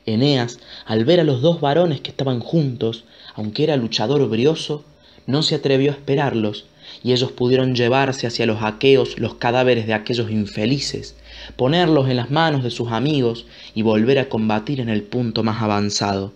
Eneas, 0.04 0.58
al 0.84 1.06
ver 1.06 1.20
a 1.20 1.24
los 1.24 1.40
dos 1.40 1.62
varones 1.62 2.02
que 2.02 2.10
estaban 2.10 2.40
juntos, 2.40 3.04
aunque 3.34 3.64
era 3.64 3.78
luchador 3.78 4.28
brioso, 4.28 4.84
no 5.26 5.42
se 5.42 5.54
atrevió 5.54 5.90
a 5.90 5.94
esperarlos, 5.94 6.66
y 7.02 7.12
ellos 7.12 7.32
pudieron 7.32 7.74
llevarse 7.74 8.26
hacia 8.26 8.44
los 8.44 8.62
aqueos 8.62 9.18
los 9.18 9.36
cadáveres 9.36 9.86
de 9.86 9.94
aquellos 9.94 10.30
infelices, 10.30 11.16
ponerlos 11.56 12.10
en 12.10 12.16
las 12.16 12.30
manos 12.30 12.62
de 12.62 12.70
sus 12.70 12.92
amigos 12.92 13.46
y 13.74 13.80
volver 13.80 14.18
a 14.18 14.28
combatir 14.28 14.80
en 14.80 14.90
el 14.90 15.02
punto 15.02 15.42
más 15.44 15.62
avanzado. 15.62 16.34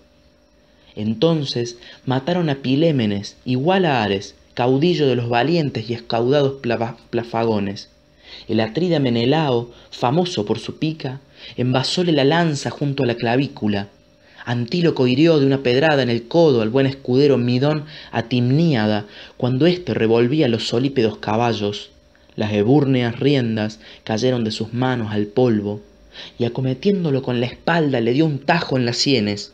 Entonces 0.96 1.76
mataron 2.06 2.48
a 2.48 2.56
Pilémenes, 2.56 3.36
igual 3.44 3.84
a 3.84 4.02
Ares, 4.02 4.36
caudillo 4.54 5.06
de 5.06 5.16
los 5.16 5.28
valientes 5.28 5.90
y 5.90 5.92
escaudados 5.92 6.54
plafagones. 7.10 7.90
El 8.46 8.60
atrida 8.60 9.00
Menelao, 9.00 9.70
famoso 9.90 10.44
por 10.44 10.58
su 10.58 10.78
pica, 10.78 11.20
envasóle 11.56 12.12
la 12.12 12.24
lanza 12.24 12.70
junto 12.70 13.02
a 13.02 13.06
la 13.06 13.14
clavícula. 13.14 13.88
Antíloco 14.44 15.06
hirió 15.06 15.38
de 15.38 15.46
una 15.46 15.62
pedrada 15.62 16.02
en 16.02 16.08
el 16.08 16.26
codo 16.26 16.62
al 16.62 16.70
buen 16.70 16.86
escudero 16.86 17.36
Midón 17.36 17.84
Timníada 18.28 19.04
cuando 19.36 19.66
éste 19.66 19.92
revolvía 19.92 20.48
los 20.48 20.68
solípedos 20.68 21.18
caballos. 21.18 21.90
Las 22.34 22.52
ebúrneas 22.52 23.18
riendas 23.18 23.80
cayeron 24.04 24.44
de 24.44 24.50
sus 24.50 24.72
manos 24.72 25.12
al 25.12 25.26
polvo, 25.26 25.80
y 26.38 26.44
acometiéndolo 26.44 27.22
con 27.22 27.40
la 27.40 27.46
espalda 27.46 28.00
le 28.00 28.12
dio 28.12 28.24
un 28.24 28.38
tajo 28.38 28.76
en 28.76 28.86
las 28.86 28.96
sienes. 28.96 29.52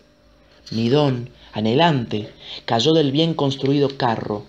Midón, 0.70 1.30
anhelante, 1.52 2.28
cayó 2.64 2.92
del 2.92 3.10
bien 3.10 3.34
construido 3.34 3.96
carro, 3.96 4.44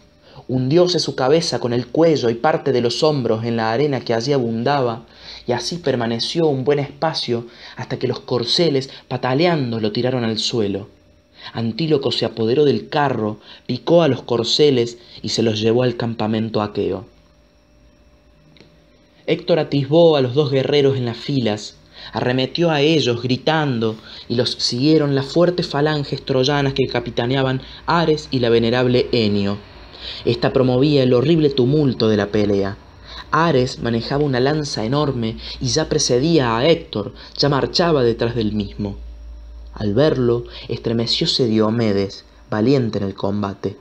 hundióse 0.48 1.00
su 1.00 1.16
cabeza 1.16 1.60
con 1.60 1.74
el 1.74 1.88
cuello 1.88 2.30
y 2.30 2.36
parte 2.36 2.72
de 2.72 2.82
los 2.82 3.04
hombros 3.04 3.44
en 3.46 3.58
la 3.58 3.72
arena 3.72 4.02
que 4.02 4.14
allí 4.14 4.34
abundaba, 4.34 5.06
y 5.48 5.52
así 5.52 5.78
permaneció 5.78 6.48
un 6.48 6.64
buen 6.64 6.80
espacio 6.80 7.46
hasta 7.76 7.98
que 7.98 8.08
los 8.08 8.20
corceles, 8.20 8.90
pataleando, 9.08 9.80
lo 9.80 9.92
tiraron 9.92 10.24
al 10.24 10.38
suelo. 10.38 10.88
Antíloco 11.54 12.12
se 12.12 12.26
apoderó 12.26 12.66
del 12.66 12.90
carro, 12.90 13.40
picó 13.66 14.02
a 14.02 14.08
los 14.08 14.24
corceles 14.24 14.98
y 15.22 15.30
se 15.30 15.44
los 15.44 15.60
llevó 15.60 15.84
al 15.84 15.98
campamento 15.98 16.62
aqueo. 16.62 17.06
Héctor 19.28 19.60
atisbó 19.60 20.16
a 20.16 20.22
los 20.22 20.34
dos 20.36 20.52
guerreros 20.52 20.98
en 20.98 21.06
las 21.06 21.18
filas, 21.18 21.78
arremetió 22.14 22.70
a 22.70 22.82
ellos 22.82 23.22
gritando 23.24 23.96
y 24.30 24.36
los 24.36 24.52
siguieron 24.52 25.16
las 25.16 25.26
fuertes 25.26 25.68
falanges 25.68 26.24
troyanas 26.24 26.74
que 26.74 26.88
capitaneaban 26.88 27.62
Ares 27.88 28.28
y 28.32 28.40
la 28.40 28.50
venerable 28.50 29.08
Enio. 29.12 29.58
Esta 30.26 30.54
promovía 30.54 31.04
el 31.04 31.14
horrible 31.14 31.50
tumulto 31.50 32.08
de 32.10 32.18
la 32.18 32.28
pelea. 32.28 32.78
Ares 33.32 33.80
manejaba 33.80 34.24
una 34.24 34.40
lanza 34.40 34.86
enorme 34.86 35.38
y 35.60 35.68
ya 35.68 35.90
precedía 35.90 36.58
a 36.58 36.68
Héctor, 36.68 37.14
ya 37.38 37.50
marchaba 37.50 38.04
detrás 38.04 38.36
del 38.36 38.54
mismo. 38.54 38.98
Al 39.74 39.94
verlo, 39.94 40.46
estremecióse 40.70 41.48
Diomedes, 41.48 42.24
valiente 42.50 43.00
en 43.00 43.04
el 43.04 43.14
combate. 43.14 43.78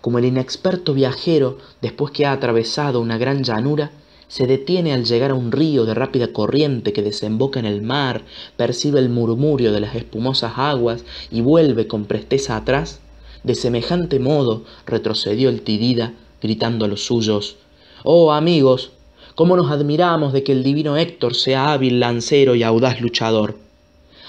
Como 0.00 0.18
el 0.18 0.24
inexperto 0.24 0.94
viajero, 0.94 1.58
después 1.82 2.12
que 2.12 2.26
ha 2.26 2.32
atravesado 2.32 3.00
una 3.00 3.18
gran 3.18 3.42
llanura, 3.42 3.90
se 4.28 4.46
detiene 4.46 4.92
al 4.92 5.04
llegar 5.04 5.30
a 5.30 5.34
un 5.34 5.52
río 5.52 5.84
de 5.84 5.94
rápida 5.94 6.28
corriente 6.28 6.92
que 6.92 7.02
desemboca 7.02 7.60
en 7.60 7.66
el 7.66 7.82
mar, 7.82 8.24
percibe 8.56 8.98
el 9.00 9.08
murmurio 9.08 9.72
de 9.72 9.80
las 9.80 9.94
espumosas 9.94 10.54
aguas 10.56 11.04
y 11.30 11.40
vuelve 11.40 11.86
con 11.86 12.06
presteza 12.06 12.56
atrás, 12.56 13.00
de 13.44 13.54
semejante 13.54 14.18
modo 14.18 14.64
retrocedió 14.86 15.50
el 15.50 15.62
Tidida, 15.62 16.14
gritando 16.42 16.84
a 16.84 16.88
los 16.88 17.04
suyos, 17.04 17.56
Oh 18.02 18.32
amigos, 18.32 18.90
cómo 19.34 19.56
nos 19.56 19.70
admiramos 19.70 20.32
de 20.32 20.42
que 20.42 20.52
el 20.52 20.62
divino 20.62 20.96
Héctor 20.96 21.34
sea 21.34 21.72
hábil 21.72 22.00
lancero 22.00 22.54
y 22.54 22.62
audaz 22.62 23.00
luchador. 23.00 23.56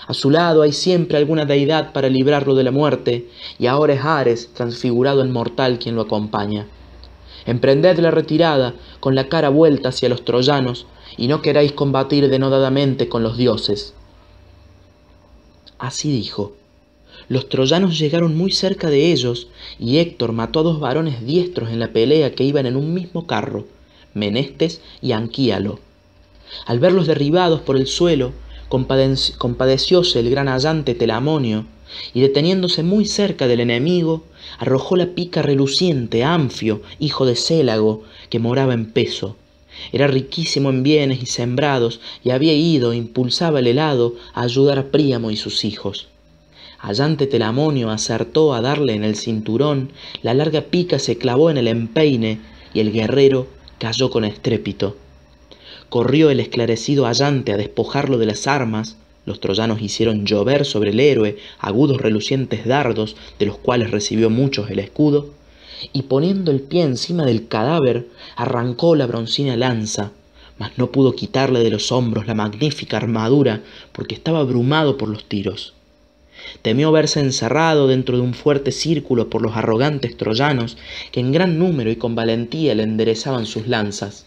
A 0.08 0.14
su 0.14 0.30
lado 0.30 0.62
hay 0.62 0.72
siempre 0.72 1.18
alguna 1.18 1.46
deidad 1.46 1.92
para 1.92 2.10
librarlo 2.10 2.54
de 2.56 2.64
la 2.64 2.72
muerte, 2.72 3.28
y 3.58 3.66
ahora 3.66 3.94
es 3.94 4.06
Ares, 4.06 4.54
transfigurado 4.54 5.22
en 5.22 5.32
mortal, 5.32 5.80
quien 5.80 5.96
lo 5.96 6.04
acompaña. 6.04 6.68
Emprended 7.46 7.98
la 8.00 8.12
retirada 8.12 8.76
con 9.00 9.16
la 9.16 9.30
cara 9.30 9.50
vuelta 9.50 9.90
hacia 9.90 10.10
los 10.10 10.24
troyanos, 10.24 10.86
y 11.18 11.28
no 11.28 11.42
queráis 11.42 11.72
combatir 11.72 12.30
denodadamente 12.30 13.08
con 13.10 13.24
los 13.24 13.38
dioses. 13.38 13.94
Así 15.80 16.12
dijo. 16.12 16.54
Los 17.28 17.50
troyanos 17.50 17.98
llegaron 17.98 18.38
muy 18.38 18.52
cerca 18.52 18.90
de 18.90 19.12
ellos, 19.12 19.48
y 19.80 19.98
Héctor 19.98 20.32
mató 20.32 20.60
a 20.60 20.64
dos 20.64 20.80
varones 20.80 21.26
diestros 21.26 21.72
en 21.72 21.80
la 21.80 21.92
pelea 21.92 22.34
que 22.36 22.44
iban 22.44 22.68
en 22.68 22.76
un 22.76 22.94
mismo 22.94 23.26
carro, 23.26 23.66
Menestes 24.14 24.82
y 25.02 25.12
Anquíalo. 25.12 25.80
Al 26.68 26.80
verlos 26.80 27.08
derribados 27.08 27.62
por 27.62 27.78
el 27.78 27.88
suelo, 27.88 28.34
compadecióse 28.70 30.20
el 30.20 30.30
gran 30.30 30.48
allante 30.48 30.94
Telamonio, 30.94 31.66
y 32.14 32.22
deteniéndose 32.22 32.84
muy 32.84 33.06
cerca 33.06 33.48
del 33.48 33.60
enemigo, 33.60 34.24
arrojó 34.60 34.96
la 34.96 35.08
pica 35.08 35.42
reluciente 35.42 36.24
a 36.24 36.34
Anfio, 36.34 36.82
hijo 37.00 37.26
de 37.26 37.36
Célago, 37.36 38.04
que 38.30 38.40
moraba 38.40 38.74
en 38.74 38.92
Peso. 38.92 39.36
Era 39.92 40.08
riquísimo 40.08 40.70
en 40.70 40.84
bienes 40.84 41.24
y 41.24 41.26
sembrados, 41.26 42.02
y 42.24 42.30
había 42.30 42.54
ido, 42.54 42.94
impulsaba 42.94 43.60
el 43.60 43.68
helado, 43.68 44.16
a 44.34 44.44
ayudar 44.44 44.78
a 44.78 44.92
Príamo 44.92 45.32
y 45.32 45.38
sus 45.38 45.66
hijos. 45.66 46.08
Allante 46.88 47.26
Telamonio 47.26 47.90
acertó 47.90 48.54
a 48.54 48.62
darle 48.62 48.94
en 48.94 49.04
el 49.04 49.16
cinturón, 49.16 49.90
la 50.22 50.36
larga 50.36 50.62
pica 50.62 51.00
se 51.00 51.18
clavó 51.18 51.50
en 51.50 51.58
el 51.58 51.68
empeine 51.68 52.38
y 52.76 52.80
el 52.80 52.92
guerrero 52.92 53.48
cayó 53.80 54.12
con 54.12 54.24
estrépito. 54.24 54.96
Corrió 55.90 56.30
el 56.30 56.40
esclarecido 56.40 57.08
Allante 57.08 57.52
a 57.52 57.58
despojarlo 57.58 58.20
de 58.20 58.28
las 58.28 58.46
armas, 58.46 58.98
los 59.26 59.40
troyanos 59.40 59.82
hicieron 59.82 60.28
llover 60.28 60.64
sobre 60.64 60.92
el 60.92 61.00
héroe 61.00 61.38
agudos 61.58 62.00
relucientes 62.00 62.68
dardos, 62.68 63.16
de 63.40 63.48
los 63.48 63.58
cuales 63.58 63.90
recibió 63.90 64.30
muchos 64.30 64.70
el 64.70 64.78
escudo, 64.78 65.32
y 65.92 66.04
poniendo 66.04 66.52
el 66.52 66.62
pie 66.62 66.84
encima 66.84 67.26
del 67.26 67.48
cadáver, 67.48 68.10
arrancó 68.36 68.96
la 68.96 69.08
broncina 69.08 69.58
lanza, 69.58 70.12
mas 70.60 70.78
no 70.78 70.92
pudo 70.92 71.16
quitarle 71.16 71.62
de 71.62 71.72
los 71.72 71.92
hombros 71.92 72.28
la 72.28 72.36
magnífica 72.36 72.98
armadura, 72.98 73.64
porque 73.92 74.14
estaba 74.14 74.38
abrumado 74.42 75.00
por 75.00 75.10
los 75.10 75.26
tiros. 75.26 75.75
Temió 76.62 76.92
verse 76.92 77.20
encerrado 77.20 77.88
dentro 77.88 78.18
de 78.18 78.24
un 78.24 78.34
fuerte 78.34 78.72
círculo 78.72 79.30
por 79.30 79.42
los 79.42 79.56
arrogantes 79.56 80.18
troyanos 80.18 80.78
que 81.12 81.20
en 81.20 81.32
gran 81.32 81.60
número 81.60 81.92
y 81.92 81.96
con 81.96 82.16
valentía 82.16 82.76
le 82.76 82.84
enderezaban 82.84 83.46
sus 83.46 83.68
lanzas. 83.68 84.26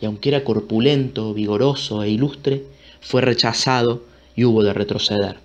Y 0.00 0.06
aunque 0.06 0.30
era 0.30 0.44
corpulento, 0.44 1.34
vigoroso 1.34 2.02
e 2.02 2.10
ilustre, 2.10 2.64
fue 3.00 3.20
rechazado 3.20 4.02
y 4.34 4.44
hubo 4.44 4.62
de 4.62 4.72
retroceder. 4.72 5.36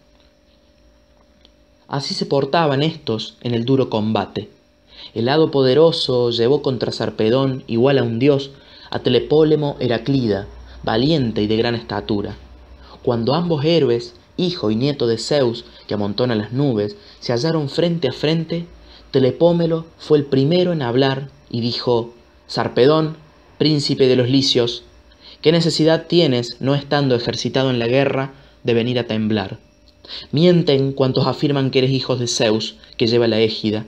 Así 1.87 2.13
se 2.13 2.25
portaban 2.25 2.83
estos 2.83 3.37
en 3.41 3.53
el 3.53 3.65
duro 3.65 3.89
combate. 3.89 4.49
El 5.13 5.27
hado 5.27 5.49
poderoso 5.49 6.29
llevó 6.29 6.61
contra 6.61 6.91
Sarpedón, 6.91 7.63
igual 7.67 7.97
a 7.97 8.03
un 8.03 8.19
dios, 8.19 8.51
a 8.91 8.99
Telepólemo 8.99 9.75
Heraclida, 9.79 10.47
valiente 10.83 11.41
y 11.41 11.47
de 11.47 11.57
gran 11.57 11.75
estatura. 11.75 12.35
Cuando 13.01 13.33
ambos 13.33 13.65
héroes, 13.65 14.13
hijo 14.39 14.71
y 14.71 14.75
nieto 14.75 15.07
de 15.07 15.17
Zeus, 15.17 15.65
que 15.87 15.93
amontona 15.93 16.35
las 16.35 16.51
nubes, 16.51 16.95
se 17.19 17.33
hallaron 17.33 17.69
frente 17.69 18.07
a 18.07 18.11
frente, 18.11 18.65
Telepómelo 19.11 19.87
fue 19.97 20.19
el 20.19 20.25
primero 20.25 20.71
en 20.71 20.83
hablar 20.83 21.29
y 21.49 21.61
dijo, 21.61 22.13
Sarpedón, 22.47 23.17
príncipe 23.57 24.07
de 24.07 24.15
los 24.15 24.29
licios, 24.29 24.83
¿qué 25.41 25.51
necesidad 25.51 26.05
tienes, 26.05 26.57
no 26.59 26.75
estando 26.75 27.15
ejercitado 27.15 27.71
en 27.71 27.79
la 27.79 27.87
guerra, 27.87 28.33
de 28.63 28.75
venir 28.75 28.99
a 28.99 29.07
temblar? 29.07 29.57
Mienten 30.31 30.91
cuantos 30.91 31.25
afirman 31.25 31.71
que 31.71 31.79
eres 31.79 31.91
hijo 31.91 32.17
de 32.17 32.27
Zeus, 32.27 32.75
que 32.97 33.07
lleva 33.07 33.27
la 33.27 33.39
égida, 33.39 33.85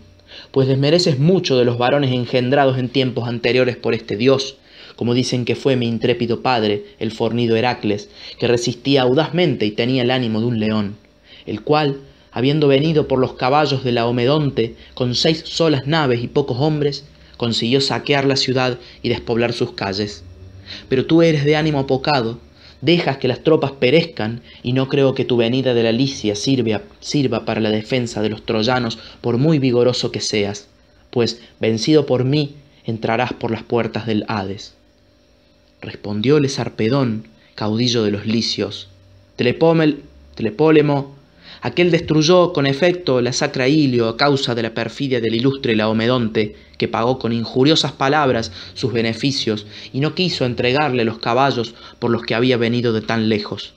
pues 0.51 0.67
desmereces 0.67 1.19
mucho 1.19 1.55
de 1.57 1.65
los 1.65 1.77
varones 1.77 2.11
engendrados 2.11 2.79
en 2.79 2.89
tiempos 2.89 3.27
anteriores 3.27 3.77
por 3.77 3.93
este 3.93 4.17
dios, 4.17 4.57
como 4.95 5.13
dicen 5.13 5.45
que 5.45 5.55
fue 5.55 5.75
mi 5.75 5.87
intrépido 5.87 6.41
padre, 6.41 6.85
el 6.99 7.11
fornido 7.11 7.55
Heracles, 7.55 8.09
que 8.39 8.47
resistía 8.47 9.03
audazmente 9.03 9.65
y 9.65 9.71
tenía 9.71 10.03
el 10.03 10.11
ánimo 10.11 10.39
de 10.39 10.45
un 10.47 10.59
león, 10.59 10.95
el 11.45 11.61
cual, 11.61 11.99
habiendo 12.31 12.67
venido 12.67 13.07
por 13.07 13.19
los 13.19 13.33
caballos 13.33 13.83
de 13.83 13.91
la 13.91 14.07
Omedonte 14.07 14.75
con 14.93 15.15
seis 15.15 15.43
solas 15.45 15.87
naves 15.87 16.23
y 16.23 16.27
pocos 16.27 16.57
hombres, 16.59 17.05
consiguió 17.37 17.81
saquear 17.81 18.25
la 18.25 18.35
ciudad 18.35 18.77
y 19.01 19.09
despoblar 19.09 19.53
sus 19.53 19.71
calles. 19.71 20.23
Pero 20.89 21.05
tú 21.05 21.21
eres 21.21 21.43
de 21.43 21.55
ánimo 21.55 21.79
apocado, 21.79 22.39
dejas 22.81 23.17
que 23.17 23.27
las 23.27 23.43
tropas 23.43 23.71
perezcan 23.71 24.41
y 24.63 24.73
no 24.73 24.87
creo 24.87 25.13
que 25.13 25.25
tu 25.25 25.37
venida 25.37 25.73
de 25.73 25.83
la 25.83 25.91
Licia 25.91 26.35
sirva, 26.35 26.81
sirva 26.99 27.45
para 27.45 27.61
la 27.61 27.69
defensa 27.69 28.21
de 28.21 28.29
los 28.29 28.45
troyanos 28.45 28.99
por 29.21 29.37
muy 29.37 29.59
vigoroso 29.59 30.11
que 30.11 30.21
seas, 30.21 30.67
pues 31.09 31.41
vencido 31.59 32.05
por 32.05 32.23
mí 32.23 32.55
entrarás 32.85 33.33
por 33.33 33.51
las 33.51 33.63
puertas 33.63 34.05
del 34.05 34.25
Hades 34.27 34.75
respondióle 35.81 36.47
Sarpedón, 36.47 37.27
caudillo 37.55 38.03
de 38.03 38.11
los 38.11 38.25
licios. 38.25 38.87
Telepómel, 39.35 40.03
Telepólemo, 40.35 41.15
aquel 41.61 41.91
destruyó 41.91 42.53
con 42.53 42.65
efecto 42.65 43.21
la 43.21 43.33
sacra 43.33 43.67
Ilio 43.67 44.07
a 44.07 44.17
causa 44.17 44.55
de 44.55 44.63
la 44.63 44.73
perfidia 44.73 45.19
del 45.19 45.35
ilustre 45.35 45.75
Laomedonte, 45.75 46.55
que 46.77 46.87
pagó 46.87 47.19
con 47.19 47.33
injuriosas 47.33 47.91
palabras 47.91 48.51
sus 48.73 48.93
beneficios 48.93 49.65
y 49.91 49.99
no 49.99 50.15
quiso 50.15 50.45
entregarle 50.45 51.03
los 51.03 51.19
caballos 51.19 51.75
por 51.99 52.11
los 52.11 52.23
que 52.23 52.35
había 52.35 52.57
venido 52.57 52.93
de 52.93 53.01
tan 53.01 53.29
lejos. 53.29 53.73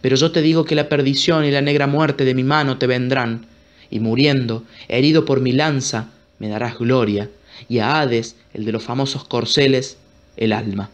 Pero 0.00 0.16
yo 0.16 0.30
te 0.30 0.42
digo 0.42 0.64
que 0.64 0.74
la 0.74 0.88
perdición 0.88 1.44
y 1.44 1.50
la 1.50 1.60
negra 1.60 1.86
muerte 1.86 2.24
de 2.24 2.34
mi 2.34 2.44
mano 2.44 2.78
te 2.78 2.86
vendrán, 2.86 3.46
y 3.90 4.00
muriendo, 4.00 4.64
herido 4.88 5.24
por 5.24 5.40
mi 5.40 5.52
lanza, 5.52 6.10
me 6.38 6.48
darás 6.48 6.78
gloria, 6.78 7.28
y 7.68 7.78
a 7.78 8.00
Hades, 8.00 8.36
el 8.54 8.64
de 8.64 8.72
los 8.72 8.82
famosos 8.82 9.24
corceles, 9.24 9.98
el 10.36 10.52
alma. 10.52 10.90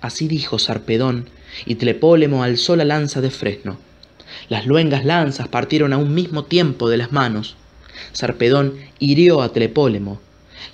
Así 0.00 0.28
dijo 0.28 0.58
Sarpedón, 0.58 1.28
y 1.66 1.76
Tlepólemo 1.76 2.42
alzó 2.42 2.76
la 2.76 2.84
lanza 2.84 3.20
de 3.20 3.30
fresno. 3.30 3.78
Las 4.48 4.66
luengas 4.66 5.04
lanzas 5.04 5.48
partieron 5.48 5.92
a 5.92 5.98
un 5.98 6.14
mismo 6.14 6.44
tiempo 6.44 6.88
de 6.88 6.98
las 6.98 7.12
manos. 7.12 7.56
Sarpedón 8.12 8.74
hirió 8.98 9.42
a 9.42 9.52
Tlepólemo. 9.52 10.20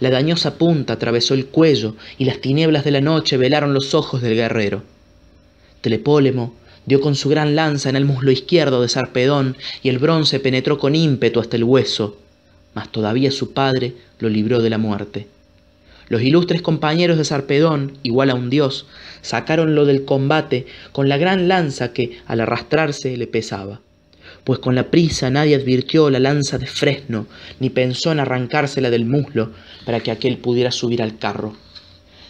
La 0.01 0.11
dañosa 0.11 0.59
punta 0.59 0.95
atravesó 0.95 1.35
el 1.35 1.47
cuello 1.47 1.97
y 2.19 2.25
las 2.25 2.41
tinieblas 2.41 2.85
de 2.85 2.91
la 2.91 3.01
noche 3.01 3.37
velaron 3.37 3.75
los 3.75 3.95
ojos 3.95 4.21
del 4.23 4.35
guerrero. 4.35 4.83
Tlepólemo 5.81 6.55
dio 6.87 7.01
con 7.01 7.15
su 7.15 7.29
gran 7.29 7.55
lanza 7.57 7.89
en 7.89 7.97
el 7.97 8.05
muslo 8.05 8.31
izquierdo 8.31 8.83
de 8.83 8.89
Sarpedón 8.89 9.57
y 9.83 9.89
el 9.89 9.99
bronce 9.99 10.41
penetró 10.41 10.79
con 10.79 10.95
ímpetu 10.95 11.41
hasta 11.41 11.57
el 11.57 11.65
hueso, 11.65 12.19
mas 12.75 12.91
todavía 12.91 13.31
su 13.31 13.53
padre 13.53 13.95
lo 14.19 14.29
libró 14.29 14.61
de 14.61 14.71
la 14.71 14.79
muerte. 14.79 15.29
Los 16.09 16.23
ilustres 16.23 16.63
compañeros 16.63 17.17
de 17.17 17.25
Sarpedón, 17.25 17.99
igual 18.03 18.31
a 18.31 18.35
un 18.35 18.51
dios, 18.51 18.87
sacáronlo 19.23 19.87
del 19.87 20.05
combate 20.05 20.67
con 20.93 21.09
la 21.09 21.17
gran 21.17 21.49
lanza 21.49 21.93
que, 21.93 22.19
al 22.27 22.41
arrastrarse, 22.41 23.17
le 23.17 23.27
pesaba. 23.27 23.81
Pues 24.45 24.59
con 24.59 24.75
la 24.75 24.91
prisa 24.91 25.31
nadie 25.31 25.55
advirtió 25.57 26.11
la 26.11 26.19
lanza 26.19 26.59
de 26.59 26.67
fresno, 26.67 27.27
ni 27.61 27.71
pensó 27.71 28.13
en 28.13 28.21
arrancársela 28.21 28.91
del 28.91 29.07
muslo 29.07 29.53
para 29.87 30.01
que 30.01 30.11
aquél 30.11 30.37
pudiera 30.37 30.71
subir 30.71 31.03
al 31.03 31.19
carro. 31.19 31.55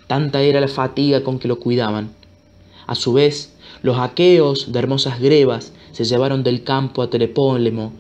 Tanta 0.07 0.43
era 0.43 0.61
la 0.61 0.69
fatiga 0.69 1.23
con 1.23 1.39
que 1.39 1.49
lo 1.49 1.59
cuidaban. 1.59 2.11
A 2.87 2.95
su 2.95 3.13
vez, 3.13 3.55
los 3.83 3.99
aqueos 3.99 4.73
de 4.73 4.79
hermosas 4.79 5.21
grebas 5.21 5.73
se 5.93 6.05
llevaron 6.05 6.45
del 6.45 6.63
campo 6.63 7.03
a 7.03 7.11
Telepólemo. 7.11 7.93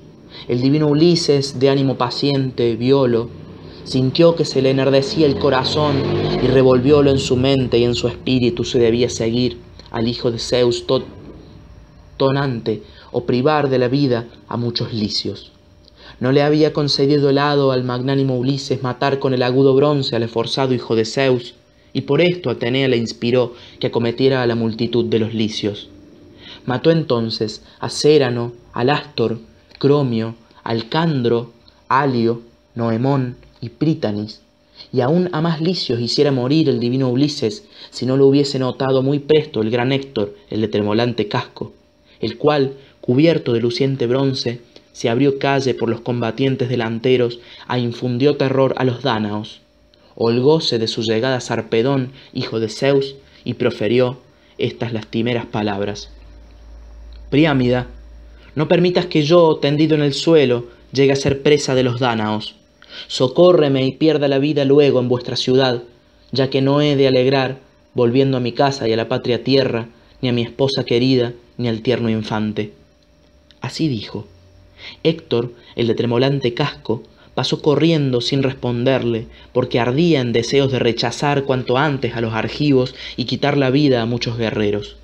El 0.48 0.60
divino 0.60 0.88
Ulises, 0.88 1.58
de 1.58 1.70
ánimo 1.70 1.96
paciente, 1.96 2.76
violo, 2.76 3.30
sintió 3.84 4.34
que 4.34 4.44
se 4.44 4.62
le 4.62 4.70
enardecía 4.70 5.26
el 5.26 5.38
corazón 5.38 6.02
y 6.42 6.46
revolviólo 6.46 7.10
en 7.10 7.18
su 7.18 7.36
mente 7.36 7.78
y 7.78 7.84
en 7.84 7.94
su 7.94 8.08
espíritu 8.08 8.64
se 8.64 8.78
debía 8.78 9.08
seguir 9.08 9.58
al 9.90 10.08
hijo 10.08 10.30
de 10.30 10.38
Zeus 10.38 10.84
tonante 12.16 12.82
o 13.12 13.24
privar 13.24 13.68
de 13.68 13.78
la 13.78 13.88
vida 13.88 14.26
a 14.48 14.56
muchos 14.56 14.92
licios. 14.92 15.52
No 16.20 16.32
le 16.32 16.42
había 16.42 16.72
concedido 16.72 17.30
el 17.30 17.38
hado 17.38 17.72
al 17.72 17.84
magnánimo 17.84 18.38
Ulises 18.38 18.82
matar 18.82 19.18
con 19.18 19.34
el 19.34 19.42
agudo 19.42 19.74
bronce 19.74 20.16
al 20.16 20.22
esforzado 20.22 20.74
hijo 20.74 20.96
de 20.96 21.04
Zeus, 21.04 21.54
y 21.92 22.02
por 22.02 22.20
esto 22.20 22.50
Atenea 22.50 22.88
le 22.88 22.96
inspiró 22.96 23.54
que 23.78 23.88
acometiera 23.88 24.42
a 24.42 24.46
la 24.46 24.54
multitud 24.54 25.04
de 25.04 25.18
los 25.18 25.34
licios. 25.34 25.88
Mató 26.66 26.90
entonces 26.90 27.62
a 27.78 27.88
Cérano, 27.88 28.52
al 28.72 28.90
Astor, 28.90 29.38
Cromio, 29.78 30.34
Alcandro, 30.62 31.52
Alio, 31.88 32.42
Noemón, 32.74 33.36
y 33.64 33.70
Prítanis, 33.70 34.42
y 34.92 35.00
aún 35.00 35.30
a 35.32 35.40
más 35.40 35.62
licios 35.62 35.98
hiciera 35.98 36.30
morir 36.30 36.68
el 36.68 36.80
divino 36.80 37.08
Ulises 37.08 37.64
si 37.90 38.04
no 38.04 38.18
lo 38.18 38.26
hubiese 38.26 38.58
notado 38.58 39.02
muy 39.02 39.20
presto 39.20 39.62
el 39.62 39.70
gran 39.70 39.90
Héctor, 39.90 40.36
el 40.50 40.60
de 40.60 40.68
tremolante 40.68 41.28
casco, 41.28 41.72
el 42.20 42.36
cual, 42.36 42.74
cubierto 43.00 43.54
de 43.54 43.60
luciente 43.60 44.06
bronce, 44.06 44.60
se 44.92 45.08
abrió 45.08 45.38
calle 45.38 45.72
por 45.72 45.88
los 45.88 46.02
combatientes 46.02 46.68
delanteros 46.68 47.40
a 47.66 47.78
infundió 47.78 48.36
terror 48.36 48.74
a 48.76 48.84
los 48.84 49.02
dánaos. 49.02 49.62
Holgóse 50.14 50.78
de 50.78 50.86
su 50.86 51.02
llegada 51.02 51.40
Sarpedón, 51.40 52.12
hijo 52.34 52.60
de 52.60 52.68
Zeus, 52.68 53.16
y 53.44 53.54
proferió 53.54 54.18
estas 54.58 54.92
lastimeras 54.92 55.46
palabras. 55.46 56.10
Priámida, 57.30 57.86
no 58.54 58.68
permitas 58.68 59.06
que 59.06 59.22
yo, 59.22 59.56
tendido 59.56 59.94
en 59.94 60.02
el 60.02 60.12
suelo, 60.12 60.66
llegue 60.92 61.12
a 61.12 61.16
ser 61.16 61.42
presa 61.42 61.74
de 61.74 61.82
los 61.82 61.98
dánaos 61.98 62.56
Socórreme 63.06 63.84
y 63.86 63.92
pierda 63.92 64.28
la 64.28 64.38
vida 64.38 64.64
luego 64.64 65.00
en 65.00 65.08
vuestra 65.08 65.36
ciudad, 65.36 65.82
ya 66.32 66.50
que 66.50 66.62
no 66.62 66.80
he 66.80 66.96
de 66.96 67.08
alegrar, 67.08 67.58
volviendo 67.94 68.36
a 68.36 68.40
mi 68.40 68.52
casa 68.52 68.88
y 68.88 68.92
a 68.92 68.96
la 68.96 69.08
patria 69.08 69.44
tierra, 69.44 69.88
ni 70.20 70.28
a 70.28 70.32
mi 70.32 70.42
esposa 70.42 70.84
querida, 70.84 71.32
ni 71.56 71.68
al 71.68 71.82
tierno 71.82 72.10
infante. 72.10 72.72
Así 73.60 73.88
dijo. 73.88 74.26
Héctor, 75.02 75.52
el 75.76 75.86
de 75.86 75.94
tremolante 75.94 76.54
casco, 76.54 77.02
pasó 77.34 77.62
corriendo 77.62 78.20
sin 78.20 78.42
responderle, 78.42 79.26
porque 79.52 79.80
ardía 79.80 80.20
en 80.20 80.32
deseos 80.32 80.70
de 80.70 80.78
rechazar 80.78 81.44
cuanto 81.44 81.78
antes 81.78 82.14
a 82.14 82.20
los 82.20 82.34
argivos 82.34 82.94
y 83.16 83.24
quitar 83.24 83.56
la 83.56 83.70
vida 83.70 84.02
a 84.02 84.06
muchos 84.06 84.38
guerreros. 84.38 84.96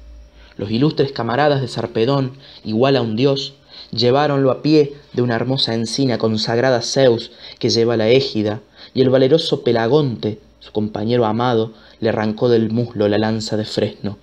Los 0.56 0.70
ilustres 0.70 1.12
camaradas 1.12 1.60
de 1.60 1.68
Sarpedón, 1.68 2.32
igual 2.64 2.96
a 2.96 3.02
un 3.02 3.16
dios, 3.16 3.54
lleváronlo 3.92 4.50
a 4.50 4.62
pie 4.62 4.94
de 5.12 5.22
una 5.22 5.34
hermosa 5.34 5.74
encina 5.74 6.18
consagrada 6.18 6.78
a 6.78 6.82
Zeus 6.82 7.32
que 7.58 7.70
lleva 7.70 7.96
la 7.96 8.08
égida, 8.08 8.60
y 8.94 9.02
el 9.02 9.10
valeroso 9.10 9.62
Pelagonte, 9.62 10.38
su 10.58 10.72
compañero 10.72 11.24
amado, 11.24 11.72
le 12.00 12.08
arrancó 12.08 12.48
del 12.48 12.70
muslo 12.70 13.08
la 13.08 13.18
lanza 13.18 13.56
de 13.56 13.64
fresno. 13.64 14.18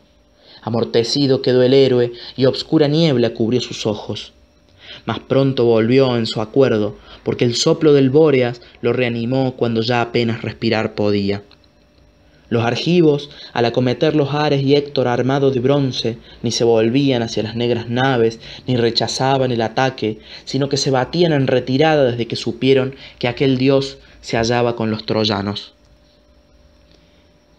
Amortecido 0.62 1.42
quedó 1.42 1.64
el 1.64 1.74
héroe 1.74 2.12
y 2.36 2.46
obscura 2.46 2.88
niebla 2.88 3.34
cubrió 3.34 3.62
sus 3.62 3.86
ojos. 3.86 4.34
Mas 5.06 5.20
pronto 5.20 5.66
volvió 5.66 6.18
en 6.18 6.26
su 6.26 6.42
acuerdo, 6.42 6.96
porque 7.24 7.46
el 7.46 7.56
soplo 7.56 7.94
del 7.94 8.10
Bóreas 8.10 8.62
lo 8.82 8.94
reanimó 8.94 9.56
cuando 9.56 9.82
ya 9.82 10.02
apenas 10.02 10.42
respirar 10.42 10.96
podía. 10.96 11.44
Los 12.50 12.64
argivos, 12.64 13.30
al 13.54 13.66
acometer 13.66 14.16
los 14.16 14.34
Ares 14.34 14.64
y 14.64 14.76
Héctor 14.76 15.08
armado 15.08 15.52
de 15.52 15.60
bronce, 15.60 16.18
ni 16.44 16.52
se 16.52 16.64
volvían 16.64 17.22
hacia 17.22 17.44
las 17.44 17.56
negras 17.56 17.90
naves, 17.90 18.40
ni 18.68 18.78
rechazaban 18.78 19.52
el 19.52 19.62
ataque, 19.62 20.20
sino 20.46 20.70
que 20.70 20.78
se 20.78 20.92
batían 20.92 21.34
en 21.34 21.48
retirada 21.48 22.06
desde 22.06 22.28
que 22.28 22.38
supieron 22.38 22.96
que 23.20 23.28
aquel 23.28 23.58
dios 23.58 23.98
se 24.22 24.38
hallaba 24.38 24.76
con 24.76 24.92
los 24.92 25.06
troyanos. 25.06 25.74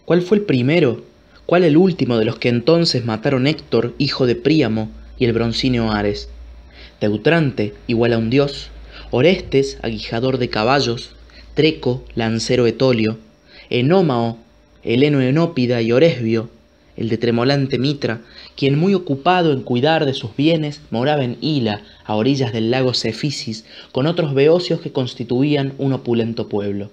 ¿Cuál 0.05 0.23
fue 0.23 0.37
el 0.39 0.43
primero? 0.43 1.03
¿Cuál 1.45 1.63
el 1.63 1.77
último 1.77 2.17
de 2.17 2.25
los 2.25 2.39
que 2.39 2.49
entonces 2.49 3.05
mataron 3.05 3.45
Héctor, 3.45 3.93
hijo 3.99 4.25
de 4.25 4.35
Príamo, 4.35 4.89
y 5.19 5.25
el 5.25 5.33
broncíneo 5.33 5.91
Ares? 5.91 6.29
Teutrante, 6.99 7.75
igual 7.85 8.13
a 8.13 8.17
un 8.17 8.31
dios, 8.31 8.71
Orestes, 9.11 9.77
aguijador 9.83 10.39
de 10.39 10.49
caballos, 10.49 11.11
Treco, 11.53 12.03
lancero 12.15 12.67
etolio, 12.67 13.17
Enómao, 13.69 14.39
Heleno 14.83 15.21
Enópida 15.21 15.81
y 15.81 15.91
Oresbio, 15.91 16.49
el 16.95 17.09
de 17.09 17.17
tremolante 17.17 17.77
Mitra, 17.77 18.21
quien 18.55 18.77
muy 18.77 18.93
ocupado 18.93 19.53
en 19.53 19.61
cuidar 19.61 20.05
de 20.05 20.13
sus 20.13 20.35
bienes 20.35 20.81
moraba 20.89 21.23
en 21.23 21.37
Hila, 21.41 21.81
a 22.05 22.15
orillas 22.15 22.51
del 22.51 22.71
lago 22.71 22.93
Cefisis, 22.93 23.65
con 23.91 24.07
otros 24.07 24.33
beocios 24.33 24.81
que 24.81 24.91
constituían 24.91 25.73
un 25.77 25.93
opulento 25.93 26.49
pueblo. 26.49 26.91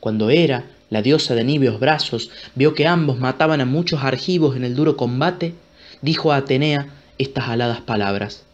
Cuando 0.00 0.30
Hera, 0.30 0.66
la 0.90 1.02
diosa 1.02 1.34
de 1.34 1.44
niveos 1.44 1.80
brazos, 1.80 2.30
vio 2.54 2.74
que 2.74 2.86
ambos 2.86 3.18
mataban 3.18 3.60
a 3.60 3.64
muchos 3.64 4.02
argivos 4.02 4.56
en 4.56 4.64
el 4.64 4.74
duro 4.74 4.96
combate, 4.96 5.54
dijo 6.02 6.32
a 6.32 6.36
Atenea 6.36 6.88
estas 7.18 7.48
aladas 7.48 7.80
palabras. 7.80 8.44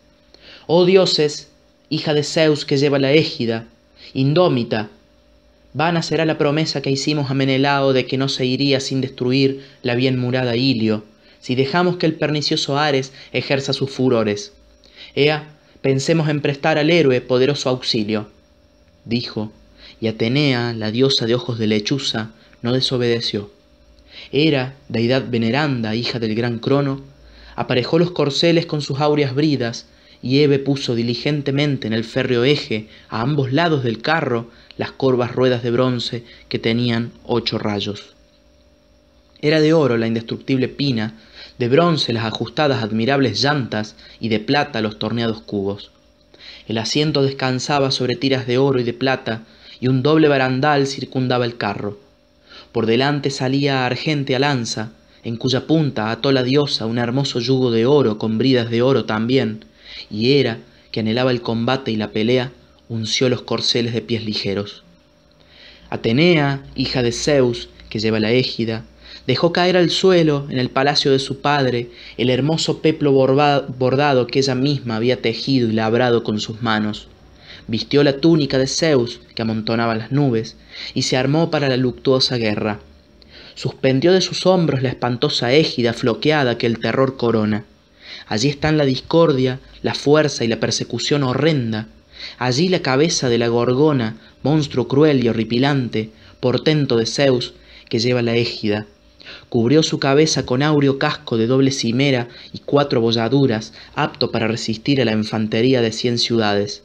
Oh 0.67 0.85
dioses, 0.85 1.51
hija 1.89 2.15
de 2.15 2.23
Zeus 2.23 2.65
que 2.65 2.77
lleva 2.77 2.99
la 2.99 3.13
égida, 3.13 3.67
indómita, 4.15 4.89
Vana 5.73 6.03
será 6.03 6.25
la 6.25 6.37
promesa 6.37 6.83
que 6.83 6.91
hicimos 6.91 7.31
a 7.31 7.35
Menelao 7.35 7.93
de 7.93 8.07
que 8.07 8.19
no 8.19 8.29
se 8.29 8.45
iría 8.45 8.81
sin 8.81 9.01
destruir 9.01 9.65
la 9.83 9.95
bien 9.95 10.19
murada 10.19 10.57
Ilio, 10.57 11.05
si 11.41 11.55
dejamos 11.55 11.97
que 11.97 12.07
el 12.07 12.15
pernicioso 12.15 12.77
Ares 12.77 13.13
ejerza 13.33 13.73
sus 13.73 13.91
furores. 13.91 14.53
Ea, 15.15 15.49
pensemos 15.81 16.29
en 16.29 16.41
prestar 16.41 16.77
al 16.77 16.91
héroe 16.91 17.21
poderoso 17.21 17.69
auxilio. 17.69 18.29
Dijo, 19.05 19.53
y 20.01 20.09
Atenea, 20.09 20.73
la 20.73 20.91
diosa 20.91 21.27
de 21.27 21.35
ojos 21.35 21.59
de 21.59 21.69
lechuza, 21.69 22.31
no 22.63 22.73
desobedeció. 22.73 23.51
Hera, 24.33 24.75
deidad 24.89 25.31
veneranda, 25.31 25.95
hija 25.95 26.19
del 26.19 26.35
gran 26.35 26.59
Crono, 26.59 27.03
aparejó 27.55 27.99
los 27.99 28.11
corceles 28.11 28.67
con 28.67 28.83
sus 28.83 29.01
áureas 29.01 29.35
bridas, 29.35 29.87
y 30.23 30.41
Eve 30.41 30.59
puso 30.59 30.95
diligentemente 30.95 31.87
en 31.87 31.93
el 31.93 32.05
férreo 32.05 32.45
eje, 32.45 32.89
a 33.09 33.23
ambos 33.23 33.53
lados 33.53 33.85
del 33.85 34.03
carro, 34.03 34.51
las 34.81 34.93
corvas 34.93 35.33
ruedas 35.33 35.63
de 35.63 35.71
bronce 35.71 36.25
que 36.49 36.59
tenían 36.59 37.13
ocho 37.27 37.59
rayos. 37.59 38.15
Era 39.43 39.61
de 39.61 39.75
oro 39.75 39.99
la 39.99 40.07
indestructible 40.07 40.69
pina, 40.69 41.19
de 41.59 41.69
bronce 41.69 42.15
las 42.15 42.25
ajustadas 42.25 42.83
admirables 42.83 43.43
llantas 43.43 43.95
y 44.21 44.31
de 44.31 44.41
plata 44.41 44.81
los 44.81 44.99
torneados 44.99 45.43
cubos. 45.43 45.91
El 46.67 46.79
asiento 46.79 47.21
descansaba 47.21 47.91
sobre 47.91 48.17
tiras 48.17 48.47
de 48.47 48.57
oro 48.57 48.81
y 48.81 48.85
de 48.85 48.95
plata, 48.95 49.43
y 49.81 49.89
un 49.89 50.03
doble 50.03 50.29
barandal 50.29 50.87
circundaba 50.87 51.45
el 51.45 51.59
carro. 51.59 52.01
Por 52.73 52.87
delante 52.87 53.29
salía 53.29 53.85
argente 53.85 54.39
lanza, 54.39 54.93
en 55.25 55.37
cuya 55.37 55.67
punta 55.67 56.11
ató 56.11 56.33
la 56.33 56.43
diosa 56.43 56.87
un 56.87 56.97
hermoso 56.97 57.39
yugo 57.39 57.71
de 57.71 57.85
oro 57.85 58.17
con 58.17 58.39
bridas 58.39 58.71
de 58.71 58.81
oro 58.81 59.05
también, 59.05 59.67
y 60.11 60.39
era, 60.39 60.57
que 60.91 61.01
anhelaba 61.01 61.33
el 61.33 61.43
combate 61.43 61.91
y 61.91 61.97
la 61.97 62.13
pelea, 62.13 62.53
unció 62.91 63.29
los 63.29 63.43
corceles 63.43 63.95
de 63.95 64.03
pies 64.03 64.25
ligeros. 64.25 64.83
Atenea, 65.91 66.65
hija 66.75 67.03
de 67.03 67.13
Zeus, 67.13 67.69
que 67.89 68.01
lleva 68.01 68.19
la 68.19 68.33
égida, 68.33 68.85
dejó 69.29 69.53
caer 69.53 69.77
al 69.77 69.91
suelo, 69.91 70.47
en 70.51 70.59
el 70.59 70.71
palacio 70.71 71.13
de 71.13 71.21
su 71.21 71.41
padre, 71.41 71.91
el 72.19 72.31
hermoso 72.31 72.83
peplo 72.83 73.13
bordado 73.13 74.27
que 74.27 74.41
ella 74.41 74.57
misma 74.57 74.97
había 74.97 75.23
tejido 75.23 75.69
y 75.69 75.73
labrado 75.73 76.25
con 76.25 76.41
sus 76.41 76.63
manos. 76.63 77.09
vistió 77.69 78.03
la 78.03 78.15
túnica 78.15 78.59
de 78.59 78.67
Zeus 78.67 79.21
que 79.37 79.43
amontonaba 79.43 79.95
las 79.95 80.11
nubes 80.11 80.57
y 80.93 81.03
se 81.03 81.17
armó 81.17 81.51
para 81.53 81.69
la 81.69 81.77
luctuosa 81.77 82.37
guerra. 82.37 82.81
Suspendió 83.55 84.13
de 84.13 84.21
sus 84.21 84.47
hombros 84.47 84.83
la 84.83 84.89
espantosa 84.89 85.53
égida 85.53 85.93
floqueada 85.93 86.59
que 86.59 86.67
el 86.67 86.81
terror 86.81 87.17
corona. 87.17 87.65
Allí 88.27 88.49
están 88.49 88.77
la 88.77 88.85
discordia, 88.85 89.61
la 89.83 89.95
fuerza 89.95 90.45
y 90.45 90.49
la 90.49 90.59
persecución 90.59 91.23
horrenda. 91.23 91.87
Allí 92.39 92.69
la 92.69 92.81
cabeza 92.81 93.29
de 93.29 93.39
la 93.39 93.49
gorgona, 93.49 94.17
monstruo 94.43 94.89
cruel 94.89 95.25
y 95.25 95.29
horripilante, 95.29 96.11
portento 96.41 96.97
de 96.97 97.07
Zeus, 97.07 97.55
que 97.89 97.99
lleva 97.99 98.23
la 98.23 98.37
égida. 98.37 98.87
Cubrió 99.49 99.83
su 99.83 99.99
cabeza 99.99 100.47
con 100.47 100.63
áureo 100.63 100.99
casco 100.99 101.37
de 101.37 101.47
doble 101.47 101.71
cimera 101.71 102.29
y 102.53 102.61
cuatro 102.61 103.01
bolladuras, 103.01 103.73
apto 103.95 104.31
para 104.31 104.49
resistir 104.49 105.01
a 105.01 105.05
la 105.05 105.13
infantería 105.13 105.83
de 105.83 105.93
cien 105.93 106.19
ciudades. 106.19 106.83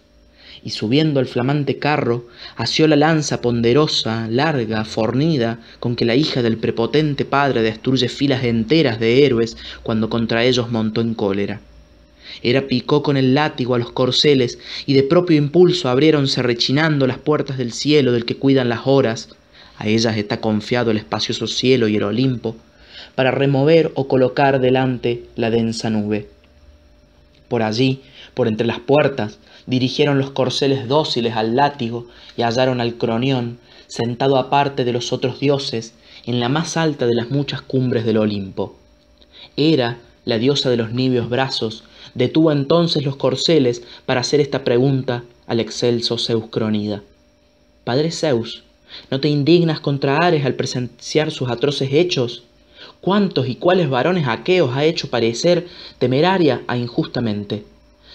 Y 0.63 0.71
subiendo 0.71 1.19
al 1.19 1.27
flamante 1.27 1.77
carro, 1.77 2.27
asió 2.55 2.87
la 2.87 2.95
lanza 2.95 3.39
ponderosa, 3.39 4.27
larga, 4.29 4.83
fornida, 4.83 5.59
con 5.79 5.95
que 5.95 6.05
la 6.05 6.15
hija 6.15 6.41
del 6.41 6.57
prepotente 6.57 7.23
padre 7.23 7.61
destruye 7.61 8.09
filas 8.09 8.43
enteras 8.43 8.99
de 8.99 9.25
héroes 9.25 9.57
cuando 9.83 10.09
contra 10.09 10.43
ellos 10.43 10.71
montó 10.71 11.01
en 11.01 11.13
cólera. 11.13 11.61
Hera 12.43 12.67
picó 12.67 13.03
con 13.03 13.17
el 13.17 13.33
látigo 13.33 13.75
a 13.75 13.79
los 13.79 13.91
corceles 13.91 14.59
y 14.85 14.93
de 14.93 15.03
propio 15.03 15.37
impulso 15.37 15.89
abriéronse 15.89 16.41
rechinando 16.41 17.07
las 17.07 17.17
puertas 17.17 17.57
del 17.57 17.71
cielo 17.71 18.11
del 18.11 18.25
que 18.25 18.37
cuidan 18.37 18.69
las 18.69 18.81
horas, 18.85 19.29
a 19.77 19.87
ellas 19.87 20.17
está 20.17 20.39
confiado 20.39 20.91
el 20.91 20.97
espacioso 20.97 21.47
cielo 21.47 21.87
y 21.87 21.97
el 21.97 22.03
Olimpo, 22.03 22.55
para 23.15 23.31
remover 23.31 23.91
o 23.95 24.07
colocar 24.07 24.59
delante 24.59 25.23
la 25.35 25.49
densa 25.49 25.89
nube. 25.89 26.29
Por 27.47 27.61
allí, 27.61 28.01
por 28.33 28.47
entre 28.47 28.67
las 28.67 28.79
puertas, 28.79 29.37
dirigieron 29.65 30.17
los 30.17 30.31
corceles 30.31 30.87
dóciles 30.87 31.35
al 31.35 31.55
látigo 31.55 32.07
y 32.37 32.43
hallaron 32.43 32.81
al 32.81 32.95
cronión, 32.95 33.57
sentado 33.87 34.37
aparte 34.37 34.83
de 34.83 34.93
los 34.93 35.13
otros 35.13 35.39
dioses, 35.39 35.93
en 36.25 36.39
la 36.39 36.49
más 36.49 36.75
alta 36.75 37.05
de 37.05 37.15
las 37.15 37.29
muchas 37.29 37.61
cumbres 37.61 38.05
del 38.05 38.17
Olimpo. 38.17 38.75
Era, 39.57 39.97
la 40.25 40.39
diosa 40.39 40.69
de 40.69 40.77
los 40.77 40.91
nibios 40.91 41.29
brazos, 41.29 41.83
detuvo 42.15 42.51
entonces 42.51 43.05
los 43.05 43.15
corceles 43.15 43.83
para 44.05 44.21
hacer 44.21 44.39
esta 44.39 44.63
pregunta 44.63 45.23
al 45.45 45.59
excelso 45.59 46.17
Zeus 46.17 46.45
Cronida. 46.49 47.03
Padre 47.83 48.11
Zeus, 48.11 48.63
¿No 49.11 49.19
te 49.19 49.29
indignas 49.29 49.79
contra 49.79 50.17
Ares 50.17 50.45
al 50.45 50.55
presenciar 50.55 51.31
sus 51.31 51.49
atroces 51.49 51.89
hechos? 51.93 52.43
¿Cuántos 53.01 53.47
y 53.47 53.55
cuáles 53.55 53.89
varones 53.89 54.27
aqueos 54.27 54.75
ha 54.75 54.85
hecho 54.85 55.09
parecer 55.09 55.67
temeraria 55.99 56.61
a 56.67 56.77
injustamente? 56.77 57.63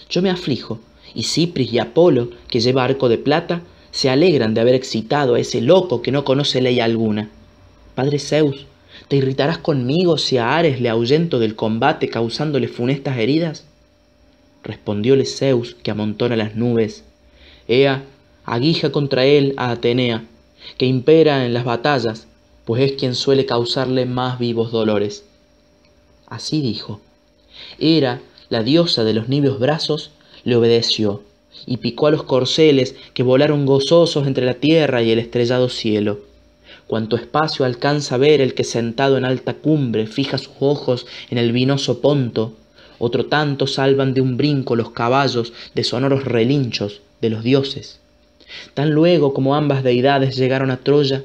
Yo 0.09 0.21
me 0.21 0.29
aflijo, 0.29 0.79
y 1.13 1.23
Cipris 1.23 1.71
y 1.71 1.79
Apolo, 1.79 2.29
que 2.49 2.59
lleva 2.59 2.83
arco 2.83 3.09
de 3.09 3.17
plata, 3.17 3.61
se 3.91 4.09
alegran 4.09 4.53
de 4.53 4.61
haber 4.61 4.75
excitado 4.75 5.35
a 5.35 5.39
ese 5.39 5.61
loco 5.61 6.01
que 6.01 6.11
no 6.11 6.23
conoce 6.23 6.61
ley 6.61 6.79
alguna. 6.79 7.29
Padre 7.95 8.19
Zeus, 8.19 8.65
¿te 9.07 9.17
irritarás 9.17 9.57
conmigo 9.57 10.17
si 10.17 10.37
a 10.37 10.57
Ares 10.57 10.79
le 10.79 10.89
ahuyento 10.89 11.39
del 11.39 11.55
combate 11.55 12.09
causándole 12.09 12.67
funestas 12.67 13.17
heridas? 13.17 13.65
Respondióle 14.63 15.25
Zeus, 15.25 15.75
que 15.75 15.91
amontona 15.91 16.35
las 16.35 16.55
nubes. 16.55 17.03
Ea, 17.67 18.03
aguija 18.45 18.91
contra 18.91 19.25
él 19.25 19.53
a 19.57 19.71
Atenea, 19.71 20.25
que 20.77 20.85
impera 20.85 21.45
en 21.45 21.53
las 21.53 21.65
batallas, 21.65 22.27
pues 22.65 22.83
es 22.83 22.91
quien 22.93 23.15
suele 23.15 23.45
causarle 23.45 24.05
más 24.05 24.39
vivos 24.39 24.71
dolores. 24.71 25.25
Así 26.27 26.61
dijo. 26.61 27.01
Era 27.79 28.21
la 28.49 28.63
diosa 28.63 29.03
de 29.03 29.13
los 29.13 29.29
niveos 29.29 29.59
brazos, 29.59 30.11
le 30.43 30.55
obedeció, 30.55 31.23
y 31.65 31.77
picó 31.77 32.07
a 32.07 32.11
los 32.11 32.23
corceles 32.23 32.95
que 33.13 33.23
volaron 33.23 33.65
gozosos 33.65 34.27
entre 34.27 34.45
la 34.45 34.55
tierra 34.55 35.01
y 35.01 35.11
el 35.11 35.19
estrellado 35.19 35.69
cielo. 35.69 36.19
Cuanto 36.87 37.15
espacio 37.15 37.65
alcanza 37.65 38.17
ver 38.17 38.41
el 38.41 38.53
que 38.53 38.63
sentado 38.63 39.17
en 39.17 39.25
alta 39.25 39.53
cumbre 39.53 40.07
fija 40.07 40.37
sus 40.37 40.53
ojos 40.59 41.05
en 41.29 41.37
el 41.37 41.51
vinoso 41.51 42.01
ponto, 42.01 42.53
otro 43.01 43.25
tanto 43.25 43.65
salvan 43.65 44.13
de 44.13 44.21
un 44.21 44.37
brinco 44.37 44.75
los 44.75 44.91
caballos 44.91 45.53
de 45.73 45.83
sonoros 45.83 46.23
relinchos 46.23 47.01
de 47.19 47.31
los 47.31 47.43
dioses. 47.43 47.99
Tan 48.75 48.91
luego 48.91 49.33
como 49.33 49.55
ambas 49.55 49.83
deidades 49.83 50.35
llegaron 50.35 50.69
a 50.69 50.77
Troya, 50.77 51.23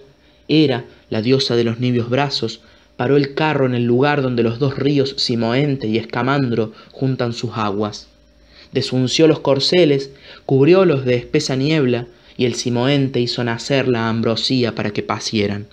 Hera, 0.48 0.86
la 1.10 1.20
diosa 1.20 1.54
de 1.54 1.64
los 1.64 1.78
nibios 1.78 2.08
brazos, 2.08 2.60
paró 2.96 3.18
el 3.18 3.34
carro 3.34 3.66
en 3.66 3.74
el 3.74 3.84
lugar 3.84 4.22
donde 4.22 4.42
los 4.42 4.58
dos 4.58 4.78
ríos 4.78 5.16
Simoente 5.18 5.86
y 5.86 5.98
Escamandro 5.98 6.72
juntan 6.92 7.34
sus 7.34 7.50
aguas. 7.56 8.08
Desunció 8.72 9.28
los 9.28 9.40
corceles, 9.40 10.10
cubriólos 10.46 11.04
de 11.04 11.16
espesa 11.16 11.56
niebla, 11.56 12.06
y 12.38 12.46
el 12.46 12.54
Simoente 12.54 13.20
hizo 13.20 13.44
nacer 13.44 13.86
la 13.86 14.08
ambrosía 14.08 14.74
para 14.74 14.92
que 14.92 15.02
pasieran. 15.02 15.66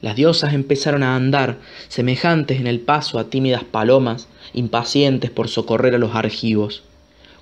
Las 0.00 0.14
diosas 0.14 0.54
empezaron 0.54 1.02
a 1.02 1.16
andar, 1.16 1.58
semejantes 1.88 2.60
en 2.60 2.66
el 2.68 2.80
paso 2.80 3.18
a 3.18 3.30
tímidas 3.30 3.64
palomas, 3.64 4.28
impacientes 4.54 5.30
por 5.30 5.48
socorrer 5.48 5.94
a 5.94 5.98
los 5.98 6.14
argivos. 6.14 6.82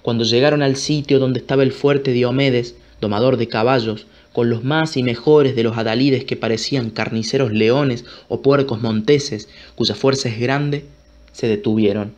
Cuando 0.00 0.24
llegaron 0.24 0.62
al 0.62 0.76
sitio 0.76 1.18
donde 1.18 1.40
estaba 1.40 1.62
el 1.62 1.72
fuerte 1.72 2.12
Diomedes, 2.12 2.76
domador 3.00 3.36
de 3.36 3.48
caballos, 3.48 4.06
con 4.32 4.48
los 4.50 4.64
más 4.64 4.96
y 4.96 5.02
mejores 5.02 5.56
de 5.56 5.62
los 5.62 5.76
adalides 5.76 6.24
que 6.24 6.36
parecían 6.36 6.90
carniceros 6.90 7.52
leones 7.52 8.04
o 8.28 8.40
puercos 8.40 8.80
monteses, 8.80 9.48
cuya 9.74 9.94
fuerza 9.94 10.28
es 10.28 10.38
grande, 10.38 10.84
se 11.32 11.48
detuvieron. 11.48 12.14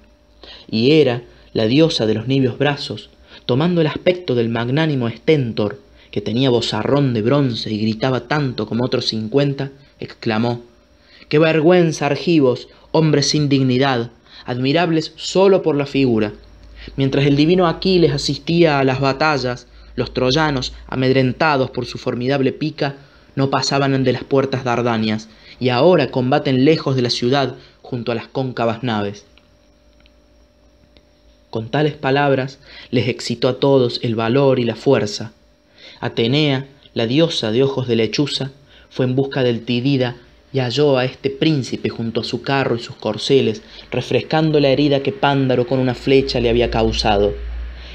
Y 0.71 0.93
era 0.93 1.23
la 1.53 1.67
diosa 1.67 2.07
de 2.07 2.15
los 2.15 2.29
nibios 2.29 2.59
brazos, 2.59 3.11
tomando 3.47 3.81
el 3.81 3.87
aspecto 3.89 4.35
del 4.35 4.49
magnánimo 4.49 5.09
Stentor, 5.09 5.81
que 6.11 6.21
tenía 6.21 6.51
bozarrón 6.51 7.15
de 7.15 7.23
bronce 7.23 7.73
y 7.73 7.79
gritaba 7.79 8.29
tanto 8.29 8.67
como 8.67 8.85
otros 8.85 9.07
cincuenta, 9.07 9.71
exclamó 10.01 10.63
¡Qué 11.29 11.39
vergüenza, 11.39 12.07
argivos, 12.07 12.69
hombres 12.93 13.29
sin 13.29 13.49
dignidad, 13.49 14.11
admirables 14.47 15.13
sólo 15.17 15.63
por 15.63 15.77
la 15.77 15.87
figura! 15.87 16.33
Mientras 16.97 17.27
el 17.27 17.37
divino 17.37 17.67
Aquiles 17.67 18.13
asistía 18.13 18.79
a 18.79 18.85
las 18.85 19.01
batallas, 19.01 19.67
los 19.95 20.15
troyanos, 20.15 20.73
amedrentados 20.87 21.71
por 21.71 21.87
su 21.87 21.99
formidable 21.99 22.53
pica, 22.53 22.97
no 23.35 23.51
pasaban 23.51 24.05
de 24.05 24.13
las 24.13 24.25
puertas 24.25 24.65
dardanias, 24.65 25.29
y 25.61 25.71
ahora 25.71 26.11
combaten 26.11 26.65
lejos 26.65 26.97
de 26.97 27.03
la 27.03 27.11
ciudad 27.11 27.57
junto 27.83 28.13
a 28.13 28.15
las 28.15 28.29
cóncavas 28.29 28.83
naves. 28.83 29.25
Con 31.51 31.71
tales 31.71 31.95
palabras 31.95 32.59
les 32.91 33.09
excitó 33.09 33.49
a 33.49 33.59
todos 33.59 34.01
el 34.03 34.15
valor 34.15 34.59
y 34.59 34.65
la 34.65 34.77
fuerza. 34.77 35.33
Atenea, 36.01 36.67
la 36.95 37.07
diosa 37.07 37.51
de 37.51 37.63
ojos 37.63 37.89
de 37.89 37.97
lechuza, 37.97 38.51
fue 38.91 39.05
en 39.07 39.15
busca 39.15 39.43
del 39.43 39.65
Tidida 39.65 40.17
y 40.53 40.61
halló 40.61 40.97
a 40.97 41.05
este 41.05 41.31
príncipe 41.31 41.89
junto 41.89 42.21
a 42.23 42.25
su 42.25 42.43
carro 42.43 42.77
y 42.77 42.81
sus 42.81 42.97
corceles, 42.97 43.63
refrescando 43.91 44.61
la 44.61 44.69
herida 44.69 45.03
que 45.03 45.13
Pándaro 45.13 45.67
con 45.67 45.79
una 45.79 45.95
flecha 45.95 46.41
le 46.41 46.49
había 46.49 46.71
causado. 46.71 47.35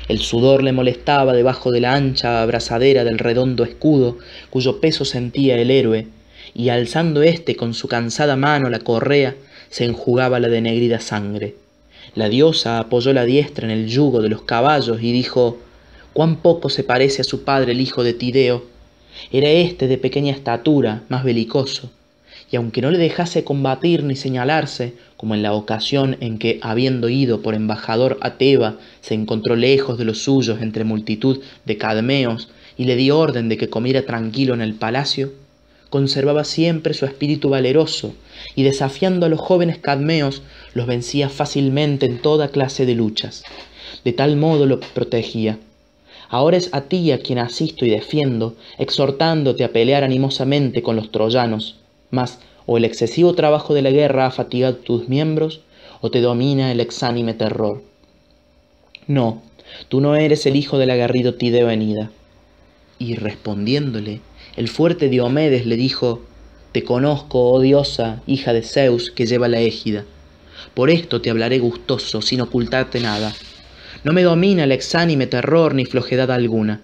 El 0.08 0.20
sudor 0.20 0.64
le 0.64 0.74
molestaba 0.74 1.34
debajo 1.34 1.72
de 1.72 1.80
la 1.80 1.94
ancha 1.94 2.42
abrazadera 2.42 3.04
del 3.04 3.20
redondo 3.20 3.64
escudo, 3.64 4.18
cuyo 4.50 4.80
peso 4.80 5.06
sentía 5.06 5.58
el 5.58 5.72
héroe, 5.72 6.08
y 6.54 6.70
alzando 6.70 7.24
éste 7.24 7.56
con 7.56 7.74
su 7.74 7.88
cansada 7.88 8.36
mano 8.36 8.70
la 8.70 8.80
correa, 8.80 9.36
se 9.70 9.86
enjugaba 9.86 10.40
la 10.40 10.50
denegrida 10.50 11.00
sangre. 11.00 11.56
La 12.16 12.30
diosa 12.30 12.80
apoyó 12.80 13.14
la 13.14 13.26
diestra 13.26 13.66
en 13.66 13.72
el 13.72 13.88
yugo 13.88 14.22
de 14.22 14.30
los 14.30 14.44
caballos 14.44 15.02
y 15.02 15.12
dijo, 15.12 15.58
cuán 16.12 16.36
poco 16.36 16.70
se 16.70 16.84
parece 16.84 17.22
a 17.22 17.26
su 17.26 17.44
padre 17.44 17.72
el 17.72 17.82
hijo 17.82 18.04
de 18.04 18.14
Tideo. 18.14 18.66
Era 19.32 19.50
éste 19.50 19.88
de 19.88 19.98
pequeña 19.98 20.32
estatura, 20.32 21.04
más 21.10 21.24
belicoso 21.24 21.90
y 22.54 22.56
aunque 22.56 22.84
no 22.84 22.92
le 22.92 23.00
dejase 23.00 23.44
combatir 23.44 24.04
ni 24.04 24.16
señalarse, 24.16 24.94
como 25.18 25.34
en 25.34 25.42
la 25.42 25.54
ocasión 25.54 26.18
en 26.20 26.38
que, 26.38 26.60
habiendo 26.62 27.10
ido 27.10 27.42
por 27.42 27.56
embajador 27.56 28.20
a 28.22 28.38
Teba, 28.38 28.76
se 29.02 29.16
encontró 29.16 29.56
lejos 29.56 29.98
de 29.98 30.06
los 30.06 30.20
suyos 30.20 30.62
entre 30.62 30.84
multitud 30.84 31.40
de 31.66 31.78
cadmeos, 31.78 32.50
y 32.78 32.86
le 32.86 32.96
di 32.96 33.10
orden 33.10 33.50
de 33.50 33.58
que 33.58 33.70
comiera 33.70 34.04
tranquilo 34.04 34.54
en 34.54 34.62
el 34.62 34.76
palacio, 34.76 35.34
conservaba 35.90 36.44
siempre 36.44 36.94
su 36.94 37.06
espíritu 37.06 37.50
valeroso, 37.50 38.14
y 38.54 38.62
desafiando 38.62 39.26
a 39.26 39.30
los 39.30 39.40
jóvenes 39.40 39.80
cadmeos, 39.80 40.44
los 40.76 40.86
vencía 40.86 41.30
fácilmente 41.30 42.06
en 42.06 42.20
toda 42.20 42.50
clase 42.50 42.86
de 42.86 42.94
luchas. 42.94 43.44
De 44.04 44.14
tal 44.14 44.36
modo 44.38 44.68
lo 44.68 44.80
protegía. 44.80 45.58
Ahora 46.34 46.58
es 46.58 46.70
a 46.74 46.82
ti 46.82 47.12
a 47.12 47.20
quien 47.20 47.38
asisto 47.38 47.86
y 47.86 47.92
defiendo, 47.92 48.56
exhortándote 48.80 49.64
a 49.64 49.72
pelear 49.72 50.04
animosamente 50.04 50.82
con 50.82 50.96
los 50.96 51.12
troyanos, 51.12 51.76
mas 52.10 52.40
o 52.66 52.78
el 52.78 52.86
excesivo 52.86 53.36
trabajo 53.36 53.76
de 53.76 53.84
la 53.84 53.92
guerra 53.92 54.26
ha 54.26 54.32
fatigado 54.32 54.78
tus 54.78 55.08
miembros, 55.08 55.62
o 56.02 56.10
te 56.10 56.22
domina 56.22 56.72
el 56.72 56.80
exánime 56.80 57.36
terror. 57.36 57.84
No, 59.06 59.44
tú 59.90 60.02
no 60.02 60.16
eres 60.16 60.48
el 60.48 60.56
hijo 60.56 60.80
del 60.80 60.90
agarrido 60.90 61.36
Tideo 61.36 61.70
Enida. 61.70 62.10
Y 62.98 63.14
respondiéndole, 63.14 64.22
el 64.58 64.70
fuerte 64.70 65.10
Diomedes 65.10 65.68
le 65.68 65.76
dijo, 65.76 66.24
Te 66.72 66.84
conozco, 66.84 67.52
oh 67.52 67.60
diosa, 67.60 68.24
hija 68.26 68.54
de 68.54 68.64
Zeus, 68.64 69.12
que 69.12 69.28
lleva 69.28 69.48
la 69.50 69.60
égida. 69.60 70.04
Por 70.74 70.90
esto 70.90 71.22
te 71.22 71.30
hablaré 71.30 71.60
gustoso, 71.60 72.24
sin 72.24 72.42
ocultarte 72.42 73.00
nada. 73.00 73.36
No 74.04 74.12
me 74.12 74.24
domina 74.24 74.66
el 74.66 74.74
exánime 74.74 75.28
terror 75.28 75.74
ni 75.74 75.86
flojedad 75.86 76.30
alguna, 76.30 76.82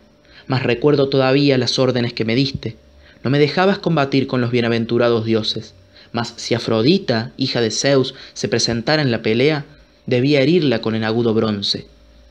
mas 0.47 0.63
recuerdo 0.63 1.09
todavía 1.09 1.57
las 1.57 1.77
órdenes 1.77 2.13
que 2.13 2.23
me 2.23 2.33
diste. 2.33 2.77
No 3.23 3.29
me 3.29 3.39
dejabas 3.39 3.77
combatir 3.77 4.25
con 4.25 4.39
los 4.39 4.51
bienaventurados 4.51 5.25
dioses, 5.25 5.73
mas 6.13 6.33
si 6.37 6.55
Afrodita, 6.55 7.33
hija 7.35 7.59
de 7.59 7.71
Zeus, 7.71 8.15
se 8.33 8.47
presentara 8.47 9.01
en 9.01 9.11
la 9.11 9.21
pelea, 9.21 9.65
debía 10.05 10.39
herirla 10.39 10.79
con 10.79 10.95
el 10.95 11.03
agudo 11.03 11.33
bronce. 11.33 11.87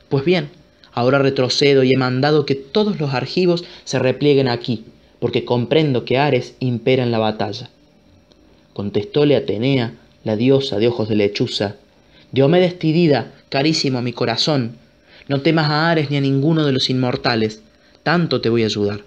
Pues 0.08 0.24
bien, 0.24 0.48
ahora 0.92 1.18
retrocedo 1.18 1.82
y 1.82 1.92
he 1.92 1.98
mandado 1.98 2.46
que 2.46 2.54
todos 2.54 2.98
los 2.98 3.12
argivos 3.12 3.64
se 3.84 3.98
replieguen 3.98 4.48
aquí, 4.48 4.86
porque 5.20 5.44
comprendo 5.44 6.06
que 6.06 6.16
Ares 6.16 6.54
impera 6.60 7.02
en 7.02 7.10
la 7.10 7.18
batalla. 7.18 7.68
Contestóle 8.72 9.36
Atenea, 9.36 9.92
la 10.24 10.36
diosa 10.36 10.78
de 10.78 10.88
ojos 10.88 11.10
de 11.10 11.16
lechuza, 11.16 11.76
Diomedes 12.30 12.78
Tidida, 12.78 13.32
carísimo 13.48 14.02
mi 14.02 14.12
corazón, 14.12 14.76
no 15.28 15.40
temas 15.42 15.70
a 15.70 15.90
Ares 15.90 16.10
ni 16.10 16.16
a 16.16 16.20
ninguno 16.20 16.64
de 16.64 16.72
los 16.72 16.88
inmortales, 16.90 17.62
tanto 18.02 18.40
te 18.40 18.48
voy 18.48 18.62
a 18.62 18.66
ayudar. 18.66 19.02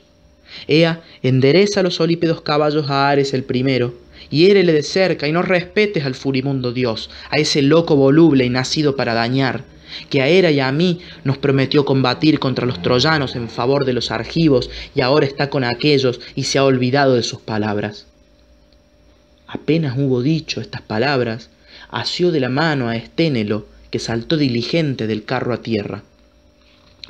Ea, 0.67 1.01
endereza 1.23 1.81
los 1.81 1.99
olípedos 1.99 2.41
caballos 2.41 2.89
a 2.89 3.09
Ares 3.09 3.33
el 3.33 3.43
primero, 3.43 3.95
y 4.29 4.49
érele 4.49 4.73
de 4.73 4.83
cerca, 4.83 5.27
y 5.27 5.31
no 5.31 5.41
respetes 5.41 6.05
al 6.05 6.15
furibundo 6.15 6.71
dios, 6.71 7.09
a 7.29 7.37
ese 7.37 7.61
loco 7.61 7.95
voluble 7.95 8.45
y 8.45 8.49
nacido 8.49 8.95
para 8.95 9.13
dañar, 9.13 9.63
que 10.09 10.21
a 10.21 10.27
Hera 10.27 10.51
y 10.51 10.59
a 10.59 10.71
mí 10.71 10.99
nos 11.23 11.37
prometió 11.37 11.83
combatir 11.85 12.39
contra 12.39 12.65
los 12.65 12.81
troyanos 12.81 13.35
en 13.35 13.49
favor 13.49 13.85
de 13.85 13.93
los 13.93 14.11
argivos, 14.11 14.69
y 14.95 15.01
ahora 15.01 15.25
está 15.25 15.49
con 15.49 15.63
aquellos 15.63 16.19
y 16.35 16.43
se 16.43 16.59
ha 16.59 16.63
olvidado 16.63 17.15
de 17.15 17.23
sus 17.23 17.39
palabras. 17.39 18.05
Apenas 19.47 19.97
hubo 19.97 20.21
dicho 20.21 20.61
estas 20.61 20.81
palabras, 20.81 21.49
asió 21.89 22.31
de 22.31 22.39
la 22.39 22.49
mano 22.49 22.87
a 22.87 22.95
Esténelo, 22.95 23.65
que 23.91 23.99
saltó 23.99 24.37
diligente 24.37 25.05
del 25.05 25.23
carro 25.25 25.53
a 25.53 25.61
tierra. 25.61 26.03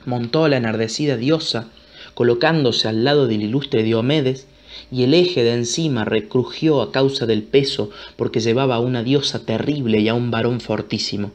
Montó 0.05 0.45
a 0.45 0.49
la 0.49 0.57
enardecida 0.57 1.15
diosa, 1.15 1.67
colocándose 2.15 2.88
al 2.88 3.03
lado 3.03 3.27
del 3.27 3.43
ilustre 3.43 3.84
Diomedes, 3.84 4.47
y 4.91 5.03
el 5.03 5.13
eje 5.13 5.43
de 5.43 5.53
encima 5.53 6.05
recrujió 6.05 6.82
a 6.82 6.91
causa 6.91 7.25
del 7.25 7.43
peso, 7.43 7.91
porque 8.15 8.39
llevaba 8.39 8.75
a 8.75 8.79
una 8.79 9.03
diosa 9.03 9.45
terrible 9.45 9.99
y 9.99 10.07
a 10.07 10.13
un 10.13 10.32
varón 10.32 10.59
fortísimo. 10.59 11.32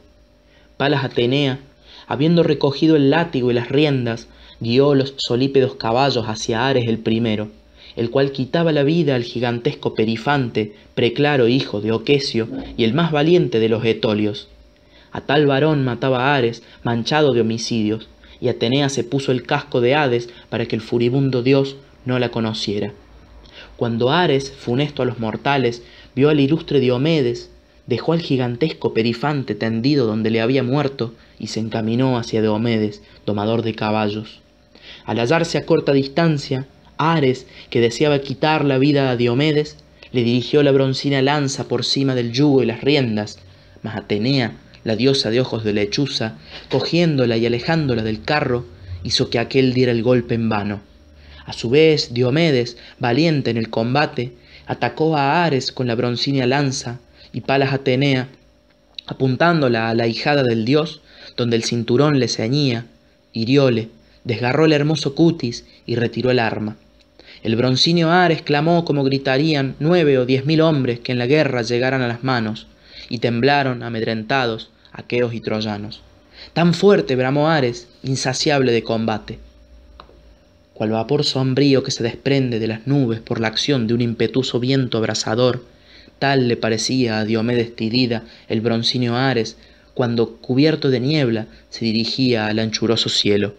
Palas 0.75 1.03
Atenea, 1.03 1.59
habiendo 2.07 2.43
recogido 2.43 2.95
el 2.95 3.09
látigo 3.09 3.49
y 3.49 3.53
las 3.53 3.69
riendas, 3.69 4.27
guió 4.59 4.95
los 4.95 5.13
solípedos 5.17 5.75
caballos 5.75 6.25
hacia 6.27 6.67
Ares 6.67 6.87
el 6.87 6.99
primero, 6.99 7.49
el 7.95 8.09
cual 8.09 8.31
quitaba 8.31 8.71
la 8.71 8.83
vida 8.83 9.15
al 9.15 9.23
gigantesco 9.23 9.93
Perifante, 9.93 10.73
preclaro 10.93 11.47
hijo 11.47 11.81
de 11.81 11.91
Oquesio 11.91 12.47
y 12.75 12.83
el 12.83 12.93
más 12.93 13.11
valiente 13.11 13.59
de 13.59 13.69
los 13.69 13.85
etolios. 13.85 14.47
A 15.11 15.21
tal 15.21 15.45
varón 15.45 15.83
mataba 15.85 16.35
Ares, 16.35 16.63
manchado 16.83 17.33
de 17.33 17.41
homicidios, 17.41 18.07
y 18.39 18.49
Atenea 18.49 18.89
se 18.89 19.03
puso 19.03 19.31
el 19.31 19.43
casco 19.43 19.81
de 19.81 19.95
Hades 19.95 20.29
para 20.49 20.65
que 20.65 20.75
el 20.75 20.81
furibundo 20.81 21.43
dios 21.43 21.75
no 22.05 22.19
la 22.19 22.29
conociera. 22.29 22.93
Cuando 23.75 24.11
Ares, 24.11 24.51
funesto 24.51 25.01
a 25.01 25.05
los 25.05 25.19
mortales, 25.19 25.83
vio 26.15 26.29
al 26.29 26.39
ilustre 26.39 26.79
Diomedes, 26.79 27.49
dejó 27.85 28.13
al 28.13 28.21
gigantesco 28.21 28.93
Perifante 28.93 29.55
tendido 29.55 30.05
donde 30.05 30.29
le 30.29 30.41
había 30.41 30.63
muerto 30.63 31.13
y 31.39 31.47
se 31.47 31.59
encaminó 31.59 32.17
hacia 32.17 32.41
Diomedes, 32.41 33.01
domador 33.25 33.61
de 33.61 33.73
caballos. 33.73 34.41
Al 35.05 35.19
hallarse 35.19 35.57
a 35.57 35.65
corta 35.65 35.93
distancia, 35.93 36.67
Ares, 36.97 37.45
que 37.69 37.81
deseaba 37.81 38.19
quitar 38.19 38.65
la 38.65 38.77
vida 38.77 39.09
a 39.09 39.15
Diomedes, 39.15 39.77
le 40.11 40.23
dirigió 40.23 40.63
la 40.63 40.71
broncina 40.71 41.21
lanza 41.21 41.67
por 41.67 41.85
cima 41.85 42.15
del 42.15 42.31
yugo 42.31 42.63
y 42.63 42.65
las 42.65 42.81
riendas, 42.81 43.39
mas 43.83 43.95
Atenea, 43.95 44.53
la 44.87 44.95
diosa 44.95 45.29
de 45.29 45.41
ojos 45.41 45.65
de 45.65 45.73
lechuza, 45.73 46.35
cogiéndola 46.71 47.35
y 47.35 47.45
alejándola 47.45 48.03
del 48.03 48.23
carro, 48.23 48.65
hizo 49.03 49.29
que 49.29 49.37
aquel 49.37 49.73
diera 49.73 49.91
el 49.91 50.01
golpe 50.01 50.33
en 50.33 50.47
vano. 50.47 50.79
A 51.45 51.51
su 51.51 51.69
vez, 51.69 52.13
Diomedes, 52.13 52.77
valiente 52.97 53.51
en 53.51 53.57
el 53.57 53.69
combate, 53.69 54.31
atacó 54.65 55.17
a 55.17 55.43
Ares 55.43 55.73
con 55.73 55.87
la 55.87 55.95
broncínea 55.95 56.47
lanza, 56.47 56.99
y 57.33 57.41
Palas 57.41 57.73
Atenea, 57.73 58.29
apuntándola 59.07 59.89
a 59.89 59.93
la 59.93 60.07
hijada 60.07 60.41
del 60.43 60.63
dios, 60.63 61.01
donde 61.35 61.57
el 61.57 61.65
cinturón 61.65 62.17
le 62.17 62.29
ceñía, 62.29 62.85
hirióle, 63.33 63.89
desgarró 64.23 64.63
el 64.63 64.71
hermoso 64.71 65.15
cutis 65.15 65.65
y 65.85 65.95
retiró 65.95 66.31
el 66.31 66.39
arma. 66.39 66.77
El 67.43 67.57
broncíneo 67.57 68.09
Ares 68.09 68.41
clamó 68.41 68.85
como 68.85 69.03
gritarían 69.03 69.75
nueve 69.81 70.17
o 70.17 70.25
diez 70.25 70.45
mil 70.45 70.61
hombres 70.61 71.01
que 71.01 71.11
en 71.11 71.19
la 71.19 71.27
guerra 71.27 71.61
llegaran 71.61 72.01
a 72.01 72.07
las 72.07 72.23
manos, 72.23 72.67
y 73.09 73.19
temblaron, 73.19 73.83
amedrentados, 73.83 74.69
aqueos 74.97 75.33
y 75.33 75.39
troyanos. 75.39 76.01
Tan 76.53 76.73
fuerte 76.73 77.15
bramó 77.15 77.49
Ares, 77.49 77.87
insaciable 78.03 78.71
de 78.73 78.83
combate. 78.83 79.39
Cual 80.73 80.91
vapor 80.91 81.23
sombrío 81.23 81.83
que 81.83 81.91
se 81.91 82.03
desprende 82.03 82.59
de 82.59 82.67
las 82.67 82.85
nubes 82.85 83.21
por 83.21 83.39
la 83.39 83.47
acción 83.47 83.87
de 83.87 83.93
un 83.93 84.01
impetuoso 84.01 84.59
viento 84.59 84.97
abrasador, 84.97 85.63
tal 86.19 86.47
le 86.47 86.57
parecía 86.57 87.19
a 87.19 87.25
Diomedes 87.25 87.75
Tidida 87.75 88.23
el 88.47 88.61
broncíneo 88.61 89.15
Ares 89.15 89.57
cuando, 89.93 90.35
cubierto 90.37 90.89
de 90.91 90.99
niebla, 90.99 91.47
se 91.69 91.85
dirigía 91.85 92.47
al 92.47 92.59
anchuroso 92.59 93.09
cielo. 93.09 93.55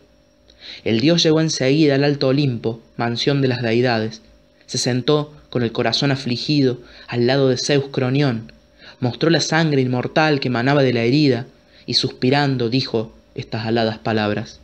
El 0.84 1.00
dios 1.00 1.22
llegó 1.22 1.40
enseguida 1.40 1.96
al 1.96 2.04
alto 2.04 2.28
Olimpo, 2.28 2.80
mansión 2.96 3.42
de 3.42 3.48
las 3.48 3.62
deidades. 3.62 4.22
Se 4.66 4.78
sentó, 4.78 5.34
con 5.50 5.62
el 5.62 5.72
corazón 5.72 6.12
afligido, 6.12 6.78
al 7.08 7.26
lado 7.26 7.48
de 7.48 7.56
Zeus 7.56 7.86
Cronión, 7.90 8.52
mostró 9.00 9.30
la 9.30 9.40
sangre 9.40 9.80
inmortal 9.80 10.40
que 10.40 10.48
emanaba 10.48 10.82
de 10.82 10.92
la 10.92 11.02
herida, 11.02 11.46
y 11.86 11.94
suspirando 11.94 12.68
dijo 12.68 13.12
estas 13.34 13.66
aladas 13.66 13.98
palabras. 13.98 14.60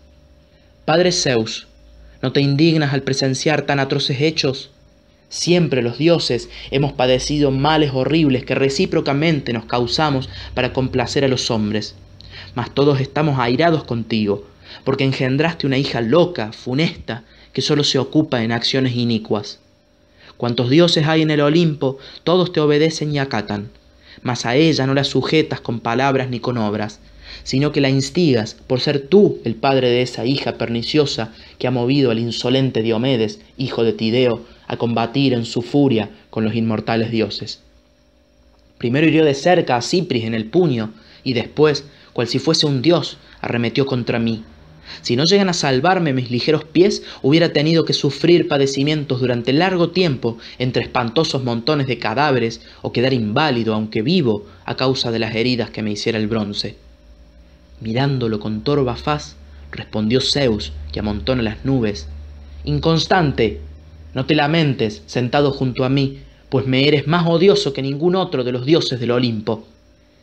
Padre 0.85 1.13
Zeus, 1.13 1.67
¿no 2.21 2.33
te 2.33 2.41
indignas 2.41 2.93
al 2.93 3.03
presenciar 3.03 3.63
tan 3.63 3.81
atroces 3.81 4.21
hechos? 4.21 4.71
Siempre 5.31 5.83
los 5.83 5.99
dioses 5.99 6.49
hemos 6.71 6.93
padecido 6.93 7.51
males 7.51 7.93
horribles 7.95 8.45
que 8.45 8.55
recíprocamente 8.55 9.53
nos 9.53 9.65
causamos 9.65 10.29
para 10.55 10.73
complacer 10.73 11.25
a 11.25 11.29
los 11.29 11.51
hombres. 11.51 11.95
Mas 12.55 12.75
todos 12.75 13.01
estamos 13.01 13.39
airados 13.39 13.85
contigo, 13.85 14.47
porque 14.85 15.05
engendraste 15.05 15.67
una 15.67 15.79
hija 15.79 16.01
loca, 16.01 16.53
funesta, 16.53 17.25
que 17.53 17.63
solo 17.63 17.85
se 17.85 17.99
ocupa 17.99 18.43
en 18.43 18.53
acciones 18.53 18.95
inicuas. 18.97 19.61
Cuantos 20.37 20.69
dioses 20.69 21.07
hay 21.07 21.23
en 21.23 21.31
el 21.31 21.41
Olimpo, 21.41 21.99
todos 22.25 22.53
te 22.53 22.61
obedecen 22.61 23.15
y 23.15 23.19
acatan, 23.19 23.71
mas 24.23 24.47
a 24.47 24.57
ella 24.57 24.87
no 24.87 24.95
la 24.95 25.05
sujetas 25.05 25.61
con 25.61 25.81
palabras 25.81 26.29
ni 26.29 26.41
con 26.41 26.59
obras, 26.59 27.01
sino 27.43 27.73
que 27.73 27.81
la 27.81 27.91
instigas 27.91 28.55
por 28.55 28.81
ser 28.81 29.01
tú 29.01 29.39
el 29.45 29.55
padre 29.55 29.89
de 29.89 30.03
esa 30.03 30.25
hija 30.25 30.57
perniciosa 30.57 31.33
que 31.59 31.67
ha 31.67 31.71
movido 31.71 32.11
al 32.11 32.19
insolente 32.19 32.83
Diomedes, 32.83 33.41
hijo 33.57 33.83
de 33.83 33.93
Tideo, 33.93 34.43
a 34.67 34.77
combatir 34.77 35.33
en 35.33 35.45
su 35.45 35.63
furia 35.63 36.11
con 36.31 36.45
los 36.45 36.55
inmortales 36.55 37.11
dioses. 37.11 37.61
Primero 38.79 39.07
hirió 39.07 39.25
de 39.25 39.35
cerca 39.35 39.77
a 39.77 39.83
Cipris 39.83 40.25
en 40.25 40.35
el 40.35 40.47
puño, 40.47 40.93
y 41.23 41.33
después, 41.33 41.85
cual 42.13 42.29
si 42.29 42.39
fuese 42.39 42.67
un 42.67 42.83
dios, 42.83 43.19
arremetió 43.41 43.87
contra 43.87 44.19
mí. 44.19 44.45
Si 45.03 45.17
no 45.17 45.25
llegan 45.25 45.49
a 45.49 45.55
salvarme 45.55 46.13
mis 46.13 46.31
ligeros 46.31 46.65
pies, 46.65 47.03
hubiera 47.23 47.53
tenido 47.53 47.85
que 47.85 47.93
sufrir 47.93 48.49
padecimientos 48.49 49.21
durante 49.21 49.53
largo 49.53 49.91
tiempo 49.91 50.39
entre 50.59 50.83
espantosos 50.83 51.45
montones 51.45 51.87
de 51.87 51.99
cadáveres 51.99 52.61
o 52.83 52.93
quedar 52.93 53.13
inválido, 53.13 53.75
aunque 53.75 54.03
vivo, 54.03 54.47
a 54.65 54.77
causa 54.77 55.11
de 55.11 55.19
las 55.19 55.35
heridas 55.35 55.71
que 55.71 55.83
me 55.83 55.93
hiciera 55.93 56.19
el 56.19 56.29
bronce. 56.29 56.77
Mirándolo 57.81 58.41
con 58.41 58.63
torva 58.63 58.97
faz, 58.97 59.37
respondió 59.71 60.21
Zeus, 60.21 60.73
que 60.93 61.01
amontona 61.01 61.43
las 61.43 61.65
nubes. 61.65 62.09
Inconstante, 62.65 63.61
no 64.15 64.27
te 64.27 64.35
lamentes, 64.35 65.03
sentado 65.07 65.51
junto 65.51 65.85
a 65.85 65.89
mí, 65.89 66.21
pues 66.49 66.67
me 66.67 66.87
eres 66.87 67.07
más 67.07 67.27
odioso 67.27 67.73
que 67.73 67.83
ningún 67.83 68.15
otro 68.15 68.45
de 68.45 68.53
los 68.53 68.65
dioses 68.65 69.01
del 69.01 69.11
Olimpo. 69.11 69.67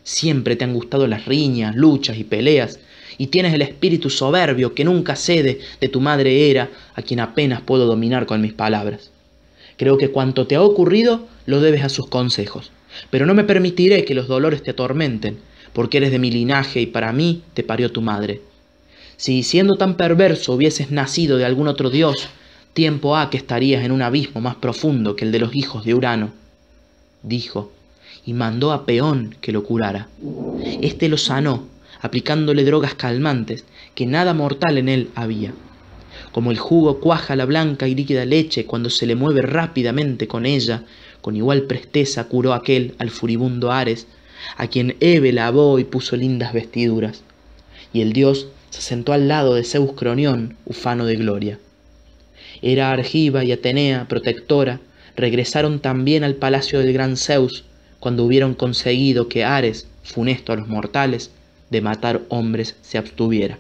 Siempre 0.04 0.56
te 0.56 0.64
han 0.64 0.74
gustado 0.74 1.06
las 1.08 1.26
riñas, 1.26 1.76
luchas 1.76 2.18
y 2.18 2.24
peleas, 2.24 2.80
y 3.18 3.28
tienes 3.28 3.54
el 3.54 3.62
espíritu 3.62 4.10
soberbio 4.10 4.74
que 4.74 4.84
nunca 4.84 5.16
cede 5.16 5.60
de 5.80 5.88
tu 5.90 6.02
madre 6.02 6.50
Hera, 6.50 6.70
a 6.96 7.02
quien 7.02 7.20
apenas 7.20 7.62
puedo 7.62 7.86
dominar 7.86 8.26
con 8.26 8.42
mis 8.42 8.54
palabras. 8.54 9.12
Creo 9.78 9.98
que 9.98 10.12
cuanto 10.12 10.48
te 10.48 10.56
ha 10.56 10.62
ocurrido 10.62 11.28
lo 11.46 11.62
debes 11.62 11.84
a 11.84 11.90
sus 11.90 12.08
consejos, 12.08 12.72
pero 13.10 13.26
no 13.26 13.34
me 13.34 13.44
permitiré 13.44 14.06
que 14.06 14.14
los 14.14 14.28
dolores 14.28 14.64
te 14.64 14.72
atormenten, 14.72 15.40
porque 15.74 15.98
eres 15.98 16.12
de 16.12 16.20
mi 16.20 16.32
linaje 16.32 16.82
y 16.82 16.86
para 16.86 17.14
mí 17.14 17.44
te 17.54 17.64
parió 17.64 17.92
tu 17.92 18.02
madre. 18.02 18.42
Si 19.18 19.44
siendo 19.44 19.76
tan 19.76 19.96
perverso 19.96 20.54
hubieses 20.54 20.92
nacido 20.92 21.38
de 21.38 21.46
algún 21.46 21.68
otro 21.68 21.90
dios, 21.90 22.28
tiempo 22.74 23.18
ha 23.18 23.30
que 23.30 23.38
estarías 23.38 23.84
en 23.84 23.92
un 23.92 24.02
abismo 24.02 24.42
más 24.42 24.56
profundo 24.56 25.16
que 25.16 25.26
el 25.26 25.32
de 25.32 25.40
los 25.40 25.56
hijos 25.56 25.86
de 25.86 25.94
Urano. 25.94 26.32
Dijo, 27.24 27.72
y 28.26 28.34
mandó 28.34 28.72
a 28.72 28.86
Peón 28.86 29.36
que 29.42 29.52
lo 29.52 29.64
curara. 29.64 30.10
Este 30.82 31.10
lo 31.10 31.18
sanó, 31.18 31.68
aplicándole 32.02 32.64
drogas 32.64 32.96
calmantes, 32.96 33.66
que 33.96 34.06
nada 34.06 34.34
mortal 34.34 34.78
en 34.78 34.90
él 34.90 35.10
había. 35.16 35.54
Como 36.32 36.52
el 36.52 36.58
jugo 36.58 37.00
cuaja 37.00 37.36
la 37.36 37.46
blanca 37.46 37.88
y 37.88 37.96
líquida 37.96 38.26
leche 38.26 38.66
cuando 38.66 38.90
se 38.90 39.06
le 39.06 39.16
mueve 39.16 39.42
rápidamente 39.42 40.28
con 40.28 40.46
ella, 40.46 40.84
con 41.22 41.36
igual 41.36 41.64
presteza 41.64 42.26
curó 42.26 42.54
aquel 42.54 42.96
al 42.98 43.10
furibundo 43.10 43.72
Ares, 43.72 44.08
a 44.58 44.68
quien 44.68 44.96
Eve 45.00 45.32
lavó 45.32 45.78
y 45.80 45.84
puso 45.84 46.16
lindas 46.16 46.54
vestiduras. 46.54 47.24
Y 47.94 48.02
el 48.02 48.14
dios, 48.14 48.48
se 48.72 48.82
sentó 48.82 49.12
al 49.14 49.28
lado 49.28 49.56
de 49.56 49.64
Zeus 49.66 49.94
Cronión, 49.94 50.56
ufano 50.66 51.06
de 51.06 51.18
gloria. 51.18 51.60
Era 52.62 52.92
Argiva 52.92 53.44
y 53.44 53.52
Atenea, 53.52 54.08
protectora, 54.08 54.80
regresaron 55.16 55.80
también 55.80 56.24
al 56.24 56.36
palacio 56.36 56.80
del 56.80 56.94
gran 56.94 57.18
Zeus 57.18 57.66
cuando 58.00 58.24
hubieron 58.24 58.54
conseguido 58.54 59.28
que 59.28 59.44
Ares, 59.44 59.88
funesto 60.04 60.54
a 60.54 60.56
los 60.56 60.68
mortales, 60.68 61.32
de 61.72 61.82
matar 61.82 62.22
hombres 62.30 62.76
se 62.82 63.00
abstuviera. 63.00 63.58